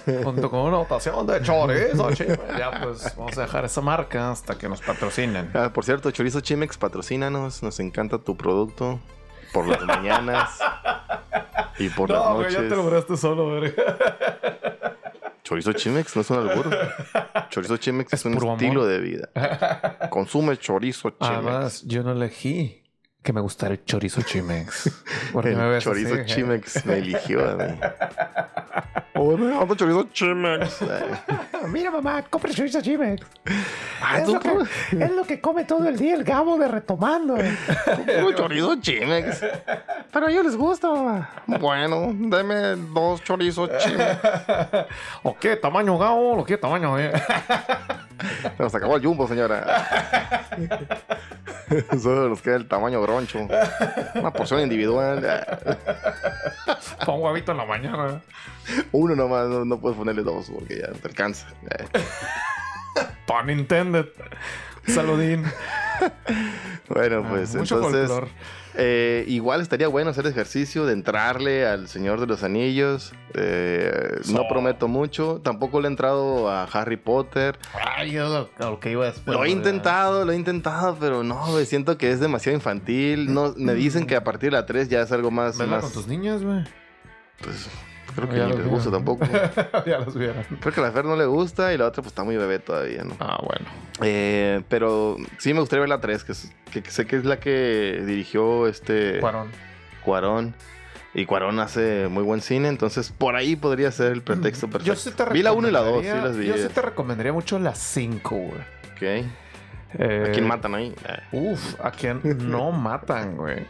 Junto 0.23 0.49
con 0.49 0.61
una 0.61 0.77
votación 0.77 1.27
de 1.27 1.41
chorizo, 1.41 2.11
chico. 2.13 2.43
Ya, 2.57 2.81
pues 2.81 3.13
vamos 3.17 3.37
a 3.37 3.41
dejar 3.41 3.65
esa 3.65 3.81
marca 3.81 4.31
hasta 4.31 4.55
que 4.57 4.69
nos 4.69 4.81
patrocinen. 4.81 5.49
Ah, 5.53 5.71
por 5.73 5.83
cierto, 5.83 6.09
Chorizo 6.11 6.39
Chimex, 6.41 6.77
patrocínanos. 6.77 7.61
Nos 7.63 7.79
encanta 7.79 8.19
tu 8.19 8.37
producto. 8.37 8.99
Por 9.51 9.67
las 9.67 9.83
mañanas 9.83 10.57
y 11.77 11.87
por 11.89 12.09
las 12.09 12.23
No, 12.23 12.33
güey, 12.35 12.45
noches. 12.47 12.61
ya 12.63 12.69
te 12.69 12.75
lograste 12.75 13.17
solo, 13.17 13.49
verga. 13.51 13.83
Chorizo 15.43 15.73
Chimex 15.73 16.15
no 16.15 16.21
es 16.21 16.29
un 16.29 16.37
albur. 16.37 16.69
Chorizo 17.49 17.77
Chimex 17.77 18.13
es, 18.13 18.19
Es 18.21 18.25
un 18.25 18.33
estilo 18.33 18.81
amor. 18.83 18.87
de 18.87 18.99
vida. 18.99 19.29
Consume 20.09 20.57
chorizo 20.57 21.09
Chimex. 21.19 21.31
Además, 21.31 21.83
yo 21.85 22.01
no 22.03 22.13
elegí 22.13 22.83
que 23.21 23.33
me 23.33 23.41
gustara 23.41 23.73
el 23.73 23.83
chorizo 23.85 24.21
chimex. 24.21 24.91
Me 25.33 25.49
el 25.51 25.55
ves 25.55 25.83
chorizo 25.83 26.15
así, 26.15 26.25
Chimex 26.25 26.85
me 26.85 26.97
eligió 26.97 27.49
a 27.49 27.55
mí. 27.55 27.79
Oh, 29.15 29.37
me 29.37 29.75
chorizo 29.75 30.07
Chimex. 30.11 30.79
Mira, 31.67 31.91
mamá, 31.91 32.23
compra 32.23 32.51
chorizo 32.51 32.81
chimex. 32.81 33.25
Ah, 34.01 34.19
Es 34.19 34.27
lo, 34.27 34.39
que, 34.39 34.49
es 34.99 35.11
lo 35.11 35.23
que 35.23 35.39
come 35.39 35.63
todo 35.65 35.87
el 35.87 35.97
día 35.97 36.15
el 36.15 36.23
gabo 36.23 36.57
de 36.57 36.67
retomando. 36.67 37.37
chorizo 38.35 38.75
Chimex. 38.81 39.41
Pero 40.11 40.27
a 40.27 40.31
ellos 40.31 40.45
les 40.45 40.55
gusta, 40.57 40.89
mamá. 40.89 41.29
Bueno, 41.45 42.11
deme 42.13 42.75
dos 42.93 43.23
chorizos 43.23 43.69
Chimex. 43.77 44.17
¿O 45.23 45.37
qué? 45.37 45.55
¿Tamaño 45.55 45.97
gabo? 45.97 46.33
¿O 46.39 46.43
qué 46.43 46.57
tamaño? 46.57 46.99
eh? 46.99 47.11
Se 48.57 48.63
nos 48.63 48.73
acabó 48.75 48.95
el 48.97 49.05
jumbo, 49.05 49.27
señora. 49.27 49.85
Solo 52.01 52.29
nos 52.29 52.41
queda 52.41 52.55
el 52.57 52.67
tamaño 52.67 53.01
broncho. 53.01 53.39
Una 54.15 54.31
porción 54.31 54.59
individual. 54.61 55.45
Pon 57.05 57.21
huevito 57.21 57.51
en 57.51 57.57
la 57.57 57.65
mañana. 57.65 58.21
Uno 58.91 59.15
nomás, 59.15 59.47
no, 59.49 59.65
no 59.65 59.79
puedes 59.79 59.97
ponerle 59.97 60.23
dos 60.23 60.49
porque 60.53 60.79
ya 60.79 60.91
te 60.93 61.07
alcanza. 61.07 61.47
Pun 63.25 63.49
intended. 63.49 64.05
Saludín. 64.85 65.43
Bueno, 66.89 67.25
pues 67.29 67.55
Ah, 67.55 67.59
mucho 67.59 67.75
entonces. 67.75 68.11
eh, 68.75 69.23
igual 69.27 69.61
estaría 69.61 69.87
bueno 69.87 70.09
hacer 70.11 70.27
ejercicio 70.27 70.85
de 70.85 70.91
entrarle 70.91 71.65
al 71.65 71.87
Señor 71.87 72.19
de 72.19 72.27
los 72.27 72.43
Anillos. 72.43 73.13
Eh, 73.33 74.19
No 74.29 74.41
prometo 74.49 74.89
mucho. 74.89 75.39
Tampoco 75.41 75.79
le 75.79 75.87
he 75.87 75.91
entrado 75.91 76.49
a 76.49 76.65
Harry 76.65 76.97
Potter. 76.97 77.57
Ay, 77.95 78.11
yo 78.11 78.49
lo, 78.59 78.79
que 78.81 78.91
iba 78.91 79.05
después. 79.05 79.37
Lo 79.37 79.45
he 79.45 79.49
intentado, 79.49 80.25
lo 80.25 80.33
he 80.33 80.35
intentado, 80.35 80.97
pero 80.99 81.23
no, 81.23 81.47
güey, 81.51 81.65
siento 81.65 81.97
que 81.97 82.11
es 82.11 82.19
demasiado 82.19 82.55
infantil. 82.57 83.33
No, 83.33 83.53
me 83.55 83.73
dicen 83.75 84.05
que 84.05 84.17
a 84.17 84.23
partir 84.25 84.49
de 84.51 84.57
la 84.57 84.65
3 84.65 84.89
ya 84.89 85.01
es 85.01 85.11
algo 85.13 85.31
más. 85.31 85.57
Más 85.59 85.83
con 85.83 85.93
tus 85.93 86.07
niñas, 86.07 86.43
güey. 86.43 86.63
pues, 87.41 87.69
creo 88.15 88.29
que 88.29 88.37
Ya 88.37 88.45
ni 88.47 88.53
les 88.57 88.67
gusta 88.67 88.89
tampoco. 88.91 89.25
ya 89.85 89.99
los 89.99 90.15
vieron. 90.17 90.43
Creo 90.59 90.73
que 90.73 90.79
a 90.79 90.83
la 90.83 90.91
Fer 90.91 91.05
no 91.05 91.15
le 91.15 91.25
gusta 91.25 91.73
y 91.73 91.77
la 91.77 91.85
otra 91.87 92.01
pues 92.03 92.11
está 92.11 92.23
muy 92.23 92.37
bebé 92.37 92.59
todavía, 92.59 93.03
¿no? 93.03 93.15
Ah, 93.19 93.39
bueno. 93.43 93.65
Eh, 94.01 94.61
pero 94.69 95.17
sí 95.37 95.53
me 95.53 95.59
gustaría 95.59 95.81
ver 95.81 95.89
la 95.89 95.99
3, 96.01 96.23
que, 96.23 96.31
es- 96.31 96.51
que 96.71 96.81
sé 96.89 97.05
que 97.05 97.17
es 97.17 97.25
la 97.25 97.39
que 97.39 98.03
dirigió 98.05 98.67
este 98.67 99.19
Cuarón. 99.19 99.49
Cuarón. 100.03 100.55
Y 101.15 101.25
Cuarón 101.27 101.59
hace 101.59 102.07
muy 102.07 102.23
buen 102.23 102.41
cine, 102.41 102.69
entonces 102.69 103.11
por 103.15 103.35
ahí 103.35 103.55
podría 103.55 103.91
ser 103.91 104.11
el 104.13 104.23
pretexto 104.23 104.67
perfecto. 104.67 104.93
Yo 104.93 104.95
sí 104.99 105.11
te 105.11 105.23
vi 105.31 105.43
la 105.43 105.51
1 105.51 105.67
y 105.67 105.71
la 105.71 105.81
2, 105.81 106.01
sí 106.03 106.07
las 106.23 106.35
vi. 106.37 106.47
Yo 106.47 106.57
sí 106.57 106.67
te 106.73 106.81
recomendaría 106.81 107.31
mucho 107.31 107.59
la 107.59 107.75
5, 107.75 108.35
güey. 108.35 108.61
Ok. 108.93 109.27
Eh, 109.99 110.25
¿A 110.27 110.31
quién 110.31 110.47
matan 110.47 110.73
ahí? 110.73 110.95
Eh, 111.07 111.19
Uf, 111.33 111.79
a 111.79 111.91
quien 111.91 112.19
no 112.49 112.71
matan, 112.71 113.37
güey. 113.37 113.63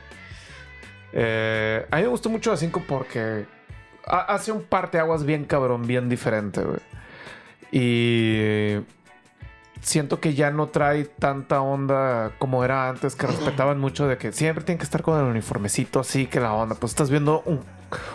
Eh, 1.12 1.86
a 1.92 1.98
mí 1.98 2.02
me 2.04 2.08
gustó 2.08 2.30
mucho 2.30 2.52
la 2.52 2.58
5 2.58 2.84
porque 2.88 3.46
hace 4.06 4.52
un 4.52 4.64
parteaguas 4.64 5.26
bien 5.26 5.46
cabrón, 5.46 5.88
bien 5.88 6.10
diferente, 6.10 6.62
güey. 6.62 6.80
Y 7.72 8.84
siento 9.82 10.20
que 10.20 10.34
ya 10.34 10.52
no 10.52 10.68
trae 10.68 11.06
tanta 11.06 11.62
onda 11.62 12.32
como 12.40 12.64
era 12.64 12.90
antes, 12.90 13.16
que 13.16 13.28
respetaban 13.28 13.80
mucho 13.80 14.08
de 14.08 14.18
que 14.18 14.32
siempre 14.32 14.64
tienen 14.64 14.78
que 14.78 14.86
estar 14.86 15.02
con 15.02 15.20
el 15.20 15.26
uniformecito 15.26 16.00
así, 16.00 16.28
que 16.28 16.40
la 16.40 16.54
onda. 16.54 16.76
Pues 16.76 16.92
estás 16.92 17.10
viendo 17.10 17.42
un, 17.46 17.62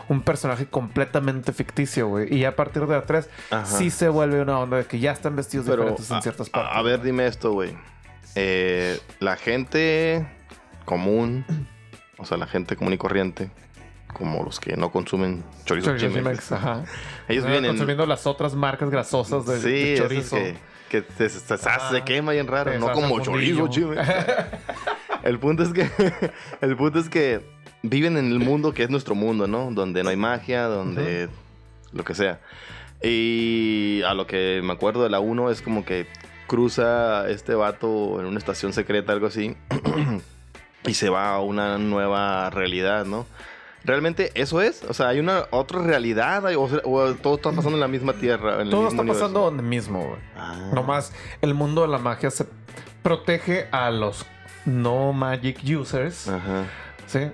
un 0.09 0.23
personaje 0.23 0.67
completamente 0.67 1.53
ficticio, 1.53 2.09
güey. 2.09 2.35
Y 2.35 2.41
ya 2.41 2.51
a 2.51 2.57
partir 2.57 2.87
de 2.87 2.95
la 2.95 3.03
3 3.03 3.29
Ajá. 3.51 3.67
sí 3.67 3.91
se 3.91 4.09
vuelve 4.09 4.41
una 4.41 4.59
onda 4.59 4.79
de 4.79 4.85
que 4.85 4.99
ya 4.99 5.13
están 5.13 5.37
vestidos 5.37 5.67
Pero, 5.67 5.83
diferentes 5.83 6.11
en 6.11 6.23
ciertas 6.23 6.51
partes. 6.51 6.77
a 6.77 6.83
ver, 6.83 7.03
dime 7.03 7.27
esto, 7.27 7.53
güey. 7.53 7.77
Eh, 8.35 8.99
la 9.21 9.37
gente 9.37 10.27
común, 10.85 11.45
o 12.17 12.25
sea, 12.25 12.37
la 12.37 12.47
gente 12.47 12.77
común 12.77 12.93
y 12.93 12.99
corriente, 12.99 13.51
como 14.13 14.43
los 14.45 14.59
que 14.61 14.77
no 14.77 14.91
consumen 14.91 15.45
chorizo 15.65 15.97
Chorizo 15.97 16.09
Chimex, 16.09 16.53
ajá. 16.53 16.85
ellos 17.29 17.45
Ah, 17.47 17.51
vienen... 17.51 17.71
consumiendo 17.71 18.07
las 18.07 18.27
otras 18.27 18.55
marcas 18.55 18.91
grasosas 18.91 19.47
de, 19.47 19.61
sí, 19.61 19.91
de 19.93 19.99
chorizo. 19.99 20.37
que, 20.37 20.57
que 20.91 21.03
te- 21.03 21.29
se, 21.29 21.41
se- 21.41 21.55
Ajá. 21.55 21.91
se 21.91 22.03
quema 22.03 22.33
bien 22.33 22.47
raro, 22.47 22.77
no 22.79 22.91
como 22.93 23.21
chorizo. 23.21 23.69
Chimex. 23.69 24.09
el 25.25 25.39
punto 25.39 25.63
es 25.63 25.73
que 25.73 25.89
el 26.61 26.77
punto 26.77 26.99
es 26.99 27.09
que 27.09 27.41
viven 27.83 28.17
en 28.17 28.27
el 28.33 28.41
mundo 28.41 28.73
que 28.75 28.83
es 28.83 28.91
nuestro 28.91 29.15
mundo, 29.15 29.47
¿no? 29.47 29.71
Donde 29.71 30.03
no 30.03 30.11
hay 30.11 30.17
magia, 30.17 30.65
donde 30.65 31.29
lo 31.93 32.05
que 32.05 32.15
sea. 32.15 32.41
Y 33.03 34.03
a 34.07 34.15
lo 34.15 34.27
que 34.27 34.61
me 34.65 34.73
acuerdo 34.73 35.03
de 35.05 35.11
la 35.11 35.21
1 35.21 35.51
es 35.51 35.63
como 35.63 35.85
que 35.85 36.07
cruza 36.49 37.29
este 37.29 37.55
vato 37.55 38.19
en 38.21 38.27
una 38.27 38.39
estación 38.39 38.73
secreta, 38.73 39.13
algo 39.13 39.27
así, 39.29 39.55
y 40.87 40.95
se 40.95 41.09
va 41.09 41.35
a 41.35 41.41
una 41.41 41.79
nueva 41.79 42.51
realidad, 42.51 43.05
¿no? 43.05 43.27
Realmente 43.85 44.33
eso 44.35 44.61
es, 44.61 44.83
o 44.85 44.93
sea, 44.93 45.09
hay 45.09 45.21
una 45.21 45.45
otra 45.51 45.81
realidad, 45.81 46.45
o, 46.57 46.63
o 46.85 47.15
todo 47.15 47.37
está 47.37 47.51
pasando 47.53 47.75
en 47.77 47.81
la 47.81 47.89
misma 47.89 48.13
tierra. 48.15 48.57
en 48.57 48.61
el 48.63 48.71
Todo 48.71 48.83
mismo 48.83 48.89
está 48.89 49.03
universo? 49.03 49.21
pasando 49.21 49.41
donde 49.41 49.63
mismo, 49.63 50.01
güey. 50.05 50.21
Ah. 50.37 50.71
Nomás 50.75 51.13
el 51.41 51.55
mundo 51.55 51.83
de 51.83 51.89
la 51.89 51.99
magia 51.99 52.31
se 52.31 52.47
protege 53.03 53.69
a 53.71 53.91
los 53.91 54.27
no 54.67 55.13
magic 55.13 55.61
users, 55.65 56.29
Ajá. 56.29 56.65
¿sí? 57.07 57.31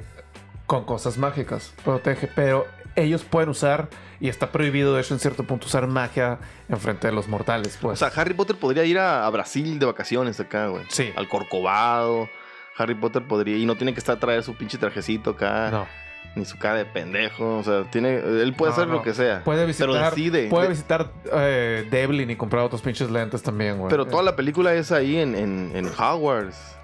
Con 0.66 0.84
cosas 0.84 1.18
mágicas. 1.18 1.72
Protege, 1.84 2.28
pero 2.34 2.66
ellos 2.94 3.24
pueden 3.24 3.48
usar, 3.48 3.88
y 4.20 4.28
está 4.28 4.52
prohibido 4.52 4.94
de 4.94 5.00
hecho 5.00 5.14
en 5.14 5.20
cierto 5.20 5.42
punto, 5.44 5.66
usar 5.66 5.86
magia 5.88 6.38
en 6.68 6.78
frente 6.78 7.08
de 7.08 7.12
los 7.12 7.26
mortales, 7.26 7.76
O 7.78 7.80
pues. 7.88 7.98
sea, 7.98 8.08
Harry 8.14 8.34
Potter 8.34 8.56
podría 8.56 8.84
ir 8.84 8.98
a, 8.98 9.26
a 9.26 9.30
Brasil 9.30 9.78
de 9.78 9.86
vacaciones 9.86 10.38
acá, 10.38 10.68
güey. 10.68 10.84
Sí. 10.88 11.10
Al 11.16 11.28
Corcovado. 11.28 12.28
Harry 12.76 12.94
Potter 12.94 13.26
podría, 13.26 13.56
y 13.56 13.66
no 13.66 13.76
tiene 13.76 13.92
que 13.94 14.00
estar 14.00 14.16
a 14.16 14.20
traer 14.20 14.42
su 14.42 14.54
pinche 14.56 14.78
trajecito 14.78 15.30
acá. 15.30 15.70
no. 15.70 16.03
Ni 16.36 16.44
su 16.44 16.58
cara 16.58 16.76
de 16.78 16.84
pendejo. 16.84 17.58
O 17.58 17.62
sea, 17.62 17.84
tiene, 17.84 18.16
él 18.16 18.54
puede 18.56 18.70
No, 18.70 18.76
hacer 18.76 18.88
no. 18.88 18.94
lo 18.94 19.02
que 19.02 19.14
sea. 19.14 19.44
Puede 19.44 19.64
visitar, 19.66 19.88
Pero 19.90 20.10
decide. 20.10 20.48
puede 20.48 20.64
de- 20.64 20.68
visitar 20.70 21.10
eh, 21.32 21.86
Devlin 21.90 22.30
y 22.30 22.36
comprar 22.36 22.64
otros 22.64 22.82
pinches 22.82 23.08
lentes 23.10 23.42
también, 23.42 23.78
güey. 23.78 23.88
pero 23.90 24.04
toda 24.06 24.22
la 24.24 24.34
película 24.34 24.74
es 24.74 24.90
ahí 24.90 25.16
en, 25.16 25.34
en, 25.36 25.70
en 25.74 25.86
Hogwarts. 25.86 26.76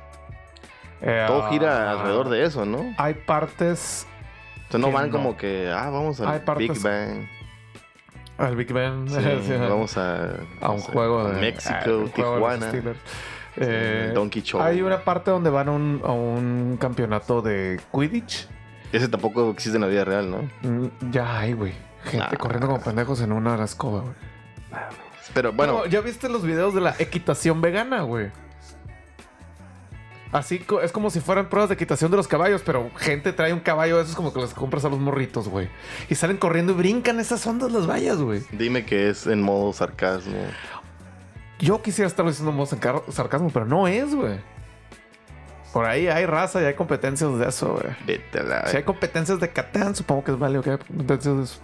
Eh, 1.03 1.25
Todo 1.27 1.49
gira 1.49 1.89
ah, 1.91 1.93
alrededor 1.93 2.29
de 2.29 2.45
eso, 2.45 2.65
¿no? 2.67 2.95
Hay 2.99 3.15
partes 3.15 4.07
Entonces 4.55 4.81
no 4.81 4.87
que 4.89 4.93
van 4.95 5.07
no. 5.11 5.17
como 5.17 5.37
que, 5.37 5.71
ah, 5.75 5.89
vamos 5.91 6.21
al 6.21 6.43
Big 6.57 6.79
Bang. 6.83 7.27
al 8.39 8.55
Big. 8.57 8.69
Sí, 9.09 9.15
Sí, 9.47 9.53
vamos 9.59 9.97
a, 9.97 10.25
a 10.27 10.29
no 10.61 10.73
un 10.75 10.81
sé, 10.81 10.93
juego 10.93 11.25
de 11.29 11.41
México, 11.41 11.71
ah, 11.75 11.85
de 11.89 12.09
Tijuana. 12.11 12.71
Sí, 12.71 12.79
Eh, 13.57 14.15
hay 14.61 14.81
una 14.83 14.99
parte 15.01 15.31
donde 15.31 15.51
van 15.51 15.69
a 15.69 15.73
un, 15.73 16.01
a 16.05 16.13
un 16.13 16.77
campeonato 16.81 17.43
de 17.43 17.81
Quidditch. 17.93 18.47
Ese 18.93 19.09
tampoco 19.09 19.51
existe 19.51 19.77
en 19.77 19.83
la 19.83 19.89
vida 19.89 20.05
real, 20.05 20.31
¿no? 20.31 20.39
Mm, 20.63 21.11
Ya 21.13 21.39
hay, 21.39 21.53
güey. 21.53 21.73
Gente 22.05 22.19
Nah. 22.33 22.39
corriendo 22.39 22.67
como 22.67 22.81
pendejos 22.81 23.21
en 23.21 23.33
una 23.33 23.63
escoba, 23.65 24.01
güey. 24.01 24.15
Pero 25.35 25.53
bueno, 25.53 25.73
No, 25.81 25.87
¿Ya 25.87 26.01
viste 26.01 26.29
los 26.29 26.43
videos 26.43 26.75
de 26.75 26.81
la 26.81 26.95
equitación 26.99 27.61
vegana, 27.61 28.03
güey? 28.03 28.31
Así 30.33 30.65
es 30.83 30.93
como 30.93 31.11
si 31.11 31.19
fueran 31.19 31.49
pruebas 31.49 31.69
de 31.71 31.75
equitación 31.75 32.09
de 32.13 32.17
los 32.17 32.29
caballos, 32.29 32.63
pero 32.65 32.89
gente 32.97 33.33
trae 33.33 33.53
un 33.53 33.59
caballo 33.59 33.97
de 33.97 34.05
esos 34.05 34.15
como 34.15 34.33
que 34.33 34.41
los 34.41 34.55
compras 34.55 34.85
a 34.85 34.89
los 34.89 35.01
morritos, 35.01 35.49
güey. 35.49 35.69
Y 36.09 36.15
salen 36.15 36.37
corriendo 36.37 36.73
y 36.73 36.77
brincan 36.77 37.19
esas 37.19 37.45
ondas 37.49 37.73
las 37.73 37.89
vallas, 37.89 38.19
güey. 38.19 38.43
dime 38.53 38.85
que 38.85 39.11
es 39.11 39.27
en 39.27 39.43
modo 39.43 39.73
sarcasmo. 39.73 40.37
Yo 41.59 41.83
quisiera 41.83 42.07
estarlo 42.07 42.31
diciendo 42.31 42.53
en 42.53 42.57
modo 42.59 42.67
sarcasmo, 43.13 43.51
pero 43.53 43.67
no 43.67 43.89
es, 43.89 44.15
güey. 44.15 44.39
Por 45.73 45.85
ahí 45.87 46.09
hay 46.09 46.27
raza 46.27 46.61
y 46.61 46.65
hay 46.65 46.75
competencias 46.75 47.39
de 47.39 47.49
eso, 47.49 47.75
güey. 47.75 47.95
Vete 48.07 48.43
la- 48.43 48.67
Si 48.67 48.77
hay 48.77 48.83
competencias 48.83 49.39
de 49.41 49.51
Catán, 49.51 49.95
supongo 49.95 50.25
que 50.25 50.33
es 50.33 50.39
válido 50.39 50.63
que 50.63 50.71
hay 50.71 50.79
competencias 50.79 51.37
de 51.37 51.43
eso. 51.45 51.61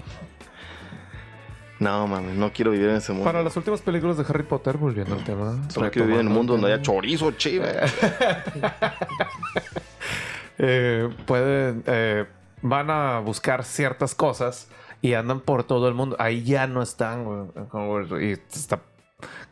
No, 1.78 2.07
mames, 2.07 2.34
no 2.36 2.50
quiero 2.52 2.70
vivir 2.70 2.88
en 2.88 2.96
ese 2.96 3.12
mundo. 3.12 3.24
Para 3.26 3.42
las 3.42 3.54
últimas 3.57 3.82
películas 3.82 4.16
de 4.16 4.24
Harry 4.28 4.44
Potter, 4.44 4.78
volviendo 4.78 5.14
al 5.14 5.24
tema. 5.24 5.68
Solo 5.68 5.90
quiero 5.90 6.07
vivir 6.07 6.20
en 6.22 6.28
un 6.28 6.32
mundo 6.32 6.54
donde 6.54 6.72
haya 6.72 6.80
chorizo, 6.82 7.30
chive. 7.36 7.68
eh, 10.59 11.09
pueden, 11.26 11.82
eh, 11.86 12.24
van 12.62 12.90
a 12.90 13.18
buscar 13.20 13.64
ciertas 13.64 14.14
cosas 14.14 14.68
y 15.02 15.14
andan 15.14 15.40
por 15.40 15.64
todo 15.64 15.88
el 15.88 15.94
mundo. 15.94 16.16
Ahí 16.18 16.42
ya 16.44 16.66
no 16.66 16.82
están, 16.82 17.24
güey, 17.24 17.40
en 17.57 17.68
Hogwarts, 17.70 18.12
y 18.22 18.36
se 18.48 18.59
está 18.59 18.80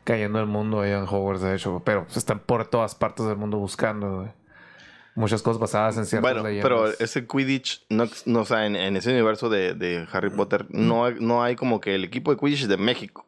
cayendo 0.04 0.40
el 0.40 0.46
mundo 0.46 0.80
ahí 0.80 0.92
en 0.92 1.02
Hogwarts, 1.02 1.42
de 1.42 1.54
hecho, 1.54 1.82
pero 1.84 2.06
están 2.14 2.38
por 2.40 2.66
todas 2.66 2.94
partes 2.94 3.26
del 3.26 3.36
mundo 3.36 3.58
buscando, 3.58 4.16
güey. 4.20 4.28
Muchas 5.16 5.42
cosas 5.42 5.60
basadas 5.60 5.96
en 5.96 6.06
ciertas 6.06 6.32
Bueno, 6.32 6.46
leyendas. 6.48 6.64
pero 6.64 6.88
ese 6.98 7.26
Quidditch, 7.26 7.84
no, 7.88 8.06
no, 8.26 8.40
o 8.40 8.44
sea, 8.44 8.66
en, 8.66 8.74
en 8.74 8.96
ese 8.96 9.10
universo 9.10 9.48
de, 9.48 9.74
de 9.74 10.06
Harry 10.12 10.30
Potter, 10.30 10.66
no, 10.70 11.04
hay- 11.04 11.16
no 11.20 11.42
hay 11.42 11.54
como 11.56 11.80
que 11.80 11.94
el 11.94 12.02
equipo 12.04 12.32
de 12.32 12.36
Quidditch 12.38 12.66
de 12.66 12.76
México. 12.76 13.24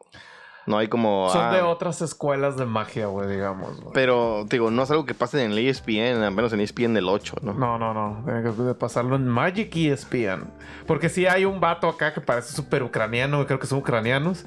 No 0.66 0.78
hay 0.78 0.88
como. 0.88 1.30
Son 1.30 1.44
ah, 1.44 1.52
de 1.52 1.62
otras 1.62 2.02
escuelas 2.02 2.56
de 2.56 2.66
magia, 2.66 3.06
güey, 3.06 3.28
digamos. 3.30 3.76
güey. 3.80 3.92
Pero, 3.94 4.44
digo, 4.50 4.72
no 4.72 4.82
es 4.82 4.90
algo 4.90 5.06
que 5.06 5.14
pase 5.14 5.44
en 5.44 5.52
el 5.52 5.58
ESPN, 5.60 6.20
al 6.24 6.32
menos 6.34 6.52
en 6.52 6.58
ESPN 6.58 6.92
del 6.92 7.08
8, 7.08 7.36
¿no? 7.42 7.52
No, 7.54 7.78
no, 7.78 7.94
no. 7.94 8.24
Tiene 8.24 8.42
que 8.42 8.74
pasarlo 8.74 9.14
en 9.14 9.28
Magic 9.28 9.70
ESPN. 9.76 10.50
Porque 10.88 11.08
sí 11.08 11.24
hay 11.24 11.44
un 11.44 11.60
vato 11.60 11.88
acá 11.88 12.12
que 12.12 12.20
parece 12.20 12.52
súper 12.52 12.82
ucraniano. 12.82 13.46
Creo 13.46 13.60
que 13.60 13.68
son 13.68 13.78
ucranianos. 13.78 14.44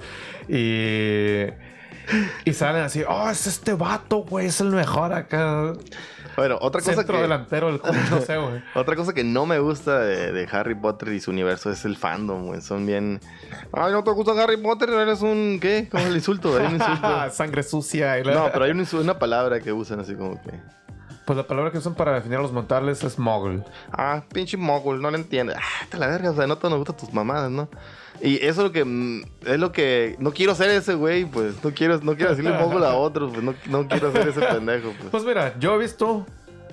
Y... 0.49 1.45
Y 2.43 2.53
salen 2.53 2.81
así. 2.83 3.03
Oh, 3.07 3.29
es 3.29 3.45
este 3.47 3.73
vato, 3.73 4.23
güey. 4.23 4.47
Es 4.47 4.59
el 4.61 4.71
mejor 4.71 5.13
acá. 5.13 5.71
Bueno, 6.39 6.57
otra 6.61 6.81
cosa 6.81 6.95
Centro 6.95 7.15
que. 7.17 7.21
delantero 7.21 7.67
del 7.67 7.79
club. 7.79 7.95
No 8.11 8.21
sé, 8.21 8.37
güey. 8.37 8.61
Otra 8.75 8.95
cosa 8.95 9.13
que 9.13 9.23
no 9.23 9.45
me 9.45 9.59
gusta 9.59 9.99
de, 9.99 10.31
de 10.31 10.47
Harry 10.51 10.75
Potter 10.75 11.09
y 11.13 11.19
su 11.19 11.31
universo 11.31 11.69
es 11.71 11.85
el 11.85 11.95
fandom, 11.97 12.47
güey. 12.47 12.61
Son 12.61 12.85
bien. 12.85 13.19
Ay, 13.71 13.91
no 13.91 14.03
te 14.03 14.11
gusta 14.11 14.31
Harry 14.41 14.57
Potter, 14.57 14.89
eres 14.89 15.21
un. 15.21 15.59
¿Qué? 15.61 15.87
¿Cómo 15.91 16.03
es 16.03 16.09
el 16.09 16.15
insulto? 16.15 16.57
Hay 16.57 16.65
un 16.67 16.73
insulto. 16.75 17.29
Sangre 17.31 17.63
sucia. 17.63 18.17
y 18.19 18.23
la- 18.23 18.33
No, 18.33 18.49
pero 18.51 18.65
hay 18.65 18.71
un 18.71 18.79
insu- 18.79 18.99
una 19.01 19.19
palabra 19.19 19.59
que 19.59 19.71
usan 19.73 19.99
así 19.99 20.15
como 20.15 20.41
que. 20.41 20.51
Pues 21.29 21.37
la 21.37 21.45
palabra 21.45 21.69
que 21.71 21.77
usan 21.77 21.93
para 21.93 22.13
definir 22.15 22.39
a 22.39 22.41
los 22.41 22.51
mortales 22.51 23.03
es 23.03 23.19
mogul. 23.19 23.63
Ah, 23.91 24.23
pinche 24.33 24.57
mogul, 24.57 24.99
no 24.99 25.11
lo 25.11 25.15
entiende. 25.15 25.53
Ah, 25.55 25.85
te 25.87 25.95
la 25.99 26.07
verga, 26.07 26.31
o 26.31 26.33
sea, 26.33 26.47
no 26.47 26.57
te 26.57 26.67
nos 26.71 26.79
gustan 26.79 26.97
tus 26.97 27.13
mamadas, 27.13 27.51
¿no? 27.51 27.69
Y 28.19 28.37
eso 28.37 28.61
es 28.61 28.67
lo 28.69 28.71
que 28.71 28.83
mm, 28.83 29.21
es 29.45 29.59
lo 29.59 29.71
que 29.71 30.15
no 30.17 30.31
quiero 30.31 30.55
ser 30.55 30.71
ese 30.71 30.95
güey, 30.95 31.25
pues 31.25 31.63
no 31.63 31.71
quiero 31.71 31.99
no 31.99 32.15
quiero 32.15 32.31
decirle 32.31 32.57
mogul 32.57 32.83
a 32.83 32.95
otros, 32.95 33.29
pues 33.31 33.43
no, 33.43 33.53
no 33.67 33.87
quiero 33.87 34.11
ser 34.11 34.27
ese 34.27 34.41
pendejo, 34.41 34.91
pues. 34.97 35.11
Pues 35.11 35.23
mira, 35.23 35.53
yo 35.59 35.75
he 35.75 35.77
visto 35.77 36.25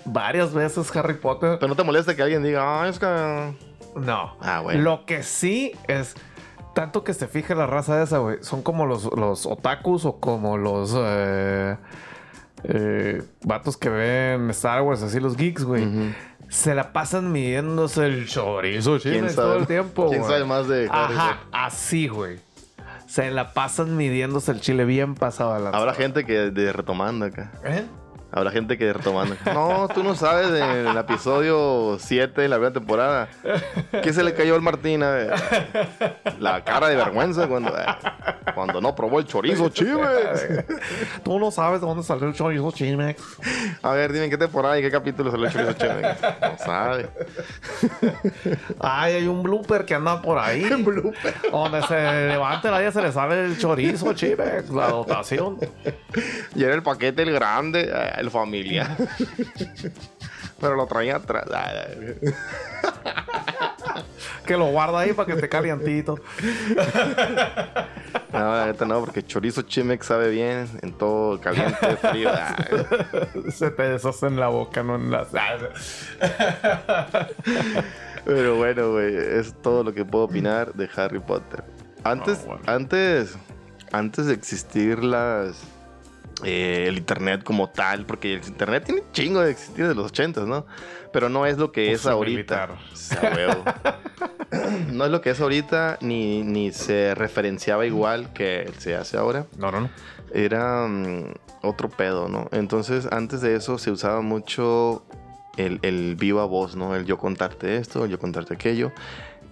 varias 0.07 0.55
veces 0.55 0.91
Harry 0.97 1.19
Potter. 1.19 1.59
Pero 1.61 1.69
no 1.69 1.77
te 1.77 1.85
molesta 1.85 2.17
que 2.17 2.23
alguien 2.23 2.43
diga, 2.43 2.81
"Ah, 2.83 2.89
es 2.89 2.99
que 2.99 3.07
No. 3.95 4.39
Ah, 4.41 4.61
bueno. 4.63 4.81
Lo 4.81 5.05
que 5.05 5.23
sí 5.23 5.73
es. 5.87 6.15
Tanto 6.75 7.05
que 7.05 7.13
se 7.13 7.29
fije 7.29 7.55
la 7.55 7.67
raza 7.67 8.03
esa, 8.03 8.21
güey. 8.21 8.39
Son 8.41 8.63
como 8.63 8.87
los, 8.87 9.05
los 9.15 9.45
otakus 9.45 10.07
o 10.07 10.19
como 10.19 10.57
los 10.57 10.95
eh, 10.97 11.77
eh, 12.65 13.23
vatos 13.43 13.77
que 13.77 13.89
ven 13.89 14.51
Star 14.51 14.83
Wars, 14.83 15.03
así 15.03 15.21
los 15.21 15.37
geeks, 15.37 15.65
güey. 15.65 16.15
Se 16.49 16.75
la 16.75 16.93
pasan 16.93 17.33
midiéndose 17.33 18.07
el 18.07 18.27
chorizo, 18.29 18.99
¿Quién 19.01 19.15
chiles, 19.17 19.35
sabe? 19.35 19.49
todo 19.49 19.59
el 19.59 19.67
tiempo. 19.67 20.09
¿Quién 20.09 20.21
güey. 20.21 20.33
sabe 20.33 20.45
más 20.45 20.69
de 20.69 20.89
Ajá, 20.91 21.41
así, 21.53 22.07
güey. 22.09 22.39
Se 23.07 23.31
la 23.31 23.53
pasan 23.53 23.97
midiéndose 23.97 24.53
el 24.53 24.61
chile 24.61 24.85
bien 24.85 25.15
pasado 25.15 25.55
a 25.55 25.59
la 25.59 25.71
Habrá 25.71 25.95
gente 25.95 26.25
que 26.25 26.51
de 26.51 26.73
retomando 26.73 27.27
acá. 27.27 27.53
¿Eh? 27.65 27.85
Habrá 28.37 28.51
gente 28.51 28.77
que 28.77 28.93
retomando. 28.93 29.35
No, 29.47 29.89
tú 29.89 30.03
no 30.03 30.15
sabes 30.15 30.49
en 30.49 30.87
el 30.89 30.97
episodio 30.99 31.97
7 31.99 32.43
de 32.43 32.49
la 32.49 32.57
primera 32.57 32.75
temporada. 32.75 33.29
¿Qué 34.03 34.13
se 34.13 34.23
le 34.23 34.35
cayó 34.35 34.55
al 34.55 34.61
Martín? 34.61 35.03
A 35.03 35.11
ver, 35.11 35.35
La 36.39 36.63
cara 36.63 36.89
de 36.89 36.97
vergüenza 36.97 37.49
cuando, 37.49 37.71
eh, 37.71 37.87
cuando 38.55 38.83
no 38.83 38.95
probó 38.95 39.21
el 39.21 39.25
chorizo, 39.25 39.71
chives. 39.71 40.65
Tú 41.25 41.39
no 41.39 41.51
sabes 41.51 41.81
de 41.81 41.87
dónde 41.87 42.03
salió 42.03 42.29
el 42.29 42.35
chorizo, 42.35 42.71
chimex. 42.73 43.23
A 43.83 43.93
ver, 43.93 44.13
dime 44.13 44.27
en 44.27 44.31
qué 44.31 44.37
temporada 44.37 44.79
y 44.79 44.83
qué 44.83 44.91
capítulo 44.91 45.31
salió 45.31 45.47
el 45.47 45.53
chorizo, 45.53 45.73
chives. 45.73 46.17
No 46.43 46.59
sabe. 46.59 47.09
Ay, 48.81 49.15
hay 49.15 49.27
un 49.27 49.43
blooper 49.43 49.87
que 49.87 49.95
anda 49.95 50.21
por 50.21 50.39
ahí. 50.39 50.61
Donde 51.51 51.83
se 51.87 52.29
levanta 52.29 52.71
la 52.71 52.87
y 52.87 52.93
se 52.93 53.01
le 53.01 53.13
sale 53.13 53.47
el 53.47 53.59
chorizo, 53.59 54.13
chimex. 54.13 54.69
La 54.69 54.89
dotación. 54.89 55.59
Y 56.55 56.65
era 56.65 56.75
el 56.75 56.83
paquete 56.83 57.23
el 57.23 57.33
grande, 57.33 57.91
eh, 57.91 58.26
el 58.27 58.31
familiar. 58.31 58.97
Pero 60.61 60.75
lo 60.75 60.87
traía 60.87 61.17
atrás. 61.17 61.45
Que 64.47 64.57
lo 64.57 64.67
guarda 64.67 65.01
ahí 65.01 65.13
para 65.13 65.27
que 65.27 65.33
esté 65.33 65.49
calientito. 65.49 66.19
No, 68.33 68.57
la 68.57 68.67
neta 68.67 68.85
no, 68.85 69.01
porque 69.01 69.23
chorizo 69.23 69.63
chimex 69.63 70.07
sabe 70.07 70.31
bien 70.31 70.69
en 70.83 70.93
todo 70.93 71.41
caliente, 71.41 71.97
frío. 71.97 72.31
Se 73.51 73.71
te 73.71 73.83
deshace 73.83 74.27
en 74.27 74.39
la 74.39 74.49
boca, 74.49 74.83
no 74.83 74.97
en 74.97 75.11
las. 75.11 75.29
Pero 78.25 78.57
bueno, 78.57 78.93
güey, 78.93 79.17
es 79.17 79.55
todo 79.63 79.85
lo 79.85 79.95
que 79.95 80.05
puedo 80.05 80.25
opinar 80.25 80.75
de 80.75 80.89
Harry 80.97 81.21
Potter. 81.21 81.65
Antes, 82.05 82.45
bueno. 82.47 82.63
antes, 82.67 83.37
antes 83.93 84.27
de 84.27 84.35
existir 84.35 85.03
las 85.03 85.57
eh, 86.45 86.85
el 86.89 86.99
internet 86.99 87.43
como 87.43 87.71
tal, 87.71 88.05
porque 88.05 88.35
el 88.35 88.45
internet 88.47 88.85
tiene 88.85 89.03
chingo 89.13 89.41
de 89.41 89.53
existir 89.53 89.89
de 89.89 89.95
los 89.95 90.07
ochentas, 90.07 90.47
¿no? 90.47 90.67
Pero 91.13 91.29
no 91.29 91.47
es 91.47 91.57
lo 91.57 91.73
que 91.73 91.93
es 91.93 92.07
ahorita. 92.07 92.69
no 94.93 95.05
es 95.07 95.11
lo 95.11 95.21
que 95.23 95.31
es 95.31 95.41
ahorita, 95.41 95.99
ni, 96.03 96.43
ni 96.43 96.73
se 96.73 97.15
referenciaba 97.15 97.87
igual 97.87 98.33
que 98.35 98.71
se 98.79 98.95
hace 98.95 99.17
ahora 99.17 99.47
No, 99.57 99.71
no, 99.71 99.81
no. 99.81 99.91
era 100.35 100.87
mm, 100.87 101.33
otro 101.63 101.89
pedo, 101.89 102.29
¿no? 102.29 102.49
Entonces, 102.53 103.09
antes 103.11 103.41
de 103.41 103.57
eso 103.57 103.79
se 103.79 103.91
usaba 103.91 104.21
mucho 104.21 105.05
el, 105.57 105.79
el 105.83 106.17
viva 106.17 106.45
voz, 106.45 106.77
¿no? 106.77 106.95
El 106.95 107.07
yo 107.07 107.17
contarte 107.17 107.77
esto, 107.77 108.05
el 108.05 108.11
yo 108.11 108.19
contarte 108.19 108.55
aquello. 108.55 108.93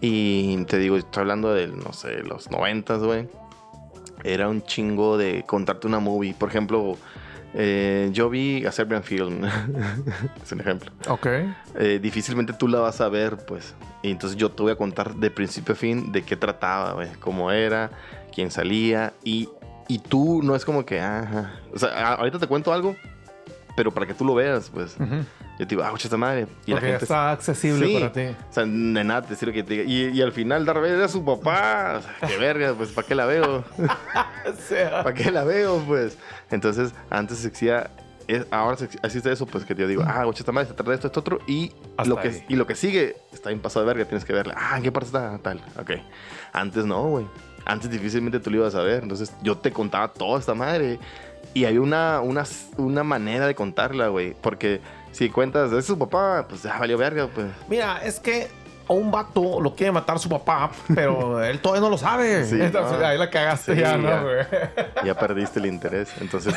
Y 0.01 0.63
te 0.67 0.77
digo, 0.79 0.97
estoy 0.97 1.23
hablando 1.23 1.55
de, 1.55 1.69
no 1.69 1.95
sé, 1.95 2.23
los 2.25 2.51
noventas, 2.51 3.03
güey. 3.03 3.27
Era 4.25 4.49
un 4.49 4.63
chingo 4.63 5.17
de 5.17 5.45
contarte 5.47 5.87
una 5.87 6.01
movie. 6.01 6.35
Por 6.35 6.49
ejemplo, 6.49 6.97
eh, 7.55 8.09
yo 8.13 8.29
vi 8.29 8.65
a 8.67 8.73
Serbian 8.73 9.03
Film. 9.03 9.45
es 10.43 10.53
un 10.53 10.61
ejemplo. 10.61 10.91
Ok. 11.09 11.27
Eh, 11.79 12.01
difícilmente 12.03 12.53
tú 12.53 12.67
la 12.67 12.81
vas 12.81 13.01
a 13.01 13.09
ver, 13.09 13.37
pues. 13.47 13.75
Y 14.03 14.11
entonces 14.11 14.37
yo 14.37 14.51
te 14.51 14.63
voy 14.63 14.73
a 14.73 14.77
contar 14.77 15.15
de 15.15 15.31
principio 15.31 15.75
a 15.75 15.77
fin 15.77 16.11
de 16.11 16.23
qué 16.23 16.37
trataba, 16.37 16.95
güey, 16.95 17.09
cómo 17.21 17.53
era, 17.53 17.91
quién 18.35 18.51
salía. 18.51 19.13
Y, 19.23 19.49
y 19.89 19.99
tú 20.01 20.43
no 20.43 20.57
es 20.57 20.65
como 20.65 20.85
que, 20.85 21.01
ajá. 21.01 21.61
O 21.73 21.79
sea, 21.79 22.15
ahorita 22.15 22.39
te 22.39 22.47
cuento 22.47 22.73
algo, 22.73 22.97
pero 23.77 23.93
para 23.93 24.07
que 24.07 24.15
tú 24.15 24.25
lo 24.25 24.35
veas, 24.35 24.71
pues. 24.71 24.97
Ujú. 24.99 25.25
Yo 25.59 25.67
te 25.67 25.75
digo, 25.77 25.83
ah, 25.83 25.87
escucha 25.87 26.09
esta 26.09 26.17
madre. 26.17 26.43
Y 26.67 26.73
Porque 26.73 26.73
la 26.73 26.81
gente. 26.81 27.05
está 27.05 27.31
accesible 27.31 27.87
Sí. 27.87 27.95
para 27.95 28.13
ti. 28.13 28.21
O 28.51 28.53
sea, 28.53 28.65
de 28.65 29.05
nada 29.05 29.23
te 29.23 29.37
sirve 29.37 29.53
que 29.53 29.63
te 29.63 29.75
diga. 29.75 29.85
Y, 29.85 30.09
y 30.19 30.21
al 30.23 30.33
final, 30.33 30.65
Darth 30.65 30.81
Vader 30.81 30.97
era 30.99 31.09
su 31.09 31.25
papá. 31.25 31.99
O 31.99 32.03
sea, 32.03 32.29
qué 32.29 32.37
verga, 32.39 32.75
pues, 32.75 32.91
¿para 32.91 33.07
qué 33.07 33.15
la 33.15 33.27
veo? 33.27 33.65
¿Para 34.91 35.15
qué 35.15 35.31
la 35.31 35.45
veo, 35.45 35.79
pues? 35.87 36.19
Entonces, 36.51 36.93
antes 37.11 37.39
se 37.39 37.53
es- 38.27 38.47
ahora 38.51 38.77
existe 39.03 39.31
eso, 39.31 39.47
pues, 39.47 39.65
que 39.65 39.75
yo 39.75 39.87
digo, 39.87 40.03
ah, 40.07 40.27
oye, 40.27 40.39
esta 40.39 40.51
madre 40.51 40.69
se 40.69 40.75
trata 40.75 40.91
de 40.91 40.95
esto, 40.97 41.07
esto, 41.09 41.21
otro. 41.21 41.39
Y 41.47 41.73
Hasta 41.97 42.09
lo, 42.09 42.21
que, 42.21 42.29
ahí. 42.29 42.45
y 42.49 42.57
lo 42.57 42.67
que 42.67 42.75
sigue 42.75 43.17
está 43.33 43.51
bien 43.51 43.61
pasado 43.61 43.85
de 43.87 43.93
verga, 43.93 44.09
tienes 44.09 44.25
que 44.25 44.33
verla. 44.33 44.55
Ah, 44.57 44.77
¿en 44.79 44.83
qué 44.83 44.91
parte 44.91 45.07
está? 45.07 45.39
Tal, 45.39 45.61
ok. 45.79 45.91
Antes 46.53 46.85
no, 46.87 47.03
güey. 47.09 47.27
Antes 47.67 47.91
difícilmente 47.91 48.41
tú 48.41 48.51
lo 48.51 48.57
ibas 48.59 48.75
a 48.75 48.83
ver. 48.83 49.03
Entonces, 49.03 49.33
yo 49.43 49.57
te 49.59 49.71
contaba 49.73 50.09
toda 50.13 50.41
esta 50.41 50.55
madre. 50.55 50.99
Y 51.53 51.67
hay 51.67 51.79
una, 51.79 52.21
una, 52.21 52.45
una 52.79 53.05
manera 53.05 53.47
de 53.47 53.55
contarla, 53.55 54.09
güey. 54.09 54.35
Porque 54.41 54.81
si 55.15 55.31
cuentas, 55.31 55.73
es 55.73 55.85
su 55.87 55.97
papá, 55.99 56.45
pues 56.49 56.63
ya 56.63 56.79
valió 56.79 56.99
verga, 56.99 57.29
pues. 57.35 57.47
Mira, 57.69 58.05
es 58.05 58.19
que 58.21 58.49
a 58.87 58.93
un 58.93 59.11
vato 59.11 59.61
lo 59.63 59.75
quiere 59.75 59.93
matar 59.93 60.19
su 60.19 60.29
papá, 60.29 60.71
pero 60.95 61.43
él 61.45 61.59
todavía 61.61 61.81
no 61.83 61.89
lo 61.91 61.97
sabe. 61.97 62.45
Sí, 62.45 62.57
Entonces 62.61 62.99
no. 62.99 63.07
ahí 63.07 63.17
la 63.17 63.31
cagaste 63.31 63.75
Sí, 63.75 63.81
ya, 63.81 63.93
ya. 63.93 63.97
¿no, 63.97 64.23
güey? 64.25 64.37
ya 65.05 65.15
perdiste 65.15 65.59
el 65.61 65.67
interés. 65.67 66.13
Entonces, 66.21 66.55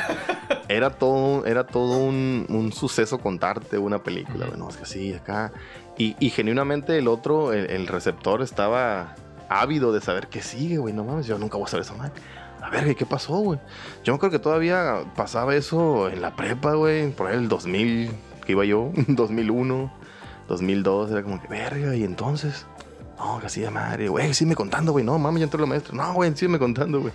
era 0.67 0.89
todo, 0.89 1.45
era 1.45 1.65
todo 1.65 1.97
un, 1.99 2.45
un 2.49 2.73
suceso 2.73 3.19
contarte 3.19 3.77
una 3.77 3.99
película. 4.03 4.47
Bueno, 4.47 4.67
es 4.69 4.77
que 4.77 4.85
sí, 4.85 5.13
acá. 5.13 5.51
Y, 5.97 6.15
y 6.19 6.29
genuinamente 6.31 6.97
el 6.97 7.07
otro, 7.07 7.53
el, 7.53 7.69
el 7.71 7.87
receptor, 7.87 8.41
estaba 8.41 9.15
ávido 9.49 9.93
de 9.93 10.01
saber 10.01 10.27
qué 10.27 10.41
sigue, 10.41 10.77
güey. 10.79 10.93
No 10.93 11.03
mames, 11.05 11.27
yo 11.27 11.37
nunca 11.37 11.57
voy 11.57 11.65
a 11.65 11.69
saber 11.69 11.85
esa 11.85 11.93
madre. 11.95 12.11
la 12.59 12.69
verga, 12.69 12.91
¿y 12.91 12.95
qué 12.95 13.05
pasó, 13.05 13.37
güey? 13.37 13.59
Yo 14.03 14.11
me 14.13 14.17
acuerdo 14.17 14.37
que 14.37 14.43
todavía 14.43 15.03
pasaba 15.15 15.55
eso 15.55 16.09
en 16.09 16.21
la 16.21 16.35
prepa, 16.35 16.73
güey, 16.73 17.09
por 17.11 17.27
ahí 17.27 17.37
el 17.37 17.47
2000, 17.47 18.11
que 18.47 18.53
iba 18.53 18.65
yo, 18.65 18.91
2001, 19.07 19.93
2002, 20.47 21.11
era 21.11 21.21
como 21.23 21.39
que, 21.41 21.47
verga, 21.47 21.95
y 21.95 22.03
entonces, 22.03 22.65
no, 23.19 23.37
así 23.43 23.61
de 23.61 23.69
madre, 23.69 24.07
güey, 24.09 24.33
sígueme 24.33 24.55
contando, 24.55 24.91
güey, 24.93 25.03
no, 25.05 25.19
mami, 25.19 25.39
ya 25.39 25.43
entró 25.45 25.59
la 25.59 25.67
maestra, 25.67 25.93
no, 25.95 26.13
güey, 26.13 26.31
sígueme 26.35 26.57
contando, 26.59 27.01
güey. 27.01 27.13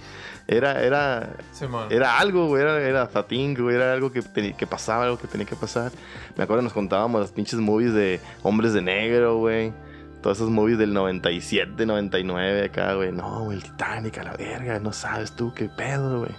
Era, 0.48 0.82
era, 0.82 1.36
Sí, 1.52 1.64
era 1.90 2.18
algo, 2.18 2.48
güey, 2.48 2.62
era, 2.62 2.80
era 2.80 3.06
fatín, 3.06 3.54
güey, 3.54 3.76
era 3.76 3.92
algo 3.92 4.10
que, 4.12 4.20
teni- 4.22 4.54
que 4.56 4.66
pasaba, 4.66 5.04
algo 5.04 5.18
que 5.18 5.28
tenía 5.28 5.46
que 5.46 5.54
pasar. 5.56 5.92
Me 6.36 6.42
acuerdo 6.44 6.60
que 6.62 6.64
nos 6.64 6.72
contábamos 6.72 7.20
las 7.20 7.30
pinches 7.30 7.60
movies 7.60 7.94
de 7.94 8.20
Hombres 8.42 8.72
de 8.72 8.82
Negro, 8.82 9.38
güey. 9.38 9.72
Todas 10.20 10.38
esas 10.38 10.50
movies 10.50 10.78
del 10.78 10.92
97, 10.94 11.86
99 11.86 12.64
acá, 12.66 12.94
güey. 12.94 13.12
No, 13.12 13.44
güey, 13.44 13.56
el 13.58 13.62
Titanic 13.62 14.18
a 14.18 14.24
la 14.24 14.32
verga, 14.32 14.80
no 14.80 14.92
sabes 14.92 15.32
tú 15.36 15.52
qué 15.54 15.68
pedo, 15.68 16.20
güey. 16.20 16.32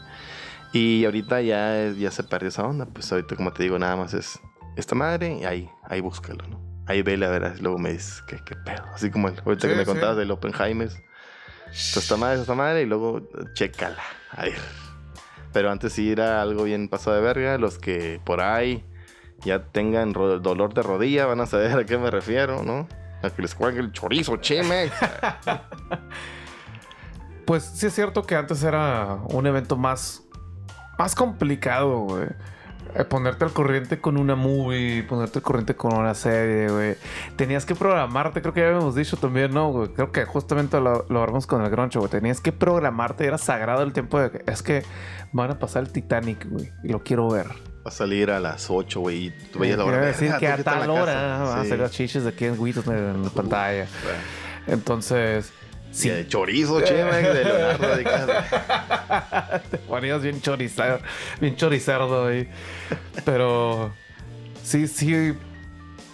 Y 0.73 1.05
ahorita 1.05 1.41
ya, 1.41 1.89
ya 1.97 2.11
se 2.11 2.23
perdió 2.23 2.49
esa 2.49 2.63
onda. 2.65 2.85
Pues 2.85 3.09
ahorita, 3.11 3.35
como 3.37 3.53
te 3.53 3.63
digo, 3.63 3.79
nada 3.79 3.95
más 3.95 4.13
es 4.13 4.39
esta 4.75 4.95
madre 4.95 5.37
y 5.41 5.45
ahí, 5.45 5.69
ahí 5.83 6.01
búscalo, 6.01 6.45
¿no? 6.47 6.61
Ahí 6.85 7.01
vele 7.01 7.25
a 7.25 7.29
ver, 7.29 7.61
luego 7.61 7.77
me 7.77 7.91
dices 7.93 8.21
qué, 8.27 8.37
qué 8.45 8.55
pedo. 8.55 8.83
Así 8.93 9.09
como 9.09 9.29
el, 9.29 9.39
ahorita 9.45 9.67
Sí, 9.67 9.67
que 9.69 9.75
me 9.75 9.85
sí. 9.85 9.91
contabas 9.91 10.17
del 10.17 10.31
Oppenheimer. 10.31 10.89
Esta 11.71 12.17
madre, 12.17 12.41
esta 12.41 12.53
madre, 12.55 12.81
y 12.81 12.85
luego 12.85 13.21
chécala. 13.53 14.03
A 14.31 14.43
ver. 14.43 14.57
Pero 15.53 15.71
antes 15.71 15.93
sí 15.93 16.11
era 16.11 16.41
algo 16.41 16.63
bien 16.63 16.89
pasado 16.89 17.15
de 17.15 17.21
verga. 17.21 17.57
Los 17.57 17.77
que 17.79 18.19
por 18.23 18.41
ahí 18.41 18.85
ya 19.45 19.63
tengan 19.63 20.11
dolor 20.11 20.73
de 20.73 20.81
rodilla 20.83 21.25
van 21.25 21.41
a 21.41 21.45
saber 21.45 21.71
a 21.77 21.85
qué 21.85 21.97
me 21.97 22.11
refiero, 22.11 22.63
¿no? 22.63 22.87
A 23.21 23.29
que 23.29 23.41
les 23.41 23.55
cuelgue 23.55 23.79
el 23.79 23.91
chorizo, 23.91 24.37
cheme. 24.37 24.89
Pues 27.45 27.63
sí 27.63 27.87
es 27.87 27.93
cierto 27.93 28.23
que 28.23 28.35
antes 28.35 28.63
era 28.63 29.15
un 29.29 29.45
evento 29.45 29.75
más, 29.75 30.23
más 30.97 31.13
complicado, 31.13 31.99
güey. 31.99 32.27
Eh, 32.95 33.03
Ponerte 33.05 33.43
al 33.43 33.51
corriente 33.53 33.99
con 33.99 34.17
una 34.17 34.35
movie, 34.35 35.03
ponerte 35.03 35.39
al 35.39 35.43
corriente 35.43 35.75
con 35.75 35.95
una 35.95 36.13
serie, 36.13 36.69
güey. 36.69 36.95
Tenías 37.35 37.65
que 37.65 37.73
programarte, 37.75 38.41
creo 38.41 38.53
que 38.53 38.59
ya 38.61 38.67
habíamos 38.67 38.93
dicho 38.95 39.17
también, 39.17 39.51
¿no? 39.53 39.71
güey? 39.71 39.89
Creo 39.93 40.11
que 40.11 40.25
justamente 40.25 40.79
lo, 40.79 41.05
lo 41.09 41.21
hablamos 41.21 41.47
con 41.47 41.63
el 41.63 41.69
Groncho, 41.71 41.99
güey. 41.99 42.11
Tenías 42.11 42.39
que 42.39 42.51
programarte, 42.51 43.25
era 43.25 43.37
sagrado 43.39 43.81
el 43.83 43.93
tiempo 43.93 44.19
de 44.19 44.29
que 44.31 44.43
es 44.51 44.61
que 44.61 44.83
van 45.31 45.49
a 45.49 45.57
pasar 45.59 45.83
el 45.83 45.91
Titanic, 45.91 46.47
güey, 46.49 46.71
y 46.83 46.89
lo 46.89 47.01
quiero 47.03 47.27
ver. 47.29 47.47
Va 47.47 47.89
a 47.89 47.91
salir 47.91 48.29
a 48.31 48.39
las 48.39 48.69
8, 48.69 48.99
güey. 49.01 49.25
Y 49.25 49.29
tú 49.51 49.59
veías 49.59 49.77
la 49.77 49.85
hora. 49.85 49.93
Quiere 49.93 50.07
decir 50.07 50.27
"Verga, 50.31 50.39
que 50.39 50.47
a 50.47 50.63
tal 50.63 50.89
hora 50.89 51.05
casa". 51.13 51.43
van 51.43 51.57
a 51.59 51.61
Sí. 51.61 51.67
hacer 51.67 51.79
las 51.79 51.91
chiches 51.91 52.23
de 52.23 52.29
aquí 52.29 52.45
en 52.45 52.59
Witos 52.59 52.87
en 52.87 53.23
la 53.23 53.29
pantalla. 53.29 53.87
Entonces, 54.67 55.51
Sí. 55.93 56.09
de 56.09 56.27
chorizo, 56.27 56.81
cheme, 56.81 57.21
de 57.21 57.43
Leonardo 57.45 57.95
DiCaprio. 57.97 59.61
Te 59.71 59.77
ponías 59.77 60.21
bien 60.23 60.41
chorizado, 60.41 60.99
bien 61.39 61.55
choricero 61.55 62.27
ahí. 62.27 62.49
Pero 63.23 63.93
sí, 64.63 64.87
sí, 64.87 65.33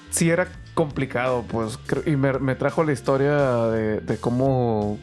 sí 0.10 0.30
era 0.30 0.50
complicado, 0.74 1.46
pues. 1.48 1.80
Y 2.06 2.18
me, 2.18 2.34
me 2.40 2.56
trajo 2.56 2.84
la 2.84 2.92
historia 2.92 3.36
de, 3.68 4.02
de 4.02 4.18
cómo. 4.18 5.00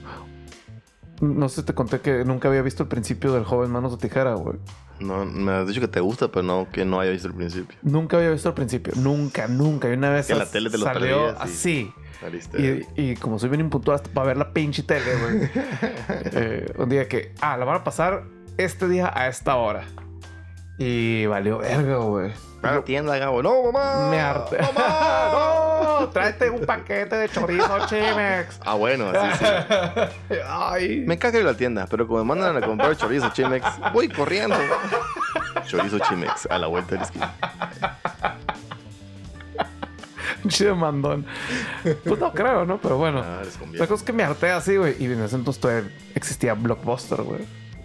No 1.22 1.48
sé, 1.48 1.62
te 1.62 1.72
conté 1.72 2.00
que 2.00 2.24
nunca 2.26 2.48
había 2.48 2.60
visto 2.60 2.82
el 2.82 2.90
principio 2.90 3.32
del 3.32 3.44
joven 3.44 3.70
Manos 3.70 3.92
de 3.92 4.08
Tijera, 4.08 4.34
güey. 4.34 4.58
No, 5.00 5.24
me 5.24 5.52
has 5.52 5.66
dicho 5.66 5.80
que 5.80 5.88
te 5.88 6.00
gusta, 6.00 6.28
pero 6.28 6.42
no 6.42 6.68
que 6.70 6.84
no 6.84 7.00
haya 7.00 7.10
visto 7.10 7.28
el 7.28 7.34
principio. 7.34 7.76
Nunca 7.82 8.16
había 8.18 8.30
visto 8.30 8.48
el 8.48 8.54
principio. 8.54 8.92
Nunca, 8.96 9.46
nunca. 9.46 9.88
Y 9.88 9.92
una 9.92 10.10
vez 10.10 10.28
en 10.30 10.38
la 10.38 10.46
tele 10.46 10.70
te 10.70 10.78
lo 10.78 10.84
salió 10.84 11.38
así. 11.40 11.90
Saliste. 12.20 12.86
Y, 12.96 13.10
y 13.10 13.16
como 13.16 13.38
soy 13.38 13.48
bien 13.48 13.60
impuntual 13.60 13.96
hasta 13.96 14.10
para 14.10 14.28
ver 14.28 14.36
la 14.36 14.52
pinche 14.52 14.82
tele, 14.82 15.14
güey. 15.16 15.50
eh, 16.32 16.72
un 16.78 16.88
día 16.88 17.08
que, 17.08 17.34
ah, 17.40 17.56
la 17.56 17.64
van 17.64 17.76
a 17.76 17.84
pasar 17.84 18.24
este 18.56 18.88
día 18.88 19.12
a 19.14 19.28
esta 19.28 19.56
hora. 19.56 19.84
Y 20.78 21.26
valió 21.26 21.58
verga, 21.58 21.96
güey. 21.96 22.32
La 22.62 22.82
tienda, 22.82 23.16
Gabo. 23.16 23.42
No, 23.42 23.70
mamá. 23.70 24.10
Me 24.10 24.18
harté. 24.18 24.58
Mamá, 24.58 25.30
no. 25.32 26.00
¡No! 26.00 26.08
Tráete 26.08 26.50
un 26.50 26.66
paquete 26.66 27.16
de 27.16 27.28
chorizo 27.28 27.78
Chimex. 27.86 28.60
Ah, 28.64 28.74
bueno, 28.74 29.10
así 29.10 29.44
sí. 29.44 30.34
Ay. 30.46 31.04
Me 31.06 31.18
caga 31.18 31.38
ir 31.38 31.46
a 31.46 31.52
la 31.52 31.56
tienda, 31.56 31.86
pero 31.88 32.06
como 32.06 32.20
me 32.20 32.24
mandan 32.24 32.62
a 32.62 32.66
comprar 32.66 32.96
chorizo 32.96 33.30
Chimex, 33.30 33.64
voy 33.92 34.08
corriendo. 34.08 34.56
Chorizo 35.66 35.98
Chimex, 36.00 36.46
a 36.50 36.58
la 36.58 36.66
vuelta 36.66 36.92
de 36.92 36.96
la 36.96 37.02
esquina. 37.04 37.34
Pinche 40.48 40.72
mandón. 40.74 41.26
Pues 42.04 42.20
no 42.20 42.32
creo, 42.32 42.64
¿no? 42.64 42.78
Pero 42.78 42.96
bueno. 42.98 43.22
Ah, 43.24 43.42
La 43.72 43.86
cosa 43.86 44.00
es 44.00 44.02
que 44.02 44.12
me 44.12 44.22
harté 44.22 44.50
así, 44.50 44.76
güey. 44.76 44.96
Y 45.02 45.06
en 45.06 45.22
ese 45.22 45.36
entonces 45.36 45.60
todavía 45.60 45.90
existía 46.14 46.54
Blockbuster, 46.54 47.22
güey. 47.22 47.40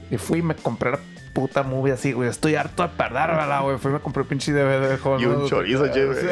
Y 0.10 0.18
fui 0.18 0.40
y 0.40 0.42
me 0.42 0.56
compré 0.56 0.92
la 0.92 1.00
puta 1.34 1.64
movie 1.64 1.94
así, 1.94 2.12
güey. 2.12 2.30
Estoy 2.30 2.56
harto 2.56 2.84
de 2.84 2.90
perdérmela, 2.90 3.62
güey. 3.62 3.78
Fui 3.78 3.92
y 3.92 3.94
me 3.94 4.00
compré 4.00 4.24
el 4.24 4.28
pinche 4.28 4.52
DVD 4.52 4.90
de 4.90 4.98
joven. 4.98 5.22
Y 5.22 5.26
un 5.26 5.48
chorizo 5.48 5.88
Chimex. 5.94 6.24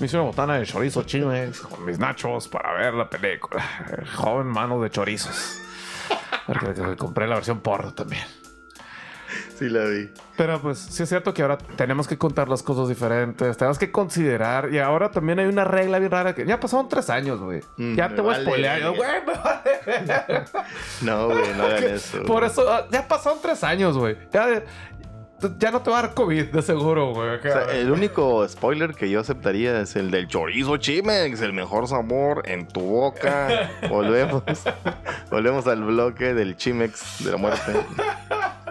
me 0.00 0.06
hice 0.06 0.16
una 0.16 0.26
botana 0.26 0.58
de 0.58 0.66
chorizo 0.66 1.02
chimex 1.04 1.60
con 1.60 1.84
mis 1.84 1.98
nachos 1.98 2.48
para 2.48 2.74
ver 2.74 2.94
la 2.94 3.08
película. 3.08 3.64
El 3.98 4.06
joven 4.06 4.46
mano 4.46 4.80
de 4.82 4.90
chorizos. 4.90 5.60
Porque 6.46 6.74
que 6.74 6.96
compré 6.96 7.26
la 7.26 7.34
versión 7.36 7.60
porno 7.60 7.92
también. 7.94 8.22
Sí, 9.58 9.68
la 9.70 9.84
vi. 9.84 10.10
Pero 10.36 10.60
pues 10.60 10.78
sí 10.78 11.02
es 11.02 11.08
cierto 11.08 11.32
que 11.32 11.40
ahora 11.42 11.56
tenemos 11.56 12.06
que 12.06 12.18
contar 12.18 12.48
las 12.48 12.62
cosas 12.62 12.88
diferentes, 12.88 13.56
tenemos 13.56 13.78
que 13.78 13.90
considerar 13.90 14.72
y 14.72 14.78
ahora 14.78 15.10
también 15.10 15.38
hay 15.38 15.46
una 15.46 15.64
regla 15.64 15.98
bien 15.98 16.10
rara 16.10 16.34
que 16.34 16.44
ya 16.44 16.60
pasaron 16.60 16.88
tres 16.88 17.08
años, 17.08 17.40
güey. 17.40 17.62
Mm, 17.78 17.94
ya 17.96 18.14
te 18.14 18.20
voy 18.20 18.34
a 18.34 18.42
spoilear, 18.42 18.80
verga. 18.80 18.90
güey. 18.90 19.26
me 19.26 19.32
vale. 19.32 20.44
No, 21.02 21.28
güey, 21.28 21.54
no 21.56 21.64
hagan 21.64 21.84
eso. 21.84 22.22
Por 22.24 22.44
eso 22.44 22.70
ah, 22.70 22.86
ya 22.90 23.08
pasaron 23.08 23.38
tres 23.40 23.64
años, 23.64 23.96
güey. 23.96 24.16
Ya, 24.32 24.62
ya 25.58 25.70
no 25.70 25.80
te 25.80 25.90
va 25.90 25.98
a 25.98 26.02
dar 26.02 26.14
COVID, 26.14 26.46
de 26.46 26.62
seguro, 26.62 27.12
güey. 27.14 27.36
O 27.36 27.42
sea, 27.42 27.62
el 27.72 27.90
único 27.90 28.46
spoiler 28.48 28.94
que 28.94 29.08
yo 29.08 29.20
aceptaría 29.20 29.80
es 29.80 29.96
el 29.96 30.10
del 30.10 30.28
chorizo 30.28 30.76
Chimex, 30.76 31.40
el 31.40 31.52
mejor 31.52 31.88
sabor 31.88 32.42
en 32.46 32.66
tu 32.68 32.80
boca. 32.80 33.70
Volvemos, 33.88 34.42
volvemos 35.30 35.66
al 35.66 35.82
bloque 35.82 36.34
del 36.34 36.56
Chimex 36.56 37.24
de 37.24 37.30
la 37.32 37.36
muerte. 37.36 37.72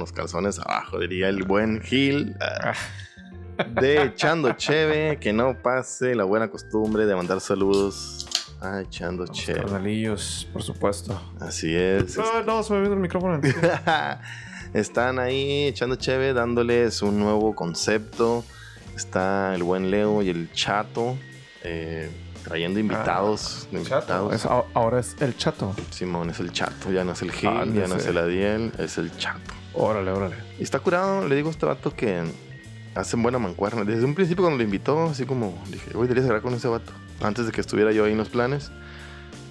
con 0.00 0.06
los 0.06 0.12
calzones 0.12 0.58
abajo, 0.58 0.98
diría 0.98 1.28
el 1.28 1.42
buen 1.44 1.80
Gil. 1.82 2.34
Ah, 2.40 2.72
De 3.80 4.02
echando 4.04 4.52
cheve, 4.54 5.18
que 5.20 5.34
no 5.34 5.54
pase 5.62 6.14
la 6.14 6.24
buena 6.24 6.48
costumbre 6.48 7.04
de 7.04 7.14
mandar 7.14 7.40
saludos 7.42 8.26
a 8.62 8.80
echando 8.80 9.26
Los 9.26 9.32
cheve. 9.32 9.60
carnalillos, 9.60 10.48
por 10.50 10.62
supuesto. 10.62 11.20
Así 11.40 11.74
es. 11.76 12.16
No, 12.16 12.42
no, 12.42 12.62
se 12.62 12.72
me 12.72 12.80
vino 12.80 12.94
el 12.94 13.00
micrófono. 13.00 13.38
Están 14.72 15.18
ahí 15.18 15.66
echando 15.66 15.96
cheve, 15.96 16.32
dándoles 16.32 17.02
un 17.02 17.18
nuevo 17.18 17.54
concepto. 17.54 18.44
Está 18.96 19.54
el 19.54 19.62
buen 19.62 19.90
Leo 19.90 20.22
y 20.22 20.30
el 20.30 20.50
Chato 20.52 21.18
eh, 21.62 22.10
trayendo 22.44 22.80
invitados. 22.80 23.68
invitados. 23.72 24.32
Es- 24.34 24.46
a- 24.46 24.64
ahora 24.72 25.00
es 25.00 25.16
el 25.20 25.36
chato. 25.36 25.74
Simón 25.90 26.30
es 26.30 26.40
el 26.40 26.50
Chato, 26.52 26.90
ya 26.90 27.04
no 27.04 27.12
es 27.12 27.20
el 27.20 27.30
Gil, 27.32 27.50
Ah, 27.50 27.64
no 27.66 27.74
ya 27.74 27.86
no 27.88 27.96
es 27.96 28.06
el 28.06 28.16
Adiel, 28.16 28.72
es 28.78 28.96
el 28.96 29.14
Chato. 29.18 29.52
Órale, 29.74 30.10
órale. 30.10 30.36
Y 30.58 30.62
está 30.62 30.78
curado, 30.80 31.26
le 31.26 31.36
digo 31.36 31.48
a 31.48 31.52
este 31.52 31.66
vato 31.66 31.94
que 31.94 32.22
hacen 32.94 33.22
buena 33.22 33.38
mancuerna. 33.38 33.84
Desde 33.84 34.04
un 34.04 34.14
principio 34.14 34.44
cuando 34.44 34.58
lo 34.58 34.64
invitó, 34.64 35.04
así 35.04 35.24
como 35.24 35.56
dije, 35.70 35.92
güey, 35.92 36.08
deberías 36.08 36.26
hablar 36.26 36.42
con 36.42 36.54
ese 36.54 36.68
vato. 36.68 36.92
Antes 37.20 37.46
de 37.46 37.52
que 37.52 37.60
estuviera 37.60 37.92
yo 37.92 38.04
ahí 38.04 38.12
en 38.12 38.18
los 38.18 38.28
planes. 38.28 38.70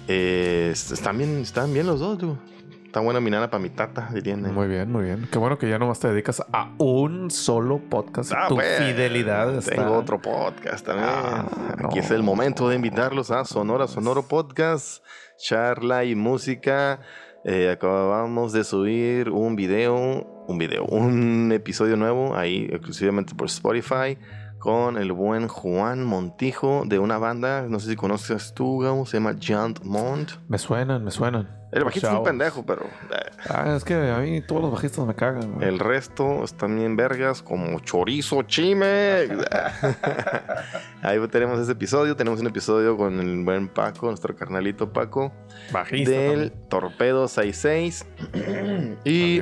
Eh, 0.08 0.70
están, 0.72 1.18
bien, 1.18 1.38
están 1.38 1.72
bien 1.72 1.86
los 1.86 2.00
dos, 2.00 2.18
tú. 2.18 2.36
Está 2.84 2.98
buena 2.98 3.20
mi 3.20 3.30
nana 3.30 3.48
para 3.48 3.62
mi 3.62 3.70
tata, 3.70 4.08
dirían. 4.12 4.52
Muy 4.52 4.66
bien, 4.66 4.90
muy 4.90 5.04
bien. 5.04 5.28
Qué 5.30 5.38
bueno 5.38 5.56
que 5.56 5.68
ya 5.68 5.78
nomás 5.78 6.00
te 6.00 6.08
dedicas 6.08 6.42
a 6.52 6.72
un 6.78 7.30
solo 7.30 7.78
podcast. 7.78 8.32
Ah, 8.34 8.46
tu 8.48 8.56
pues, 8.56 8.78
fidelidad 8.78 9.56
está... 9.56 9.76
Tengo 9.76 9.96
otro 9.96 10.20
podcast 10.20 10.84
también. 10.84 11.08
Ah, 11.08 11.46
Aquí 11.74 11.98
no. 11.98 12.02
es 12.02 12.10
el 12.10 12.24
momento 12.24 12.68
de 12.68 12.74
invitarlos 12.74 13.30
a 13.30 13.44
Sonora 13.44 13.86
Sonoro 13.86 14.26
Podcast, 14.26 15.04
charla 15.38 16.04
y 16.04 16.16
música. 16.16 16.98
Eh, 17.44 17.70
acabamos 17.70 18.52
de 18.52 18.64
subir 18.64 19.30
un 19.30 19.56
video, 19.56 20.44
un 20.46 20.58
video, 20.58 20.84
un 20.88 21.52
episodio 21.52 21.96
nuevo 21.96 22.36
ahí 22.36 22.68
exclusivamente 22.70 23.34
por 23.34 23.46
Spotify 23.46 24.18
con 24.58 24.98
el 24.98 25.12
buen 25.12 25.48
Juan 25.48 26.04
Montijo 26.04 26.82
de 26.84 26.98
una 26.98 27.16
banda, 27.16 27.66
no 27.66 27.80
sé 27.80 27.90
si 27.90 27.96
conoces 27.96 28.52
tú, 28.52 28.78
Gabo, 28.80 29.06
se 29.06 29.16
llama 29.16 29.36
Giant 29.38 29.82
Mont. 29.84 30.32
Me 30.48 30.58
suenan, 30.58 31.02
me 31.02 31.10
suenan. 31.10 31.59
El 31.72 31.84
bajista 31.84 32.08
es 32.10 32.14
un 32.18 32.24
pendejo, 32.24 32.64
pero 32.66 32.82
eh, 32.84 33.30
Ah, 33.48 33.74
es 33.76 33.84
que 33.84 33.94
a 33.94 34.18
mí 34.18 34.40
todos 34.40 34.62
los 34.62 34.72
bajistas 34.72 35.06
me 35.06 35.14
cagan. 35.14 35.52
güey. 35.54 35.68
el 35.68 35.78
resto 35.78 36.42
están 36.44 36.76
bien 36.76 36.96
vergas, 36.96 37.42
como 37.42 37.78
chorizo 37.80 38.42
chime. 38.42 39.28
Ahí 41.02 41.18
tenemos 41.28 41.58
ese 41.60 41.72
episodio. 41.72 42.16
Tenemos 42.16 42.40
un 42.40 42.46
episodio 42.48 42.96
con 42.96 43.18
el 43.20 43.44
buen 43.44 43.68
Paco, 43.68 44.06
nuestro 44.06 44.34
carnalito 44.36 44.92
Paco, 44.92 45.32
Bajista 45.72 46.10
del 46.10 46.50
también. 46.50 46.68
Torpedo 46.68 47.28
66. 47.28 48.06
y 49.04 49.40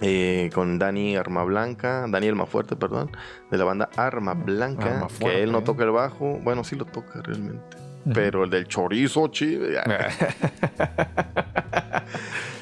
eh, 0.00 0.50
con 0.54 0.78
Dani 0.78 1.16
Arma 1.16 1.44
Blanca, 1.44 2.06
Daniel 2.08 2.34
Mafuerte, 2.34 2.76
perdón, 2.76 3.10
de 3.50 3.58
la 3.58 3.64
banda 3.64 3.88
Arma 3.96 4.34
Blanca, 4.34 4.96
Arma 4.96 5.08
que 5.18 5.42
él 5.42 5.46
no 5.52 5.58
Fuerte. 5.62 5.66
toca 5.72 5.84
el 5.84 5.90
bajo, 5.90 6.38
bueno, 6.42 6.64
sí 6.64 6.76
lo 6.76 6.84
toca 6.84 7.22
realmente, 7.22 7.76
pero 8.12 8.44
el 8.44 8.50
del 8.50 8.66
chorizo, 8.68 9.28
chido. 9.28 9.66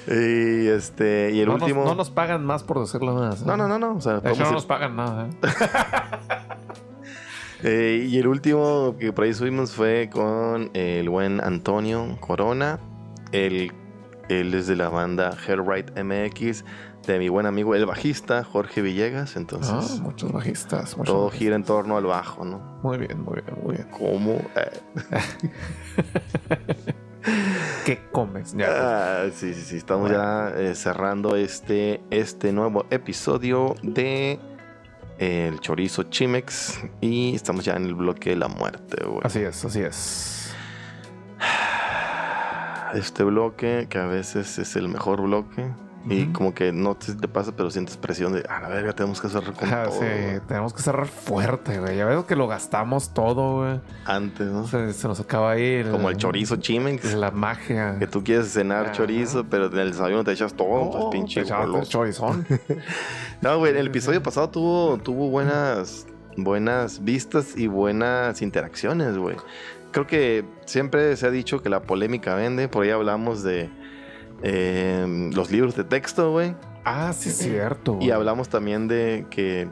y 0.07 0.67
este, 0.69 1.31
y 1.33 1.41
el 1.41 1.49
no, 1.49 1.55
último... 1.55 1.81
nos, 1.81 1.91
no 1.91 1.95
nos 1.97 2.11
pagan 2.11 2.45
más 2.45 2.63
por 2.63 2.81
decirlo 2.81 3.15
más. 3.15 3.43
¿eh? 3.43 3.45
no, 3.47 3.57
no, 3.57 3.69
no, 3.69 3.79
no, 3.79 3.95
o 3.97 4.01
sea, 4.01 4.15
De 4.15 4.31
hecho, 4.31 4.31
podemos 4.31 4.49
no 4.49 4.53
nos 4.55 4.67
pagan 4.67 4.97
nada. 4.97 5.29
¿eh? 5.29 5.31
Eh, 7.67 8.09
y 8.11 8.19
el 8.19 8.27
último 8.27 8.95
que 8.99 9.11
por 9.15 9.25
ahí 9.25 9.33
subimos 9.33 9.73
fue 9.73 10.11
con 10.13 10.71
el 10.75 11.09
buen 11.09 11.43
Antonio 11.43 12.19
Corona. 12.21 12.79
Él, 13.33 13.73
él 14.29 14.53
es 14.53 14.67
de 14.67 14.77
la 14.77 14.91
banda 14.91 15.35
Hellride 15.47 16.05
MX, 16.05 16.63
de 17.13 17.19
mi 17.19 17.29
buen 17.29 17.47
amigo 17.47 17.75
el 17.75 17.87
bajista 17.87 18.45
Jorge 18.45 18.83
Villegas. 18.83 19.37
Ah, 19.37 19.41
Entonces, 19.41 20.01
muchos 20.01 20.33
bajistas. 20.33 20.97
muchos 20.97 21.13
todo 21.13 21.25
bajistas. 21.27 21.39
gira 21.39 21.57
en 21.57 21.65
torno 21.65 21.97
al 21.97 22.05
bajo, 22.05 22.45
¿no? 22.45 22.59
Muy 22.83 22.99
bien, 22.99 23.21
muy 23.23 23.41
bien, 23.41 23.59
muy 23.63 23.77
bien. 23.77 23.89
¿Cómo? 23.91 24.41
Eh, 24.57 24.81
¿Qué 27.85 28.01
comes? 28.13 28.53
Ya, 28.53 28.67
pues. 28.67 28.69
ah, 28.81 29.25
sí, 29.33 29.55
sí, 29.55 29.63
sí. 29.63 29.77
Estamos 29.77 30.11
ya 30.11 30.53
eh, 30.57 30.75
cerrando 30.75 31.37
este, 31.37 32.03
este 32.11 32.53
nuevo 32.53 32.87
episodio 32.91 33.75
de 33.83 34.39
eh, 35.19 35.49
El 35.53 35.61
Chorizo 35.61 36.05
Chimex. 36.05 36.81
Y 37.01 37.35
estamos 37.35 37.65
ya 37.65 37.75
en 37.75 37.85
el 37.85 37.95
bloque 37.95 38.31
de 38.31 38.37
la 38.37 38.49
muerte, 38.49 39.05
güey. 39.05 39.21
Así 39.23 39.41
es, 39.41 39.65
así 39.65 39.81
es. 39.81 40.55
este 42.95 43.25
bloque, 43.25 43.87
que 43.89 43.99
a 43.99 44.07
veces 44.07 44.59
es 44.59 44.77
el 44.77 44.89
mejor 44.89 45.23
bloque. 45.23 45.67
Y 46.09 46.27
como 46.27 46.53
que 46.53 46.73
no 46.73 46.95
te, 46.97 47.15
te 47.15 47.29
pasa, 47.29 47.53
pero 47.57 47.71
sientes 47.71 47.97
presión 47.97 48.33
de, 48.35 48.45
a 48.49 48.61
la 48.61 48.69
verga, 48.69 48.93
tenemos 48.93 49.21
que 49.21 49.27
hacer 49.29 49.43
con 49.43 49.65
Ajá, 49.69 49.85
todo 49.85 49.95
sí, 49.95 49.99
güey". 50.01 50.41
tenemos 50.41 50.75
que 50.75 50.83
cerrar 50.83 51.07
fuerte, 51.07 51.79
güey. 51.81 51.97
Ya 51.97 52.05
veo 52.05 52.27
que 52.27 52.37
lo 52.37 52.47
gastamos 52.47 53.15
todo, 53.15 53.59
güey. 53.63 53.81
antes, 54.05 54.47
¿no? 54.49 54.67
Se, 54.67 54.93
se 54.93 55.09
nos 55.09 55.21
acaba 55.21 55.53
ahí. 55.53 55.83
Como 55.91 56.11
el 56.11 56.17
chorizo 56.17 56.57
chimex. 56.57 57.15
La 57.15 57.31
magia. 57.31 57.97
Que 57.99 58.07
tú 58.07 58.23
quieres 58.23 58.53
cenar 58.53 58.93
chorizo, 58.93 59.45
pero 59.45 59.67
en 59.67 59.79
el 59.79 59.93
desayuno 59.93 60.25
te 60.25 60.33
echas 60.33 60.55
todo, 60.55 60.91
pues 60.91 61.05
Oh, 61.05 61.11
pinche 61.11 61.43
te 61.45 61.51
chorizón. 61.89 62.47
No, 63.41 63.59
güey, 63.59 63.77
el 63.77 63.87
episodio 63.87 64.23
pasado 64.23 64.49
tuvo, 64.51 64.99
tuvo 64.99 65.29
buenas, 65.29 66.07
buenas 66.37 67.05
vistas 67.05 67.57
y 67.57 67.67
buenas 67.67 68.43
interacciones, 68.43 69.17
güey. 69.17 69.37
Creo 69.91 70.07
que 70.07 70.45
siempre 70.65 71.17
se 71.17 71.27
ha 71.27 71.31
dicho 71.31 71.63
que 71.63 71.69
la 71.69 71.83
polémica 71.83 72.35
vende. 72.35 72.69
Por 72.69 72.85
ahí 72.85 72.91
hablamos 72.91 73.43
de 73.43 73.71
eh, 74.43 75.31
los 75.35 75.51
libros 75.51 75.75
de 75.77 75.85
texto, 75.85 76.33
güey. 76.33 76.55
ah, 76.85 77.13
sí, 77.13 77.29
es 77.31 77.39
cierto. 77.39 77.99
Y 78.01 78.11
hablamos 78.11 78.49
también 78.49 78.89
de 78.89 79.27
que 79.31 79.69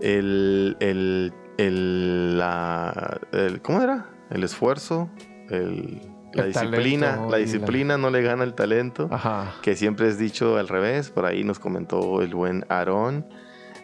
el, 0.00 0.76
el, 0.80 1.32
el, 1.58 2.38
la, 2.38 3.20
el- 3.32 3.60
¿cómo 3.62 3.82
era? 3.82 4.06
El 4.30 4.42
esfuerzo, 4.44 5.10
el, 5.50 6.00
la 6.32 6.44
disciplina, 6.46 7.06
talento 7.12 7.30
la 7.30 7.36
disciplina 7.36 7.98
no 7.98 8.10
le 8.10 8.22
gana 8.22 8.44
el 8.44 8.54
talento, 8.54 9.08
Ajá. 9.12 9.52
que 9.62 9.76
siempre 9.76 10.08
es 10.08 10.18
dicho 10.18 10.56
al 10.56 10.68
revés, 10.68 11.10
por 11.10 11.26
ahí 11.26 11.44
nos 11.44 11.58
comentó 11.58 12.22
el 12.22 12.34
buen 12.34 12.64
Aarón, 12.70 13.26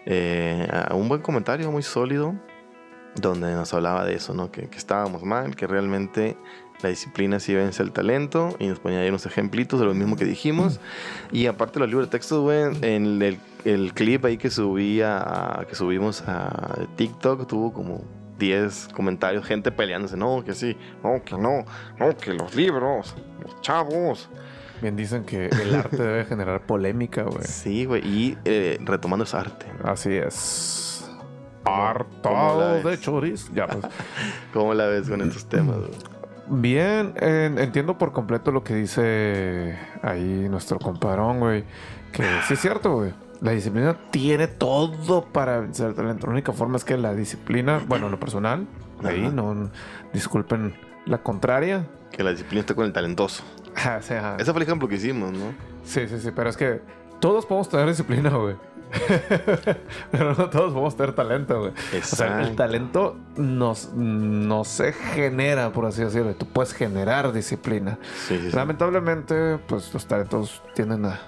eh, 0.06 0.66
un 0.92 1.08
buen 1.08 1.20
comentario 1.20 1.70
muy 1.70 1.82
sólido, 1.82 2.34
donde 3.20 3.52
nos 3.52 3.74
hablaba 3.74 4.04
de 4.06 4.14
eso, 4.14 4.32
¿no? 4.32 4.50
Que, 4.50 4.68
que 4.70 4.78
estábamos 4.78 5.22
mal, 5.24 5.54
que 5.56 5.66
realmente 5.66 6.36
la 6.82 6.88
disciplina 6.90 7.40
sí 7.40 7.54
vence 7.54 7.82
el 7.82 7.90
talento 7.92 8.54
y 8.58 8.66
nos 8.68 8.78
ponía 8.78 9.00
ahí 9.00 9.08
unos 9.08 9.26
ejemplitos 9.26 9.80
de 9.80 9.86
lo 9.86 9.94
mismo 9.94 10.16
que 10.16 10.24
dijimos. 10.24 10.80
Y 11.32 11.46
aparte 11.46 11.78
los 11.80 11.88
libros 11.88 12.06
de 12.06 12.10
texto, 12.12 12.42
güey, 12.42 12.64
en 12.82 13.20
el, 13.22 13.38
el 13.64 13.92
clip 13.94 14.24
ahí 14.24 14.36
que 14.38 14.50
subí 14.50 15.00
a- 15.02 15.66
que 15.68 15.74
subimos 15.74 16.22
a 16.26 16.86
TikTok 16.96 17.46
tuvo 17.48 17.72
como 17.72 18.04
10 18.38 18.88
comentarios, 18.94 19.44
gente 19.44 19.72
peleándose, 19.72 20.16
no, 20.16 20.44
que 20.44 20.54
sí, 20.54 20.76
no, 21.02 21.22
que 21.24 21.36
no, 21.36 21.64
no, 21.98 22.16
que 22.16 22.32
los 22.34 22.54
libros, 22.54 23.16
los 23.42 23.60
chavos. 23.60 24.28
Bien 24.80 24.94
dicen 24.94 25.24
que 25.24 25.46
el 25.46 25.74
arte 25.74 25.96
debe 25.96 26.24
generar 26.24 26.64
polémica, 26.64 27.24
güey. 27.24 27.42
Sí, 27.44 27.84
güey, 27.84 28.06
y 28.06 28.38
eh, 28.44 28.78
retomando 28.84 29.24
ese 29.24 29.36
arte. 29.36 29.66
Así 29.82 30.12
es. 30.14 31.10
¿Cómo 31.64 31.76
la 31.76 31.90
Hartado 31.90 32.88
de 32.88 33.00
chorizo. 33.00 33.52
Ya, 33.52 33.66
pues. 33.66 33.84
¿Cómo 34.52 34.72
la 34.74 34.86
ves 34.86 35.08
con 35.08 35.20
estos 35.20 35.48
temas? 35.48 35.78
güey? 35.78 36.17
Bien, 36.50 37.12
en- 37.16 37.58
entiendo 37.58 37.98
por 37.98 38.12
completo 38.12 38.50
lo 38.52 38.64
que 38.64 38.74
dice 38.74 39.78
ahí 40.02 40.46
nuestro 40.48 40.78
comparón, 40.78 41.40
güey. 41.40 41.64
Que 42.12 42.24
sí 42.46 42.54
es 42.54 42.60
cierto, 42.60 42.94
güey. 42.96 43.12
La 43.40 43.52
disciplina 43.52 43.96
tiene 44.10 44.48
todo 44.48 45.24
para 45.26 45.60
vencer 45.60 45.88
el 45.88 45.94
talento. 45.94 46.26
La 46.26 46.32
única 46.32 46.52
forma 46.52 46.76
es 46.76 46.84
que 46.84 46.96
la 46.96 47.14
disciplina, 47.14 47.80
bueno, 47.86 48.06
en 48.06 48.12
lo 48.12 48.18
personal, 48.20 48.66
ahí 49.04 49.26
Ajá. 49.26 49.30
no 49.34 49.70
disculpen 50.12 50.74
la 51.06 51.18
contraria. 51.18 51.86
Que 52.10 52.22
la 52.24 52.30
disciplina 52.30 52.60
está 52.60 52.74
con 52.74 52.84
el 52.86 52.92
talentoso. 52.92 53.44
Ah, 53.76 53.98
o 54.00 54.02
sea, 54.02 54.36
Ese 54.40 54.50
fue 54.52 54.60
el 54.62 54.66
ejemplo 54.66 54.88
que 54.88 54.96
hicimos, 54.96 55.32
¿no? 55.32 55.52
Sí, 55.84 56.08
sí, 56.08 56.18
sí, 56.18 56.30
pero 56.34 56.50
es 56.50 56.56
que 56.56 56.80
todos 57.20 57.46
podemos 57.46 57.68
tener 57.68 57.86
disciplina, 57.86 58.30
güey. 58.30 58.56
pero 60.10 60.34
no 60.34 60.50
todos 60.50 60.72
podemos 60.72 60.96
tener 60.96 61.14
talento, 61.14 61.60
güey. 61.60 61.72
O 62.00 62.04
sea, 62.04 62.42
el 62.42 62.56
talento 62.56 63.16
nos, 63.36 63.92
no 63.94 64.64
se 64.64 64.92
genera, 64.92 65.72
por 65.72 65.86
así 65.86 66.02
decirlo. 66.02 66.34
Tú 66.34 66.46
puedes 66.46 66.72
generar 66.72 67.32
disciplina. 67.32 67.98
Sí, 68.26 68.38
sí, 68.38 68.50
sí. 68.50 68.56
Lamentablemente, 68.56 69.58
pues 69.66 69.92
los 69.92 70.06
talentos 70.06 70.62
tienden 70.74 71.04
a 71.06 71.20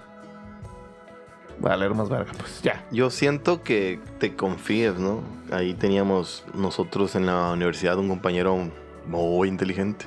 valer 1.61 1.95
más 1.95 2.09
verga, 2.09 2.33
pues 2.37 2.63
ya. 2.63 2.85
Yo 2.91 3.11
siento 3.11 3.63
que 3.63 4.01
te 4.19 4.35
confíes, 4.35 4.99
¿no? 4.99 5.23
Ahí 5.53 5.75
teníamos 5.75 6.45
nosotros 6.55 7.15
en 7.15 7.27
la 7.27 7.53
universidad 7.53 7.99
un 7.99 8.09
compañero 8.09 8.71
muy 9.07 9.49
inteligente. 9.49 10.07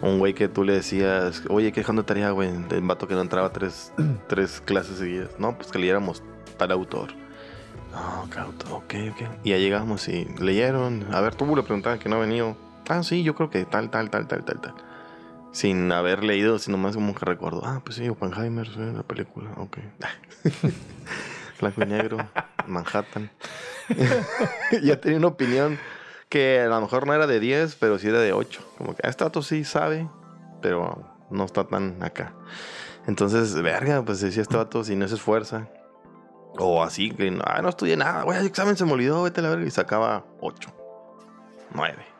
Un 0.00 0.20
güey 0.20 0.32
que 0.32 0.46
tú 0.46 0.62
le 0.62 0.74
decías, 0.74 1.42
oye, 1.48 1.72
¿qué 1.72 1.80
dejando 1.80 2.02
de 2.02 2.06
tarea, 2.06 2.30
güey? 2.30 2.50
El 2.70 2.82
vato 2.82 3.08
que 3.08 3.14
no 3.14 3.20
entraba 3.20 3.52
tres, 3.52 3.92
tres 4.28 4.62
clases 4.64 4.98
seguidas. 4.98 5.30
No, 5.38 5.56
pues 5.56 5.72
que 5.72 5.78
leyéramos 5.78 6.22
tal 6.58 6.72
autor. 6.72 7.10
Qué 8.32 8.38
autor, 8.38 8.72
ok, 8.72 8.94
ok. 9.12 9.22
Y 9.44 9.50
ya 9.50 9.56
llegamos 9.56 10.08
y 10.08 10.26
leyeron. 10.38 11.06
A 11.14 11.20
ver, 11.20 11.34
tú 11.34 11.46
le 11.56 11.62
preguntabas 11.62 11.98
que 11.98 12.08
no 12.08 12.16
ha 12.16 12.20
venido. 12.20 12.56
Ah, 12.88 13.02
sí, 13.02 13.22
yo 13.22 13.34
creo 13.34 13.48
que 13.50 13.64
tal, 13.64 13.90
tal, 13.90 14.10
tal, 14.10 14.28
tal, 14.28 14.44
tal, 14.44 14.60
tal. 14.60 14.74
Sin 15.52 15.90
haber 15.90 16.22
leído, 16.22 16.58
sino 16.58 16.76
más 16.76 16.94
como 16.94 17.14
que 17.14 17.24
recuerdo. 17.24 17.62
Ah, 17.64 17.80
pues 17.82 17.96
sí, 17.96 18.08
Oppenheimer, 18.08 18.66
sí, 18.66 18.78
la 18.94 19.02
película, 19.02 19.50
ok. 19.56 19.78
Blanco 21.60 21.82
y 21.82 21.86
negro, 21.86 22.18
Manhattan. 22.66 23.30
ya 24.82 25.00
tenía 25.00 25.18
una 25.18 25.28
opinión 25.28 25.78
que 26.28 26.60
a 26.60 26.66
lo 26.66 26.80
mejor 26.80 27.06
no 27.06 27.14
era 27.14 27.26
de 27.26 27.40
10, 27.40 27.76
pero 27.76 27.98
sí 27.98 28.08
era 28.08 28.20
de 28.20 28.32
8. 28.32 28.60
Como 28.76 28.94
que 28.94 29.00
"Ah, 29.04 29.08
este 29.08 29.24
dato 29.24 29.42
sí 29.42 29.64
sabe, 29.64 30.08
pero 30.60 31.02
no 31.30 31.44
está 31.44 31.64
tan 31.64 32.02
acá. 32.02 32.32
Entonces, 33.06 33.54
verga, 33.62 34.02
pues 34.04 34.20
decía 34.20 34.42
este 34.42 34.56
vato, 34.56 34.84
si 34.84 34.94
no 34.94 35.08
se 35.08 35.14
esfuerza. 35.14 35.68
O 36.58 36.82
así, 36.82 37.10
que 37.10 37.30
no, 37.30 37.42
ah, 37.46 37.62
no 37.62 37.68
estudié 37.68 37.96
nada, 37.96 38.24
güey, 38.24 38.38
el 38.38 38.46
examen 38.46 38.76
se 38.76 38.84
me 38.84 38.92
olvidó, 38.92 39.22
vete 39.22 39.40
a 39.40 39.44
la 39.44 39.50
verga. 39.50 39.66
Y 39.66 39.70
sacaba 39.70 40.24
8, 40.40 40.70
9. 41.72 42.18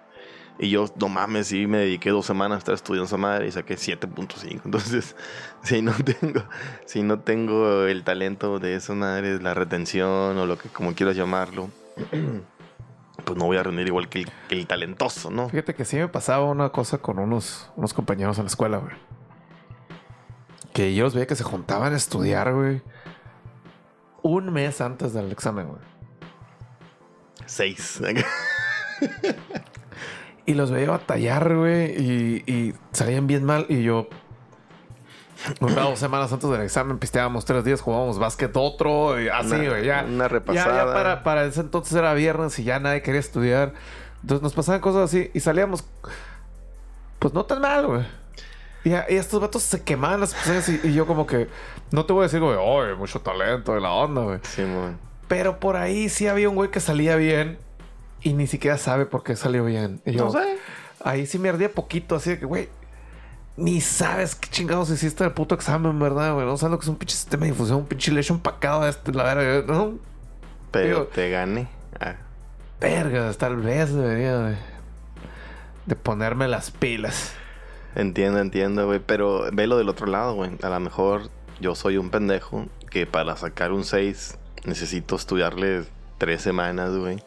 Y 0.61 0.70
yo, 0.70 0.86
no 1.01 1.09
mames, 1.09 1.49
sí, 1.49 1.66
me 1.68 1.78
dediqué 1.78 2.11
dos 2.11 2.26
semanas 2.26 2.57
a 2.57 2.59
estar 2.59 2.74
estudiando 2.74 3.07
esa 3.07 3.16
madre 3.16 3.47
y 3.47 3.53
saqué 3.53 3.76
7.5. 3.76 4.61
Entonces, 4.64 5.14
si 5.62 5.82
no 5.82 5.93
tengo, 5.93 6.43
si 6.84 7.03
no 7.03 7.20
tengo 7.20 7.84
el 7.84 8.03
talento 8.03 8.59
de 8.59 8.74
esa 8.74 8.95
madre, 8.95 9.41
la 9.41 9.55
retención 9.55 10.36
o 10.36 10.47
lo 10.47 10.59
que 10.59 10.68
como 10.68 10.95
quieras 10.95 11.16
llamarlo, 11.16 11.70
pues 13.24 13.39
no 13.39 13.47
voy 13.47 13.57
a 13.57 13.62
rendir 13.62 13.86
igual 13.86 14.09
que 14.09 14.20
el, 14.20 14.30
que 14.49 14.57
el 14.57 14.66
talentoso, 14.66 15.30
¿no? 15.30 15.49
Fíjate 15.49 15.74
que 15.74 15.84
sí 15.84 15.97
me 15.97 16.09
pasaba 16.09 16.45
una 16.47 16.70
cosa 16.70 16.99
con 16.99 17.20
unos, 17.20 17.70
unos 17.76 17.95
compañeros 17.95 18.39
en 18.39 18.45
la 18.45 18.49
escuela, 18.49 18.78
güey. 18.78 18.95
Que 20.72 20.95
yo 20.95 21.05
los 21.05 21.14
veía 21.14 21.26
que 21.26 21.36
se 21.36 21.45
juntaban 21.45 21.93
a 21.93 21.97
estudiar, 21.97 22.53
güey. 22.53 22.82
Un 24.28 24.52
mes 24.52 24.82
antes 24.82 25.14
del 25.14 25.32
examen, 25.32 25.68
güey. 25.68 25.80
Seis. 27.46 27.98
Y 30.44 30.52
los 30.52 30.70
veía 30.70 30.90
batallar, 30.90 31.54
güey. 31.56 31.94
Y, 31.98 32.44
y 32.46 32.74
salían 32.92 33.26
bien 33.26 33.44
mal. 33.44 33.64
Y 33.70 33.82
yo. 33.82 34.06
Una 35.60 35.80
dos 35.80 35.98
semanas 35.98 36.30
antes 36.30 36.50
del 36.50 36.60
examen 36.60 36.98
pisteábamos 36.98 37.46
tres 37.46 37.64
días, 37.64 37.80
jugábamos 37.80 38.18
básquet 38.18 38.54
otro. 38.54 39.18
Y 39.18 39.30
así, 39.30 39.66
güey. 39.66 39.86
Ya, 39.86 40.04
una 40.06 40.24
ya, 40.24 40.28
repasada. 40.28 40.84
ya 40.84 40.92
para, 40.92 41.22
para 41.22 41.44
ese 41.46 41.60
entonces 41.60 41.94
era 41.94 42.12
viernes 42.12 42.58
y 42.58 42.64
ya 42.64 42.78
nadie 42.80 43.00
quería 43.00 43.20
estudiar. 43.20 43.72
Entonces 44.20 44.42
nos 44.42 44.52
pasaban 44.52 44.82
cosas 44.82 45.04
así. 45.04 45.30
Y 45.32 45.40
salíamos. 45.40 45.88
Pues 47.18 47.32
no 47.32 47.46
tan 47.46 47.62
mal, 47.62 47.86
güey. 47.86 48.06
Y, 48.89 49.12
y 49.12 49.16
estos 49.16 49.41
vatos 49.41 49.62
se 49.62 49.82
quemaban 49.82 50.20
las 50.20 50.34
pestañas. 50.34 50.68
Y, 50.68 50.80
y 50.84 50.95
yo, 50.95 51.07
como 51.07 51.26
que. 51.26 51.49
No 51.91 52.07
te 52.07 52.12
voy 52.12 52.20
a 52.20 52.22
decir, 52.24 52.43
oye, 52.43 52.95
mucho 52.95 53.20
talento 53.20 53.74
de 53.74 53.80
la 53.80 53.93
onda, 53.93 54.22
güey. 54.22 54.39
Simón. 54.43 54.99
Pero 55.28 55.61
por 55.61 55.76
ahí 55.76 56.09
sí 56.09 56.26
había 56.26 56.49
un 56.49 56.55
güey 56.55 56.70
que 56.70 56.80
salía 56.80 57.16
bien. 57.16 57.59
Y 58.22 58.32
ni 58.32 58.47
siquiera 58.47 58.78
sabe 58.78 59.07
por 59.07 59.22
qué 59.22 59.36
salió 59.36 59.64
bien. 59.64 60.01
Y 60.05 60.12
yo, 60.12 60.24
No 60.24 60.30
sé. 60.32 60.59
Ahí 61.05 61.26
sí 61.26 61.39
me 61.39 61.49
ardía 61.49 61.70
poquito, 61.70 62.16
así 62.16 62.30
de 62.30 62.39
que, 62.41 62.47
güey, 62.47 62.68
ni 63.57 63.80
sabes 63.80 64.34
qué 64.34 64.49
chingados 64.49 64.91
hiciste 64.91 65.24
el 65.24 65.32
puto 65.32 65.55
examen, 65.55 65.99
¿verdad, 65.99 66.34
güey? 66.34 66.47
No 66.47 66.57
sabes 66.57 66.72
lo 66.72 66.78
que 66.78 66.84
es 66.84 66.89
un 66.89 66.97
pinche 66.97 67.14
sistema 67.16 67.45
de 67.45 67.53
difusión, 67.53 67.78
un 67.78 67.86
pinche 67.86 68.11
leche 68.11 68.32
empacado 68.32 68.82
de 68.82 68.91
este, 68.91 69.12
la 69.12 69.34
verga, 69.34 69.72
¿no? 69.72 69.99
Pero 70.70 71.07
te 71.07 71.30
gané. 71.30 71.68
Ah, 72.01 72.16
tal 73.39 73.57
vez 73.57 73.93
debería 73.93 74.39
de, 74.39 74.57
de 75.86 75.97
ponerme 75.97 76.49
las 76.49 76.70
pilas. 76.70 77.32
Entiendo, 77.95 78.39
entiendo, 78.41 78.86
güey. 78.86 79.01
Pero 79.05 79.45
velo 79.53 79.76
del 79.78 79.89
otro 79.89 80.07
lado, 80.07 80.34
güey. 80.34 80.51
A 80.62 80.68
lo 80.68 80.80
mejor 80.80 81.30
yo 81.61 81.74
soy 81.74 81.97
un 81.97 82.11
pendejo 82.11 82.66
que 82.91 83.07
para 83.07 83.36
sacar 83.36 83.72
un 83.72 83.84
6 83.84 84.39
necesito 84.64 85.16
estudiarle 85.16 85.84
tres 86.18 86.43
semanas, 86.43 86.97
güey. 86.97 87.22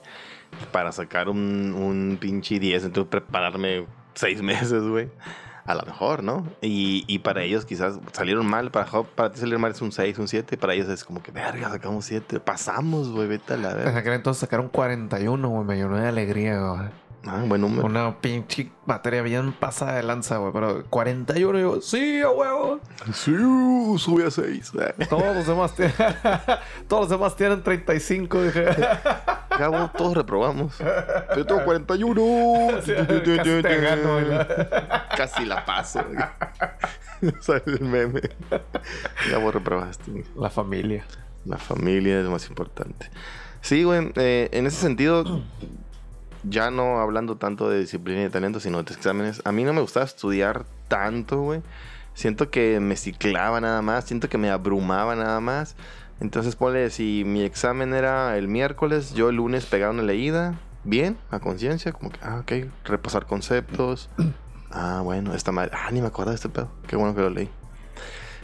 Para 0.71 0.91
sacar 0.91 1.29
un, 1.29 1.73
un 1.73 2.17
pinche 2.19 2.59
10, 2.59 2.85
entonces 2.85 3.09
prepararme 3.09 3.85
seis 4.13 4.41
meses, 4.43 4.83
güey. 4.83 5.09
A 5.63 5.75
lo 5.75 5.83
mejor, 5.83 6.23
¿no? 6.23 6.47
Y, 6.61 7.05
y 7.07 7.19
para 7.19 7.43
ellos 7.43 7.65
quizás 7.65 7.99
salieron 8.13 8.47
mal. 8.47 8.71
Para, 8.71 8.87
para 9.03 9.31
ti 9.31 9.39
salir 9.39 9.59
mal 9.59 9.71
es 9.71 9.81
un 9.81 9.91
6, 9.91 10.17
un 10.17 10.27
7. 10.27 10.57
Para 10.57 10.73
ellos 10.73 10.89
es 10.89 11.03
como 11.05 11.21
que, 11.21 11.31
verga, 11.31 11.69
sacamos 11.69 12.03
7. 12.05 12.39
Pasamos, 12.39 13.09
güey, 13.09 13.27
vete 13.27 13.53
a 13.53 13.57
la 13.57 13.71
En 13.71 13.77
verga. 13.77 13.99
aquel 13.99 14.13
entonces 14.13 14.41
sacaron 14.41 14.69
41, 14.69 15.47
güey. 15.47 15.63
Me 15.63 15.75
llenó 15.75 15.97
de 15.97 16.07
alegría, 16.07 16.59
güey. 16.59 16.89
Ah, 17.25 17.43
buen 17.45 17.61
número. 17.61 17.85
Una 17.85 18.19
pinche 18.19 18.71
batería 18.85 19.21
bien 19.21 19.53
pasada 19.53 19.93
de 19.95 20.03
lanza, 20.03 20.37
güey. 20.37 20.51
Pero 20.51 20.85
41, 20.89 21.59
yo, 21.59 21.81
sí, 21.81 22.19
a 22.21 22.29
huevo. 22.29 22.79
Sí, 23.13 23.31
sube 23.97 24.25
a 24.25 24.31
6. 24.31 24.71
Todos 25.09 25.35
los 25.35 25.45
demás 25.45 25.75
tienen. 25.75 25.93
Todos 26.87 27.03
los 27.03 27.09
demás 27.09 27.35
tienen 27.35 27.61
35, 27.61 28.41
dije. 28.43 28.65
Cabo, 29.57 29.91
todos 29.95 30.15
reprobamos. 30.15 30.77
Yo 31.35 31.45
tengo 31.45 31.63
41. 31.63 32.81
Sí, 32.83 32.93
casi 32.95 33.61
te 33.61 33.81
gano. 33.81 34.17
Casi 35.15 35.45
la 35.45 35.63
paso. 35.65 36.03
Sale 37.41 37.61
el 37.67 37.81
meme. 37.81 38.21
Cabo, 39.29 39.51
reprobaste. 39.51 40.23
La 40.35 40.49
familia. 40.49 41.05
La 41.45 41.57
familia 41.57 42.19
es 42.19 42.25
lo 42.25 42.31
más 42.31 42.47
importante. 42.49 43.11
Sí, 43.61 43.83
güey. 43.83 44.11
eh, 44.15 44.49
en 44.53 44.65
ese 44.65 44.77
sentido, 44.77 45.41
ya 46.43 46.71
no 46.71 46.99
hablando 46.99 47.37
tanto 47.37 47.69
de 47.69 47.79
disciplina 47.79 48.23
y 48.23 48.29
talento, 48.29 48.59
sino 48.59 48.83
de 48.83 48.93
exámenes. 48.93 49.41
A 49.45 49.51
mí 49.51 49.63
no 49.63 49.73
me 49.73 49.81
gustaba 49.81 50.05
estudiar 50.05 50.65
tanto, 50.87 51.41
güey. 51.41 51.61
Siento 52.13 52.49
que 52.49 52.79
me 52.79 52.95
ciclaba 52.95 53.61
nada 53.61 53.81
más. 53.81 54.05
Siento 54.05 54.29
que 54.29 54.37
me 54.37 54.49
abrumaba 54.49 55.15
nada 55.15 55.39
más. 55.39 55.75
Entonces, 56.19 56.55
ponle, 56.55 56.89
si 56.89 57.23
mi 57.25 57.43
examen 57.43 57.93
era 57.93 58.37
el 58.37 58.47
miércoles, 58.47 59.13
yo 59.13 59.29
el 59.29 59.37
lunes 59.37 59.65
pegaba 59.65 59.91
una 59.91 60.03
leída. 60.03 60.59
Bien, 60.83 61.17
a 61.29 61.39
conciencia, 61.39 61.91
como 61.91 62.11
que, 62.11 62.19
ah, 62.23 62.39
ok, 62.39 62.51
repasar 62.85 63.25
conceptos. 63.25 64.09
Ah, 64.73 65.01
bueno, 65.03 65.33
esta 65.33 65.51
madre, 65.51 65.71
ah, 65.73 65.91
ni 65.91 65.99
me 65.99 66.07
acuerdo 66.07 66.31
de 66.31 66.35
este 66.35 66.47
pedo. 66.47 66.71
Qué 66.87 66.95
bueno 66.95 67.13
que 67.13 67.19
lo 67.19 67.29
leí. 67.29 67.49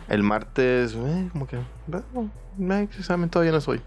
El 0.10 0.24
martes, 0.24 0.94
eh, 0.94 1.30
como 1.32 1.48
que, 1.48 1.58
bueno, 1.88 2.30
examen 2.82 3.30
todavía 3.30 3.54
no 3.54 3.62
soy. 3.62 3.82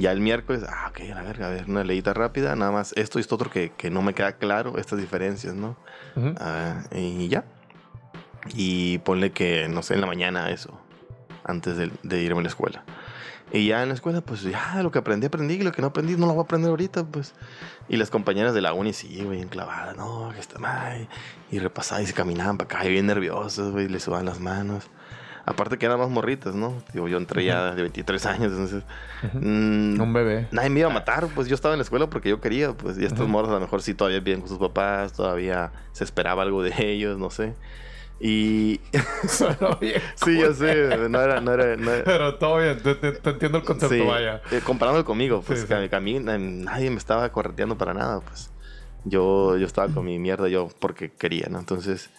Ya 0.00 0.12
el 0.12 0.20
miércoles, 0.20 0.64
ah, 0.66 0.88
ok, 0.88 1.00
a 1.12 1.14
la 1.14 1.22
verga, 1.22 1.48
a 1.48 1.50
ver, 1.50 1.66
una 1.68 1.84
leída 1.84 2.14
rápida, 2.14 2.56
nada 2.56 2.72
más 2.72 2.94
esto 2.96 3.18
y 3.18 3.20
esto 3.20 3.34
otro 3.34 3.50
que, 3.50 3.70
que 3.76 3.90
no 3.90 4.00
me 4.00 4.14
queda 4.14 4.32
claro, 4.32 4.78
estas 4.78 4.98
diferencias, 4.98 5.54
¿no? 5.54 5.76
Ah, 6.38 6.82
y 6.94 7.28
ya. 7.28 7.44
Y 8.54 8.98
ponle 8.98 9.32
que, 9.32 9.68
no 9.68 9.82
sé, 9.82 9.94
en 9.94 10.00
la 10.00 10.06
mañana 10.06 10.48
eso, 10.48 10.80
antes 11.44 11.76
de, 11.76 11.90
de 12.02 12.22
irme 12.22 12.40
a 12.40 12.42
la 12.44 12.48
escuela. 12.48 12.82
Y 13.52 13.66
ya 13.66 13.82
en 13.82 13.88
la 13.88 13.94
escuela, 13.94 14.22
pues 14.22 14.42
ya 14.42 14.80
lo 14.82 14.90
que 14.90 15.00
aprendí, 15.00 15.26
aprendí, 15.26 15.54
y 15.54 15.62
lo 15.62 15.72
que 15.72 15.82
no 15.82 15.88
aprendí, 15.88 16.16
no 16.16 16.26
lo 16.26 16.32
voy 16.32 16.42
a 16.42 16.44
aprender 16.44 16.70
ahorita, 16.70 17.04
pues. 17.04 17.34
Y 17.88 17.96
las 17.98 18.08
compañeras 18.08 18.54
de 18.54 18.62
la 18.62 18.72
uni, 18.72 18.94
sí, 18.94 19.22
güey, 19.22 19.42
enclavadas, 19.42 19.96
no, 19.98 20.30
que 20.32 20.40
está 20.40 20.58
mal. 20.58 21.08
Y 21.50 21.58
repasaban 21.58 22.04
y 22.04 22.06
se 22.06 22.14
caminaban 22.14 22.56
para 22.56 22.78
acá, 22.78 22.86
y 22.86 22.90
bien 22.90 23.06
nerviosos, 23.06 23.72
güey, 23.72 23.84
y 23.84 23.88
le 23.88 24.00
sudaban 24.00 24.24
las 24.24 24.40
manos. 24.40 24.88
Aparte 25.50 25.76
que 25.78 25.86
eran 25.86 25.98
más 25.98 26.08
morritas, 26.08 26.54
¿no? 26.54 26.82
Digo, 26.92 27.08
yo 27.08 27.16
entré 27.18 27.44
ya 27.44 27.74
de 27.74 27.82
23 27.82 28.24
años, 28.26 28.52
entonces. 28.52 28.82
mm, 29.34 30.00
Un 30.00 30.12
bebé. 30.12 30.48
Nadie 30.52 30.70
me 30.70 30.80
iba 30.80 30.90
a 30.90 30.92
matar, 30.92 31.26
pues 31.34 31.48
yo 31.48 31.54
estaba 31.54 31.74
en 31.74 31.78
la 31.78 31.82
escuela 31.84 32.08
porque 32.08 32.28
yo 32.30 32.40
quería, 32.40 32.72
pues, 32.72 32.98
y 32.98 33.04
estos 33.04 33.28
morros 33.28 33.50
a 33.50 33.54
lo 33.54 33.60
mejor 33.60 33.82
sí 33.82 33.94
todavía 33.94 34.20
viven 34.20 34.40
con 34.40 34.48
sus 34.48 34.58
papás, 34.58 35.12
todavía 35.12 35.72
se 35.92 36.04
esperaba 36.04 36.42
algo 36.42 36.62
de 36.62 36.72
ellos, 36.78 37.18
no 37.18 37.30
sé. 37.30 37.54
Y 38.22 38.80
sí, 40.14 40.38
yo 40.38 40.52
sé, 40.54 41.08
no 41.08 41.20
era, 41.20 41.40
no 41.40 41.52
era, 41.54 41.76
no 41.76 41.90
era- 41.90 42.04
Pero 42.04 42.34
todo 42.36 42.58
bien, 42.58 42.78
te, 42.82 42.94
te- 42.94 43.30
entiendo 43.30 43.58
el 43.58 43.64
concepto, 43.64 43.94
sí, 43.94 44.00
vaya. 44.02 44.42
eh, 44.50 44.60
comparándolo 44.64 45.04
conmigo, 45.04 45.42
pues 45.46 45.60
Sí, 45.60 45.66
sí. 45.66 45.88
que 45.88 45.96
a 45.96 46.00
mí 46.00 46.18
na- 46.18 46.38
nadie 46.38 46.90
me 46.90 46.96
estaba 46.96 47.28
correteando 47.32 47.76
para 47.78 47.94
nada, 47.94 48.20
pues. 48.20 48.50
Yo, 49.04 49.56
yo 49.56 49.66
estaba 49.66 49.88
con 49.88 50.04
mi 50.04 50.18
mierda 50.18 50.48
yo 50.48 50.68
porque 50.78 51.10
quería, 51.10 51.46
¿no? 51.50 51.58
Entonces 51.58 52.10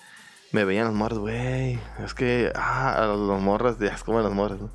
me 0.52 0.66
veían 0.66 0.86
los 0.86 0.94
morros, 0.94 1.20
güey, 1.20 1.80
es 2.04 2.14
que, 2.14 2.52
ah, 2.56 2.94
a 3.04 3.06
los 3.08 3.42
morras, 3.42 3.80
ya 3.80 3.90
es 3.90 4.04
como 4.04 4.22
las 4.22 4.32
morras, 4.32 4.60
¿no? 4.60 4.70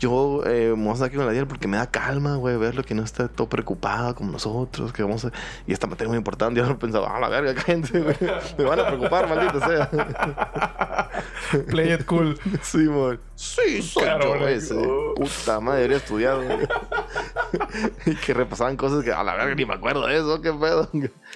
Yo 0.00 0.42
eh, 0.46 0.72
me 0.74 0.84
voy 0.84 0.94
a 0.94 0.96
sacar 0.96 1.16
con 1.18 1.26
la 1.26 1.32
Diana 1.32 1.46
porque 1.46 1.68
me 1.68 1.76
da 1.76 1.86
calma, 1.90 2.36
güey, 2.36 2.56
verlo 2.56 2.82
que 2.82 2.94
no 2.94 3.02
está 3.02 3.28
todo 3.28 3.48
preocupado 3.50 4.14
como 4.14 4.32
nosotros, 4.32 4.94
que 4.94 5.02
vamos 5.02 5.26
a... 5.26 5.30
Y 5.66 5.74
esta 5.74 5.86
materia 5.86 6.06
es 6.06 6.08
muy 6.08 6.16
importante. 6.16 6.58
Yo 6.58 6.66
no 6.66 6.78
pensaba, 6.78 7.14
ah, 7.14 7.20
la 7.20 7.28
verga, 7.28 7.54
cállense, 7.54 8.00
güey. 8.00 8.16
Me 8.56 8.64
van 8.64 8.80
a 8.80 8.86
preocupar, 8.86 9.28
maldito 9.28 9.60
sea. 9.60 9.90
Play 11.68 11.92
it 11.92 12.06
cool. 12.06 12.38
Sí, 12.62 12.86
amor. 12.86 13.20
Sí, 13.34 13.82
soy 13.82 14.02
Claro, 14.04 14.38
yo 14.38 14.48
ese. 14.48 14.74
Puta 15.16 15.60
madre, 15.60 15.80
debería 15.82 15.96
estudiar, 15.98 16.36
güey. 16.44 16.58
y 18.06 18.14
que 18.16 18.34
repasaban 18.34 18.76
cosas 18.76 19.02
que 19.04 19.12
a 19.12 19.22
la 19.22 19.34
verga 19.34 19.54
ni 19.54 19.64
me 19.64 19.74
acuerdo 19.74 20.06
de 20.06 20.16
eso, 20.16 20.40
qué 20.40 20.52
pedo. 20.52 20.88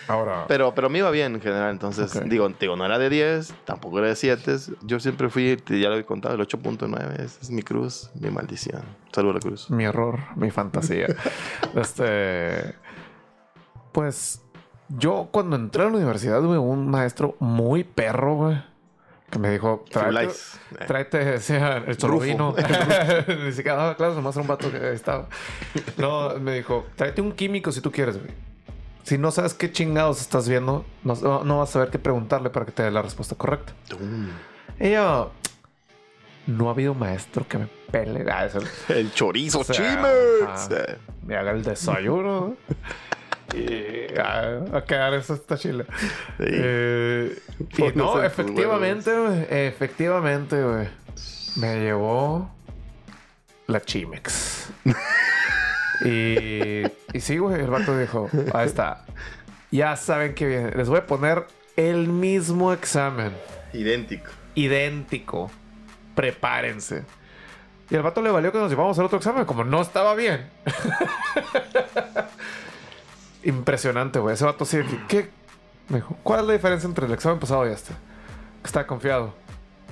Ahora, 0.06 0.44
Pero, 0.48 0.74
pero 0.74 0.88
me 0.88 0.98
iba 0.98 1.10
bien 1.10 1.34
en 1.34 1.40
general, 1.40 1.70
entonces, 1.70 2.14
Ok. 2.14 2.24
digo, 2.24 2.48
digo, 2.60 2.76
no 2.76 2.84
era 2.84 2.98
de 2.98 3.08
10, 3.10 3.54
tampoco 3.64 3.98
era 3.98 4.08
de 4.08 4.16
7. 4.16 4.56
Yo 4.82 5.00
siempre 5.00 5.28
fui, 5.28 5.56
ya 5.66 5.88
lo 5.88 5.96
he 5.96 6.04
contado, 6.04 6.34
el 6.34 6.40
8.9. 6.40 7.20
Esa 7.20 7.40
es 7.40 7.50
mi 7.50 7.62
cruz, 7.62 8.10
mi 8.14 8.30
maldición. 8.55 8.82
Salud 9.12 9.30
a 9.30 9.34
la 9.34 9.40
cruz. 9.40 9.70
mi 9.70 9.84
error, 9.84 10.20
mi 10.36 10.50
fantasía. 10.50 11.07
este. 11.74 12.74
Pues 13.92 14.42
yo 14.88 15.28
cuando 15.30 15.57
entré 15.57 15.82
a 15.82 15.86
la 15.86 15.96
universidad, 15.96 16.42
güey, 16.42 16.59
un 16.59 16.88
maestro 16.88 17.36
muy 17.38 17.84
perro, 17.84 18.34
güey, 18.34 18.62
que 19.30 19.38
me 19.38 19.50
dijo: 19.50 19.84
tráete. 19.90 20.32
Eh, 20.80 20.84
tráete 20.86 21.24
decía, 21.24 21.78
el 21.78 21.98
solovino. 21.98 22.55
Ni 23.44 23.52
siquiera 23.52 23.76
daba 23.76 23.96
clases, 23.96 24.16
nomás 24.16 24.34
era 24.36 24.42
un 24.42 24.48
vato 24.48 24.70
que 24.70 24.92
estaba. 24.92 25.28
No, 25.96 26.38
me 26.40 26.55
dijo: 26.55 26.86
tráete 26.96 27.20
un 27.20 27.32
químico 27.32 27.70
si 27.72 27.80
tú 27.80 27.90
quieres, 27.90 28.18
güey. 28.18 28.32
Si 29.05 29.18
no 29.18 29.30
sabes 29.30 29.52
qué 29.52 29.70
chingados 29.70 30.22
estás 30.22 30.48
viendo, 30.48 30.86
no, 31.02 31.44
no 31.44 31.59
vas 31.59 31.68
a 31.68 31.72
saber 31.74 31.90
qué 31.90 31.98
preguntarle 31.98 32.48
para 32.48 32.64
que 32.64 32.72
te 32.72 32.82
dé 32.82 32.90
la 32.90 33.02
respuesta 33.02 33.34
correcta. 33.34 33.74
Y 34.80 34.92
yo, 34.92 35.30
no 36.47 36.68
ha 36.68 36.72
habido 36.72 36.95
maestro 36.95 37.47
que 37.49 37.59
me 37.59 37.66
pele. 37.90 38.24
Ah, 38.30 38.47
eso- 38.47 38.61
El 38.88 39.12
chorizo, 39.12 39.61
O 39.61 39.64
sea, 39.64 40.99
me 41.26 41.36
haga 41.36 41.53
el 41.53 41.62
desayuno. 41.62 42.57
y 43.55 44.18
a, 44.18 44.76
a 44.78 44.84
quedar 44.84 45.14
eso 45.14 45.34
está 45.34 45.57
chile. 45.57 45.84
Sí. 46.38 46.45
Eh, 46.49 47.38
y 47.78 47.82
no, 47.97 48.22
efectivamente, 48.22 49.16
güey, 49.18 49.47
efectivamente, 49.51 50.62
güey. 50.62 50.88
Me 51.57 51.80
llevó 51.80 52.51
la 53.68 53.80
Chimex. 53.80 54.70
y, 56.05 56.82
y 57.12 57.20
sí, 57.20 57.38
güey, 57.38 57.61
el 57.61 57.70
vato 57.70 57.97
dijo, 57.99 58.28
ahí 58.53 58.66
está. 58.66 59.05
Ya 59.70 59.97
saben 59.97 60.34
que 60.34 60.47
viene. 60.47 60.70
Les 60.72 60.88
voy 60.88 60.99
a 60.99 61.07
poner 61.07 61.45
el 61.76 62.09
mismo 62.09 62.72
examen 62.72 63.32
Idéntico. 63.72 64.30
idéntico. 64.55 65.51
Prepárense. 66.14 67.04
Y 67.90 67.96
al 67.96 68.02
vato 68.02 68.22
le 68.22 68.30
valió 68.30 68.50
que 68.50 68.58
nos 68.58 68.70
llevamos 68.70 68.98
al 68.98 69.06
otro 69.06 69.18
examen, 69.18 69.44
como 69.44 69.64
no 69.64 69.82
estaba 69.82 70.14
bien. 70.14 70.48
Impresionante, 73.44 74.18
güey. 74.18 74.34
Ese 74.34 74.44
vato 74.44 74.64
sí, 74.64 74.78
¿qué? 75.06 75.30
Me 75.88 75.96
dijo, 75.96 76.16
¿cuál 76.22 76.40
es 76.40 76.46
la 76.46 76.52
diferencia 76.54 76.86
entre 76.86 77.06
el 77.06 77.12
examen 77.12 77.38
pasado 77.38 77.68
y 77.68 77.72
este? 77.72 77.92
Que 78.62 78.66
Estaba 78.66 78.86
confiado. 78.86 79.34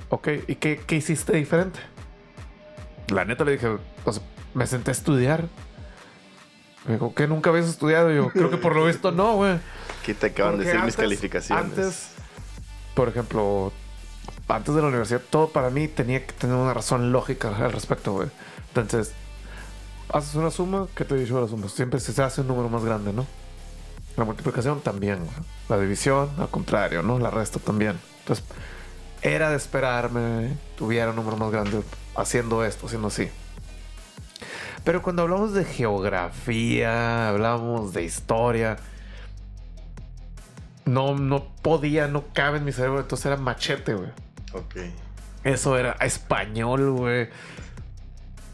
Ok, 0.09 0.29
¿y 0.47 0.55
qué, 0.55 0.81
qué 0.85 0.95
hiciste 0.95 1.37
diferente? 1.37 1.79
La 3.09 3.25
neta 3.25 3.43
le 3.43 3.53
dije, 3.53 3.77
o 4.05 4.11
sea, 4.11 4.23
me 4.53 4.65
senté 4.65 4.91
a 4.91 4.93
estudiar. 4.93 5.45
Me 6.85 6.93
dijo, 6.93 7.13
¿qué 7.13 7.27
nunca 7.27 7.51
habías 7.51 7.67
estudiado? 7.67 8.11
Y 8.11 8.15
yo, 8.15 8.29
creo 8.29 8.49
que 8.49 8.57
por 8.57 8.75
lo 8.75 8.85
visto 8.85 9.11
no, 9.11 9.35
güey. 9.35 9.57
¿Qué 10.03 10.13
te 10.13 10.27
acaban 10.27 10.57
de 10.57 10.65
decir 10.65 10.81
mis 10.81 10.95
calificaciones? 10.95 11.63
Antes, 11.63 12.09
por 12.95 13.07
ejemplo, 13.07 13.71
antes 14.47 14.75
de 14.75 14.81
la 14.81 14.87
universidad, 14.87 15.21
todo 15.29 15.49
para 15.49 15.69
mí 15.69 15.87
tenía 15.87 16.25
que 16.25 16.33
tener 16.33 16.55
una 16.55 16.73
razón 16.73 17.11
lógica 17.11 17.55
al 17.55 17.71
respecto, 17.71 18.13
güey. 18.13 18.29
Entonces, 18.75 19.13
haces 20.09 20.35
una 20.35 20.51
suma, 20.51 20.87
¿qué 20.95 21.05
te 21.05 21.15
he 21.15 21.19
dicho 21.19 21.35
de 21.35 21.41
la 21.41 21.47
suma? 21.47 21.69
Siempre 21.69 21.99
se 21.99 22.21
hace 22.21 22.41
un 22.41 22.47
número 22.47 22.69
más 22.69 22.83
grande, 22.83 23.13
¿no? 23.13 23.25
La 24.17 24.25
multiplicación 24.25 24.81
también, 24.81 25.19
güey. 25.19 25.35
La 25.69 25.79
división, 25.79 26.29
al 26.37 26.49
contrario, 26.49 27.01
¿no? 27.01 27.19
La 27.19 27.31
resta 27.31 27.59
también. 27.59 27.99
Entonces, 28.19 28.45
era 29.21 29.49
de 29.49 29.55
esperarme, 29.55 30.57
tuviera 30.77 31.09
un 31.09 31.15
número 31.15 31.37
más 31.37 31.51
grande 31.51 31.81
haciendo 32.15 32.63
esto, 32.63 32.87
haciendo 32.87 33.07
así. 33.07 33.29
Pero 34.83 35.01
cuando 35.01 35.21
hablamos 35.21 35.53
de 35.53 35.63
geografía, 35.63 37.29
hablamos 37.29 37.93
de 37.93 38.03
historia, 38.03 38.77
no, 40.85 41.15
no 41.15 41.45
podía, 41.61 42.07
no 42.07 42.25
cabe 42.33 42.57
en 42.57 42.65
mi 42.65 42.73
cerebro. 42.73 42.99
Entonces 42.99 43.25
era 43.25 43.37
machete, 43.37 43.93
güey. 43.93 44.09
Ok. 44.53 44.75
Eso 45.43 45.77
era 45.77 45.93
español, 45.93 46.91
güey. 46.91 47.29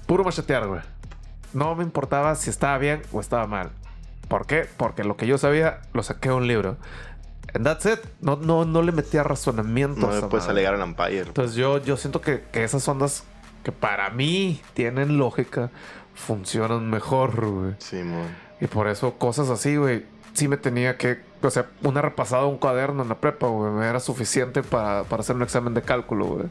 Puro 0.06 0.24
machetear, 0.24 0.68
güey. 0.68 0.82
No 1.54 1.76
me 1.76 1.84
importaba 1.84 2.36
si 2.36 2.50
estaba 2.50 2.78
bien 2.78 3.02
o 3.12 3.20
estaba 3.20 3.46
mal. 3.48 3.72
¿Por 4.28 4.46
qué? 4.46 4.68
Porque 4.78 5.04
lo 5.04 5.18
que 5.18 5.28
yo 5.28 5.38
sabía 5.38 5.82
lo 5.94 6.04
saqué 6.04 6.30
de 6.30 6.36
un 6.36 6.48
libro. 6.48 6.78
And 7.54 7.66
that's 7.66 7.86
it. 7.86 8.00
No, 8.22 8.36
no, 8.36 8.66
no 8.66 8.82
le 8.82 8.92
metía 8.92 9.24
razonamiento. 9.24 10.02
No 10.02 10.14
le 10.14 10.22
puedes 10.22 10.46
madre. 10.46 10.52
alegar 10.52 10.76
al 10.76 10.82
Empire. 10.82 11.22
Entonces 11.22 11.56
yo, 11.56 11.80
yo 11.84 11.98
siento 11.98 12.22
que, 12.22 12.44
que 12.52 12.64
esas 12.64 12.88
ondas 12.88 13.24
que 13.64 13.72
para 13.72 14.10
mí 14.12 14.62
tienen 14.74 15.18
lógica 15.18 15.72
funcionan 16.14 16.90
mejor, 16.90 17.46
güey. 17.50 17.76
Simón. 17.80 18.28
Y 18.62 18.68
por 18.68 18.88
eso 18.88 19.18
cosas 19.18 19.50
así, 19.50 19.78
güey, 19.78 20.06
sí 20.34 20.48
me 20.48 20.58
tenía 20.58 20.98
que... 20.98 21.22
O 21.42 21.50
sea, 21.50 21.68
una 21.84 22.02
repasada 22.02 22.44
de 22.44 22.50
un 22.50 22.58
cuaderno 22.58 23.04
en 23.04 23.10
la 23.10 23.16
prepa, 23.16 23.48
güey, 23.48 23.72
me 23.72 23.88
era 23.88 24.00
suficiente 24.00 24.62
para, 24.64 25.04
para 25.06 25.22
hacer 25.22 25.36
un 25.36 25.42
examen 25.44 25.74
de 25.74 25.82
cálculo, 25.82 26.26
güey. 26.26 26.46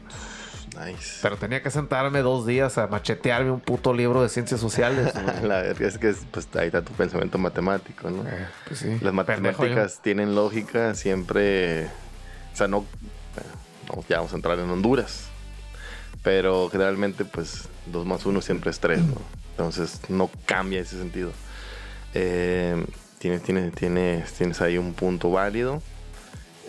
Nice. 0.85 1.19
Pero 1.21 1.35
tenía 1.37 1.61
que 1.61 1.71
sentarme 1.71 2.21
dos 2.21 2.45
días 2.45 2.77
a 2.77 2.87
machetearme 2.87 3.51
un 3.51 3.59
puto 3.59 3.93
libro 3.93 4.21
de 4.21 4.29
ciencias 4.29 4.59
sociales. 4.59 5.13
La 5.43 5.61
verga 5.61 5.87
es 5.87 5.97
que 5.97 6.09
es- 6.09 6.25
pues 6.31 6.47
ahí 6.55 6.67
está 6.67 6.81
tu 6.81 6.93
pensamiento 6.93 7.37
matemático, 7.37 8.09
¿no? 8.09 8.23
Eh, 8.27 8.47
pues 8.67 8.79
sí. 8.79 8.97
Las 9.01 9.13
matemáticas 9.13 9.99
tienen 10.01 10.35
lógica 10.35 10.95
siempre. 10.95 11.85
O 12.53 12.55
sea, 12.55 12.67
no. 12.67 12.85
bueno, 13.87 14.03
ya 14.07 14.17
vamos 14.17 14.31
a 14.33 14.35
entrar 14.35 14.57
en 14.59 14.69
Honduras. 14.69 15.25
Pero 16.23 16.69
generalmente, 16.69 17.25
pues, 17.25 17.67
2 17.87 18.05
más 18.05 18.25
1 18.25 18.41
siempre 18.41 18.71
es 18.71 18.79
3, 18.79 18.99
¿no? 19.01 19.15
Entonces, 19.51 20.01
no 20.09 20.29
cambia 20.45 20.81
ese 20.81 20.97
sentido. 20.97 21.31
Eh, 22.13 22.85
tienes, 23.19 23.43
tienes, 23.43 23.73
tienes, 23.73 24.33
tienes 24.33 24.61
ahí 24.61 24.77
un 24.77 24.93
punto 24.93 25.29
válido. 25.31 25.81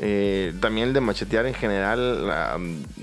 Eh, 0.03 0.55
también 0.61 0.89
el 0.89 0.95
de 0.95 1.01
machetear 1.01 1.47
en 1.47 1.55
general 1.55 2.27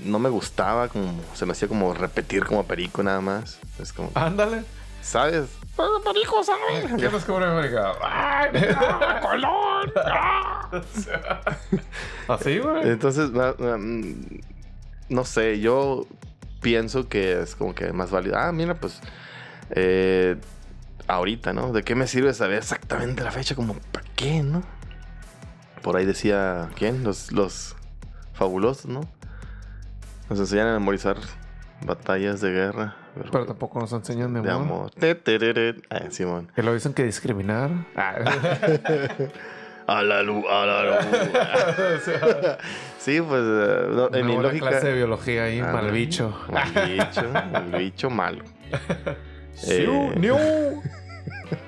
no 0.04 0.18
me 0.18 0.28
gustaba, 0.28 0.88
como 0.88 1.12
se 1.34 1.46
me 1.46 1.52
hacía 1.52 1.68
como 1.68 1.94
repetir 1.94 2.44
como 2.44 2.64
perico 2.64 3.02
nada 3.02 3.20
más. 3.20 3.58
Es 3.80 3.92
como, 3.92 4.10
Ándale. 4.14 4.62
¿sabes? 5.00 5.44
"Ah, 5.78 5.86
Perico, 6.04 6.42
¿sabes? 6.42 6.92
¿Qué 6.98 7.08
nos 7.08 7.24
cubre 7.24 7.46
América? 7.46 7.92
¡Ay! 8.02 8.50
¡Ah! 9.96 10.70
Así, 12.28 12.58
güey. 12.58 12.88
Entonces, 12.90 13.30
mm, 13.30 14.12
no 15.08 15.24
sé, 15.24 15.60
yo 15.60 16.06
pienso 16.60 17.08
que 17.08 17.40
es 17.42 17.54
como 17.54 17.74
que 17.74 17.92
más 17.92 18.10
válido. 18.10 18.36
Ah, 18.36 18.50
mira, 18.52 18.74
pues, 18.74 19.00
eh, 19.70 20.36
ahorita, 21.08 21.52
¿no? 21.52 21.72
¿De 21.72 21.82
qué 21.82 21.94
me 21.94 22.06
sirve 22.06 22.32
saber 22.34 22.58
exactamente 22.58 23.24
la 23.24 23.30
fecha? 23.32 23.54
Como, 23.54 23.74
¿para 23.92 24.06
qué, 24.14 24.42
no? 24.42 24.62
Por 25.82 25.96
ahí 25.96 26.04
decía, 26.04 26.68
¿quién? 26.76 27.02
Los, 27.04 27.32
los 27.32 27.74
fabulosos, 28.34 28.86
¿no? 28.86 29.00
Nos 30.28 30.38
enseñan 30.38 30.68
a 30.68 30.72
memorizar 30.74 31.16
batallas 31.84 32.40
de 32.40 32.50
guerra. 32.50 32.96
pero 33.14 33.30
Pero 33.30 33.46
tampoco 33.46 33.80
nos 33.80 33.92
enseñan 33.92 34.32
de 34.34 34.40
amor. 34.40 34.90
de 35.00 35.10
amor. 35.10 35.24
Te. 35.24 35.76
Ah, 35.90 36.02
Simón. 36.10 36.50
Que 36.54 36.62
lo 36.62 36.74
dicen 36.74 36.92
que 36.92 37.04
discriminar. 37.04 37.70
Ah. 37.96 38.14
A 39.88 40.02
la 40.02 40.22
luz, 40.22 40.44
a 40.50 40.66
la 40.66 40.82
luz. 40.84 41.06
sí, 42.98 43.22
pues, 43.22 43.40
eh, 43.42 43.86
no, 43.90 44.14
en 44.14 44.26
mi 44.26 44.36
lógica. 44.36 44.68
clase 44.68 44.88
de 44.88 44.92
biología 44.92 45.44
ahí, 45.44 45.60
Ah, 45.60 45.72
mal 45.72 45.90
bicho. 45.90 46.38
Mal 46.52 46.70
bicho, 46.86 47.22
mal 47.32 47.70
bicho 47.78 48.10
malo. 48.10 48.44
Sí, 49.58 49.84
Eh, 49.86 50.14
no. 50.16 50.82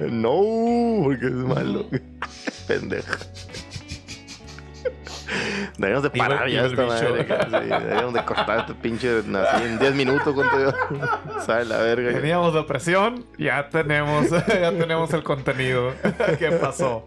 No, 0.01 1.05
porque 1.05 1.27
es 1.27 1.33
malo. 1.33 1.87
Pendejo. 2.69 3.15
Deberíamos 5.79 6.03
de 6.03 6.11
parar 6.11 6.49
ya 6.51 6.67
esta 6.67 6.87
madre. 6.87 7.25
sí, 7.25 7.69
deberíamos 7.69 8.13
de 8.15 8.25
cortar 8.25 8.59
este 8.61 8.75
pinche 8.75 9.21
en 9.21 9.79
10 9.79 9.95
minutos 9.95 10.35
con 10.35 10.49
todo. 10.51 10.75
Sabe 11.47 11.65
la 11.65 11.79
verga. 11.79 12.13
Teníamos 12.13 12.53
depresión, 12.53 13.25
ya 13.39 13.69
tenemos, 13.71 14.29
ya 14.31 14.71
tenemos 14.73 15.13
el 15.15 15.23
contenido. 15.23 15.93
¿Qué 16.39 16.51
pasó? 16.53 17.05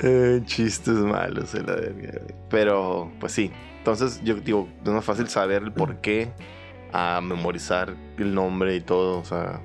Eh, 0.00 0.40
chistes 0.44 0.94
malos, 0.94 1.54
la 1.54 1.74
verga. 1.74 2.20
Pero, 2.50 3.10
pues 3.18 3.32
sí. 3.32 3.50
Entonces, 3.78 4.20
yo 4.22 4.34
digo, 4.36 4.68
es 4.84 4.90
más 4.90 5.04
fácil 5.04 5.28
saber 5.28 5.62
el 5.62 5.72
por 5.72 6.00
qué 6.00 6.30
a 6.92 7.20
memorizar 7.22 7.94
el 8.18 8.34
nombre 8.34 8.76
y 8.76 8.80
todo. 8.80 9.18
O 9.18 9.24
sea, 9.24 9.60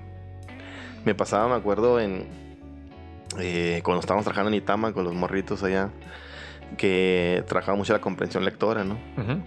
me 1.06 1.16
pasaba, 1.16 1.48
me 1.48 1.56
acuerdo, 1.56 2.00
en 2.00 2.28
eh, 3.40 3.82
cuando 3.84 4.00
estábamos 4.00 4.24
trabajando 4.24 4.50
en 4.50 4.56
Itama 4.56 4.94
con 4.94 5.04
los 5.04 5.14
morritos 5.14 5.64
allá, 5.64 5.90
que 6.78 7.44
trabajaba 7.48 7.78
mucho 7.78 7.94
la 7.94 8.00
comprensión 8.00 8.46
lectora, 8.46 8.84
¿no? 8.84 8.98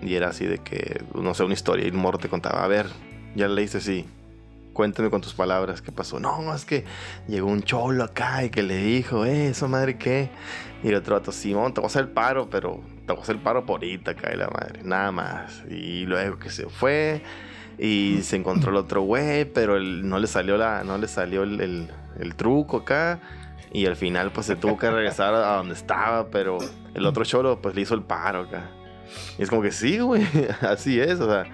Y 0.02 0.14
era 0.14 0.28
así 0.28 0.46
de 0.46 0.58
que, 0.58 1.02
no 1.14 1.34
sé, 1.34 1.44
una 1.44 1.54
historia 1.54 1.84
y 1.84 1.88
el 1.88 1.94
morro 1.94 2.18
te 2.18 2.28
contaba, 2.28 2.64
a 2.64 2.68
ver, 2.68 2.86
ya 3.34 3.48
leíste 3.48 3.78
así. 3.78 4.06
Cuéntame 4.72 5.10
con 5.10 5.20
tus 5.20 5.34
palabras 5.34 5.82
qué 5.82 5.90
pasó. 5.90 6.20
No, 6.20 6.54
es 6.54 6.64
que 6.64 6.84
llegó 7.26 7.48
un 7.48 7.62
cholo 7.62 8.04
acá 8.04 8.44
y 8.44 8.50
que 8.50 8.62
le 8.62 8.76
dijo, 8.76 9.24
eh, 9.24 9.48
eso 9.48 9.66
madre 9.66 9.98
qué. 9.98 10.30
Y 10.84 10.88
el 10.88 10.94
otro 10.94 11.16
vato, 11.16 11.32
Simón, 11.32 11.74
te 11.74 11.80
voy 11.80 11.86
a 11.86 11.88
hacer 11.88 12.02
el 12.02 12.10
paro, 12.10 12.48
pero 12.48 12.80
te 13.04 13.12
voy 13.12 13.18
a 13.18 13.22
hacer 13.22 13.36
el 13.36 13.42
paro 13.42 13.66
por 13.66 13.82
ahorita, 13.82 14.12
y 14.12 14.36
la 14.36 14.48
madre, 14.48 14.82
nada 14.84 15.10
más. 15.10 15.64
Y 15.68 16.06
luego 16.06 16.38
que 16.38 16.50
se 16.50 16.68
fue 16.68 17.22
y 17.78 18.20
se 18.22 18.36
encontró 18.36 18.70
el 18.70 18.76
otro 18.76 19.02
güey, 19.02 19.44
pero 19.44 19.76
él- 19.76 20.08
no 20.08 20.18
le 20.18 20.26
salió 20.26 20.56
la, 20.56 20.82
no 20.84 20.98
le 20.98 21.08
salió 21.08 21.42
el, 21.44 21.60
el- 21.60 21.90
el 22.18 22.34
truco 22.34 22.78
acá. 22.78 23.20
Y 23.70 23.84
al 23.86 23.96
final 23.96 24.30
pues 24.32 24.46
se 24.46 24.56
tuvo 24.56 24.78
que 24.78 24.90
regresar 24.90 25.34
a 25.34 25.56
donde 25.56 25.74
estaba, 25.74 26.28
pero 26.30 26.56
el 26.94 27.04
otro 27.06 27.24
cholo 27.24 27.60
pues 27.60 27.74
le 27.74 27.82
hizo 27.82 27.94
el 27.94 28.02
paro 28.02 28.40
acá. 28.42 28.70
Y 29.38 29.42
es 29.42 29.50
como 29.50 29.60
que 29.62 29.72
sí, 29.72 29.98
güey, 29.98 30.26
así 30.62 30.98
es, 30.98 31.20
o 31.20 31.28
sea, 31.30 31.44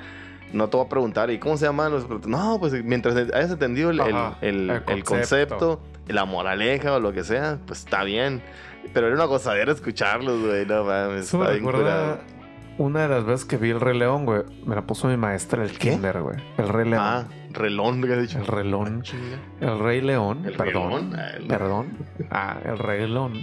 no 0.52 0.68
te 0.68 0.76
voy 0.76 0.86
a 0.86 0.88
preguntar, 0.88 1.30
¿y 1.32 1.38
cómo 1.38 1.56
se 1.56 1.66
llaman 1.66 1.90
los? 1.90 2.08
No, 2.28 2.58
pues 2.60 2.72
mientras 2.84 3.16
hayas 3.16 3.50
entendido 3.50 3.90
el, 3.90 4.00
Ajá, 4.00 4.38
el- 4.42 4.70
el 4.70 4.70
el 4.70 5.04
concepto. 5.04 5.58
concepto, 5.58 5.80
la 6.06 6.24
moraleja 6.24 6.92
o 6.94 7.00
lo 7.00 7.12
que 7.12 7.24
sea, 7.24 7.58
pues 7.66 7.80
está 7.80 8.04
bien. 8.04 8.42
Pero 8.92 9.06
era 9.08 9.16
una 9.16 9.24
gozadera 9.24 9.72
escucharlos, 9.72 10.40
güey, 10.40 10.66
no 10.66 10.84
mames. 10.84 11.26
Eso 11.26 11.38
me 11.38 11.48
recuerda. 11.48 12.20
Una 12.78 13.02
de 13.02 13.08
las 13.08 13.24
veces 13.24 13.44
que 13.44 13.56
vi 13.56 13.70
el 13.70 13.80
Rey 13.80 13.96
León, 13.98 14.24
güey. 14.26 14.42
Me 14.66 14.74
la 14.74 14.82
puso 14.86 15.08
mi 15.08 15.16
maestra 15.16 15.62
el 15.64 15.72
¿Qué? 15.78 15.90
kinder, 15.92 16.20
güey. 16.22 16.36
El 16.58 16.68
Rey 16.68 16.88
León. 16.88 17.02
Ah, 17.04 17.24
relón, 17.52 18.02
¿qué 18.02 18.12
has 18.14 18.20
dicho? 18.22 18.38
El 18.38 18.46
relón. 18.46 19.02
Chinga. 19.02 19.38
El 19.60 19.78
Rey 19.78 20.00
León. 20.00 20.44
El 20.44 20.56
perdón. 20.56 20.90
relón, 20.90 21.14
ah, 21.16 21.30
el- 21.36 21.46
Perdón. 21.46 21.98
Ah, 22.30 22.58
el 22.64 22.78
Rey 22.78 23.06
León. 23.08 23.34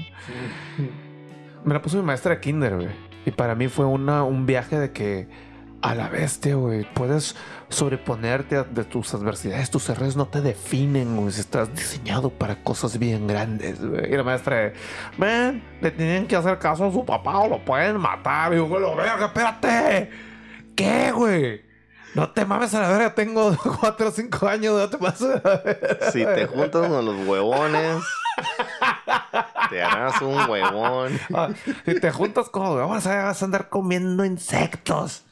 Me 1.64 1.74
la 1.74 1.82
puso 1.82 1.98
mi 1.98 2.04
maestra 2.04 2.36
de 2.36 2.42
kinder, 2.42 2.76
güey. 2.76 2.90
Y 3.26 3.32
para 3.32 3.56
mí 3.56 3.68
fue 3.68 3.86
una, 3.86 4.24
un 4.24 4.46
viaje 4.46 4.80
de 4.80 4.92
que 4.92 5.28
a 5.82 5.96
la 5.96 6.10
bestia, 6.10 6.56
güey. 6.56 6.86
Puedes 6.94 7.36
sobreponerte 7.70 8.56
a- 8.58 8.64
de 8.64 8.84
tus 8.84 9.14
adversidades. 9.14 9.70
Tus 9.72 9.90
errores 9.90 10.16
no 10.16 10.28
te 10.28 10.42
definen, 10.42 11.16
güey. 11.18 11.32
Si 11.32 11.42
estás 11.42 11.74
diseñado 11.76 12.30
para 12.30 12.64
cosas 12.64 12.98
bien 13.00 13.26
grandes, 13.28 13.84
güey. 13.84 14.14
Y 14.14 14.18
la 14.18 14.24
maestra, 14.24 14.74
ven, 15.18 15.64
le 15.82 15.92
tienen 15.92 16.28
que 16.28 16.36
hacer 16.36 16.60
caso 16.60 16.86
a 16.86 16.92
su 16.92 17.04
papá 17.06 17.40
o 17.40 17.48
lo 17.50 17.66
pueden 17.66 17.98
matar. 17.98 18.54
Y 18.54 18.58
yo, 18.58 18.68
güey, 18.68 18.82
lo 18.82 18.96
verga, 18.96 19.26
espérate. 19.26 20.10
¿Qué, 20.76 21.12
güey? 21.12 21.62
No 22.14 22.30
te 22.30 22.46
mames 22.46 22.74
a 22.76 22.82
la 22.82 22.90
verga, 22.90 23.16
tengo 23.16 23.56
4 23.80 24.08
o 24.10 24.12
5 24.12 24.48
años, 24.48 24.74
no 24.78 24.90
te 24.90 24.98
pases 24.98 25.30
a 25.44 25.48
la 25.50 25.58
verga. 25.64 26.12
Si 26.12 26.26
te 26.26 26.46
juntas 26.46 26.88
con 26.88 27.06
los 27.06 27.26
huevones, 27.28 28.04
te 29.70 29.82
harás 29.82 30.22
un 30.22 30.50
huevón. 30.50 31.20
Ah, 31.34 31.50
si 31.86 32.00
te 32.00 32.12
juntas 32.12 32.50
con 32.50 32.64
los 32.64 32.76
huevos, 32.76 33.04
vas 33.06 33.42
a 33.42 33.46
andar 33.46 33.70
comiendo 33.70 34.26
insectos. 34.26 35.24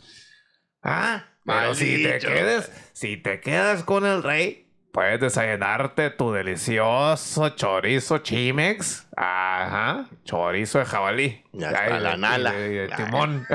Ah, 0.92 1.24
pero 1.46 1.76
si 1.76 2.02
te 2.04 2.18
quedes, 2.20 2.72
si 2.94 3.18
te 3.18 3.40
quedas 3.42 3.84
con 3.84 4.06
el 4.06 4.24
rey, 4.24 4.68
puedes 4.92 5.20
desayunarte 5.20 6.10
tu 6.10 6.32
delicioso 6.32 7.50
chorizo 7.50 8.18
chimex. 8.20 9.08
Ajá, 9.16 10.08
chorizo 10.26 10.80
de 10.80 10.86
jabalí. 10.86 11.44
Ya 11.54 11.68
está 11.70 11.98
y 11.98 12.00
la 12.02 12.12
de- 12.12 12.18
nala. 12.18 12.52
de- 12.54 12.70
de 12.70 12.88
Ya. 12.90 12.96
timón. 12.96 13.46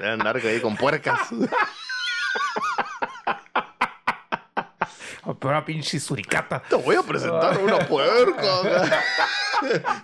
A 0.00 0.12
andar 0.12 0.36
ahí 0.36 0.60
con 0.60 0.76
puercas. 0.76 1.18
Pero 5.40 5.64
pinche 5.64 6.00
suricata. 6.00 6.62
Te 6.68 6.74
voy 6.76 6.96
a 6.96 7.02
presentar 7.02 7.58
una 7.58 7.78
puerca. 7.86 8.42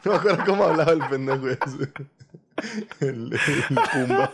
No 0.04 0.10
me 0.10 0.18
acuerdo 0.18 0.44
cómo 0.44 0.64
hablaba 0.64 0.90
el 0.90 0.98
pendejo 1.08 1.48
ese. 1.48 1.92
El, 3.00 3.32
el 3.32 3.74
Pumba. 3.92 4.30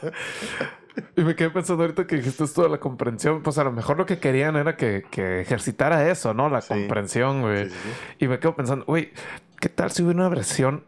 Y 1.16 1.22
me 1.22 1.34
quedé 1.36 1.50
pensando 1.50 1.84
ahorita 1.84 2.06
que 2.06 2.16
dijiste 2.16 2.44
esto 2.44 2.62
de 2.62 2.68
la 2.68 2.78
comprensión. 2.78 3.42
Pues 3.42 3.56
a 3.58 3.64
lo 3.64 3.72
mejor 3.72 3.96
lo 3.96 4.06
que 4.06 4.18
querían 4.18 4.56
era 4.56 4.76
que, 4.76 5.04
que 5.10 5.40
ejercitara 5.40 6.08
eso, 6.10 6.34
¿no? 6.34 6.48
La 6.50 6.60
Sí. 6.60 6.68
comprensión, 6.68 7.40
güey. 7.42 7.64
Sí, 7.66 7.70
sí, 7.70 7.76
sí. 7.82 8.24
Y 8.24 8.28
me 8.28 8.38
quedo 8.38 8.54
pensando, 8.56 8.84
güey, 8.84 9.12
¿qué 9.60 9.68
tal 9.68 9.90
si 9.92 10.02
hubiera 10.02 10.20
una 10.20 10.28
versión 10.28 10.84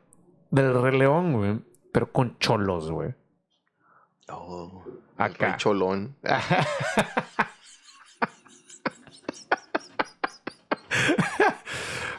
del 0.51 0.81
Rey 0.83 0.99
León, 0.99 1.33
güey? 1.33 1.61
Pero 1.93 2.13
con 2.13 2.39
cholos, 2.39 2.91
güey. 2.91 3.15
Oh, 4.29 4.85
Acá. 5.17 5.47
Acá. 5.49 5.57
cholón. 5.57 6.17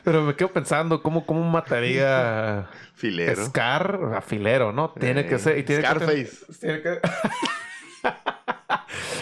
Pero 0.03 0.21
me 0.23 0.35
quedo 0.35 0.51
pensando, 0.51 1.01
¿cómo, 1.01 1.25
cómo 1.25 1.43
mataría 1.49 2.67
Filero. 2.95 3.45
Scar 3.45 3.99
a 4.15 4.21
filero, 4.21 4.71
no? 4.71 4.91
Tiene 4.91 5.21
Eh, 5.21 5.27
que 5.27 5.39
ser. 5.39 5.57
Y 5.57 5.63
tiene 5.63 5.81
que 5.81 5.87
Scarface. 5.87 6.45
tener- 6.59 6.59
tiene 6.59 6.81
que- 6.81 6.99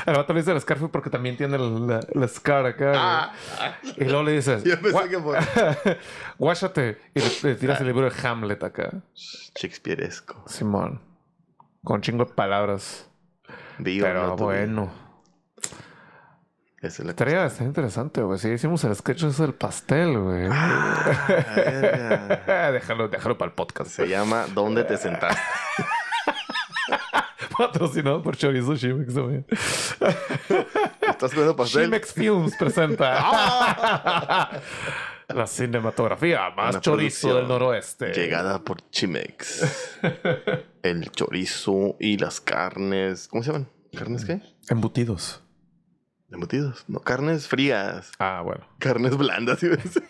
El 0.06 0.16
vato 0.16 0.34
le 0.34 0.40
dice 0.40 0.52
el 0.52 0.60
Scarface 0.60 0.90
porque 0.90 1.10
también 1.12 1.38
tiene 1.38 1.56
el- 1.58 1.88
la, 1.88 2.00
la 2.14 2.28
Scar 2.28 2.66
acá. 2.66 2.92
Ah, 2.96 3.34
Y 3.98 4.06
luego 4.06 4.24
le 4.24 4.32
dices, 4.34 4.64
yo 4.66 4.80
pensé 4.82 4.98
"Gua- 4.98 5.10
que 5.10 5.20
por 5.20 5.38
guáchate. 6.40 6.98
Y 7.14 7.20
le, 7.20 7.28
le 7.44 7.56
tiras 7.56 7.80
el 7.82 7.88
libro 7.88 8.10
de 8.10 8.28
Hamlet 8.28 8.64
acá. 8.64 8.90
Shakespeareesco. 9.16 10.44
Simón. 10.48 11.02
Con 11.84 12.02
chingo 12.02 12.26
de 12.26 12.34
palabras. 12.34 13.08
Viva, 13.78 14.08
Pero 14.08 14.28
no 14.28 14.36
bueno. 14.36 14.92
Esa 16.82 17.04
es 17.04 17.06
la 17.06 17.12
Estaría 17.12 17.42
bastante 17.42 17.66
interesante, 17.66 18.22
güey. 18.24 18.40
Sí, 18.40 18.50
hicimos 18.50 18.84
el 18.86 18.96
sketch 18.96 19.24
ese 19.26 19.44
del 19.44 19.54
pastel, 19.54 20.18
güey. 20.18 20.48
Ah, 20.52 22.72
déjalo, 22.74 23.08
déjalo 23.08 23.38
para 23.38 23.50
el 23.50 23.56
podcast. 23.56 23.92
Se 23.92 24.08
llama 24.08 24.48
¿Dónde 24.56 24.84
te 24.84 24.98
sentaste? 24.98 25.40
Patrocinado 27.58 28.24
por 28.24 28.36
Chorizo 28.36 28.76
Shimex 28.76 29.14
también. 29.14 29.46
¿Estás 31.08 31.30
comiendo 31.32 31.56
pastel? 31.56 31.84
Shimex 31.84 32.14
Films 32.14 32.56
presenta 32.58 34.50
la 35.28 35.46
cinematografía 35.46 36.50
más 36.50 36.74
Una 36.76 36.82
chorizo 36.82 37.36
del 37.36 37.48
noroeste. 37.48 38.12
Llegada 38.14 38.64
por 38.64 38.82
Chimex. 38.90 40.00
El 40.82 41.12
chorizo 41.12 41.96
y 42.00 42.18
las 42.18 42.42
carnes. 42.42 43.28
¿Cómo 43.28 43.44
se 43.44 43.52
llaman? 43.52 43.70
¿Carnes 43.96 44.26
qué? 44.26 44.42
Embutidos. 44.70 45.44
Embutidos. 46.32 46.84
No, 46.88 47.00
carnes 47.00 47.48
frías. 47.48 48.12
Ah, 48.20 48.42
bueno. 48.44 48.66
Carnes 48.80 49.18
blandas. 49.18 49.60
¿sí 49.60 49.68
ves? 49.68 50.02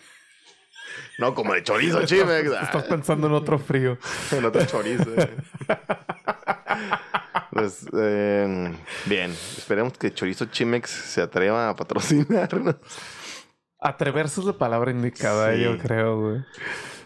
No, 1.18 1.34
como 1.34 1.52
de 1.54 1.62
chorizo, 1.62 2.02
Chimex. 2.06 2.50
Estás 2.62 2.84
pensando 2.84 3.26
en 3.26 3.32
otro 3.34 3.58
frío. 3.58 3.98
En 4.32 4.44
otro 4.44 4.64
chorizo. 4.64 5.10
eh. 5.16 5.36
Pues, 7.50 7.86
eh, 7.96 8.72
bien. 9.06 9.30
Esperemos 9.30 9.92
que 9.98 10.12
Chorizo 10.12 10.46
Chimex 10.46 10.90
se 10.90 11.20
atreva 11.20 11.68
a 11.68 11.76
patrocinarnos. 11.76 12.76
Atreverse 13.78 14.40
es 14.40 14.46
la 14.46 14.52
palabra 14.54 14.90
indicada, 14.90 15.54
Sí. 15.54 15.60
yo 15.62 15.76
creo, 15.78 16.20
güey. 16.20 16.44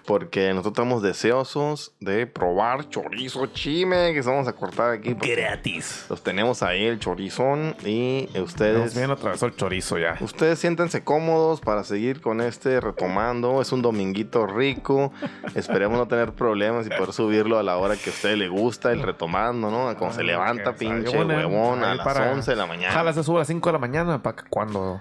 Porque 0.06 0.50
nosotros 0.50 0.72
estamos 0.72 1.02
deseosos 1.02 1.92
de 2.00 2.26
probar 2.26 2.88
chorizo 2.88 3.46
Chimex. 3.46 4.24
Vamos 4.26 4.46
a 4.46 4.52
cortar 4.52 4.92
aquí. 4.92 5.14
Gratis. 5.14 6.06
Los 6.08 6.22
tenemos 6.22 6.62
ahí, 6.62 6.84
el 6.84 6.98
chorizón. 7.00 7.74
Y 7.84 8.28
Nos 8.34 8.44
ustedes. 8.44 8.94
bien 8.96 9.10
atravesó 9.10 9.46
el 9.46 9.56
chorizo 9.56 9.98
ya. 9.98 10.16
Ustedes 10.20 10.58
siéntense 10.60 11.02
cómodos 11.02 11.60
para 11.60 11.82
seguir 11.82 12.20
con 12.20 12.40
este 12.40 12.80
retomando. 12.80 13.60
Es 13.60 13.72
un 13.72 13.82
dominguito 13.82 14.46
rico. 14.46 15.12
Esperemos 15.54 15.98
no 15.98 16.06
tener 16.06 16.32
problemas 16.32 16.86
y 16.86 16.90
poder 16.90 17.12
subirlo 17.12 17.58
a 17.58 17.62
la 17.64 17.76
hora 17.76 17.96
que 17.96 18.10
a 18.10 18.12
usted 18.12 18.36
le 18.36 18.48
gusta, 18.48 18.92
el 18.92 19.02
retomando, 19.02 19.70
¿no? 19.70 19.92
Cuando 19.98 20.14
se 20.14 20.20
Ah, 20.20 20.24
levanta, 20.24 20.72
que 20.74 20.78
pinche 20.86 21.18
huevón, 21.18 21.82
a 21.82 21.94
las 21.96 22.04
para- 22.06 22.30
11 22.32 22.52
de 22.52 22.56
la 22.56 22.66
mañana. 22.66 22.94
Ojalá 22.94 23.12
se 23.12 23.24
suba 23.24 23.38
a 23.38 23.40
las 23.40 23.48
5 23.48 23.68
de 23.70 23.72
la 23.72 23.78
mañana 23.80 24.22
para 24.22 24.36
que 24.36 24.48
cuando 24.48 25.00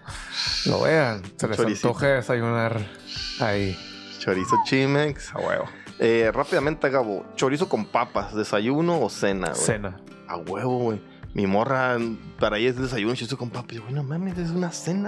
lo 0.66 0.82
vean 0.82 1.22
se 1.38 1.48
les 1.48 1.58
Choricito. 1.58 1.90
antoje 1.90 2.08
desayunar 2.08 2.80
ahí. 3.40 3.78
Chorizo 4.26 4.56
Chimex. 4.66 5.36
A 5.36 5.40
huevo. 5.40 5.66
Eh, 6.00 6.32
rápidamente, 6.34 6.90
Gabo. 6.90 7.24
Chorizo 7.36 7.70
con 7.70 7.86
papas, 7.86 8.34
¿desayuno 8.34 9.00
o 9.00 9.08
cena, 9.08 9.50
güey? 9.50 9.62
Cena. 9.62 10.02
A 10.28 10.38
huevo, 10.38 10.80
güey. 10.80 11.00
Mi 11.36 11.46
morra, 11.46 11.98
para 12.40 12.58
ella 12.58 12.70
es 12.70 12.78
desayuno, 12.78 13.14
chorizo 13.14 13.38
con 13.38 13.52
papas. 13.52 13.76
Yo, 13.76 13.84
güey, 13.84 13.94
no 13.94 14.04
mames, 14.04 14.36
es 14.40 14.50
una 14.50 14.72
cena, 14.72 15.04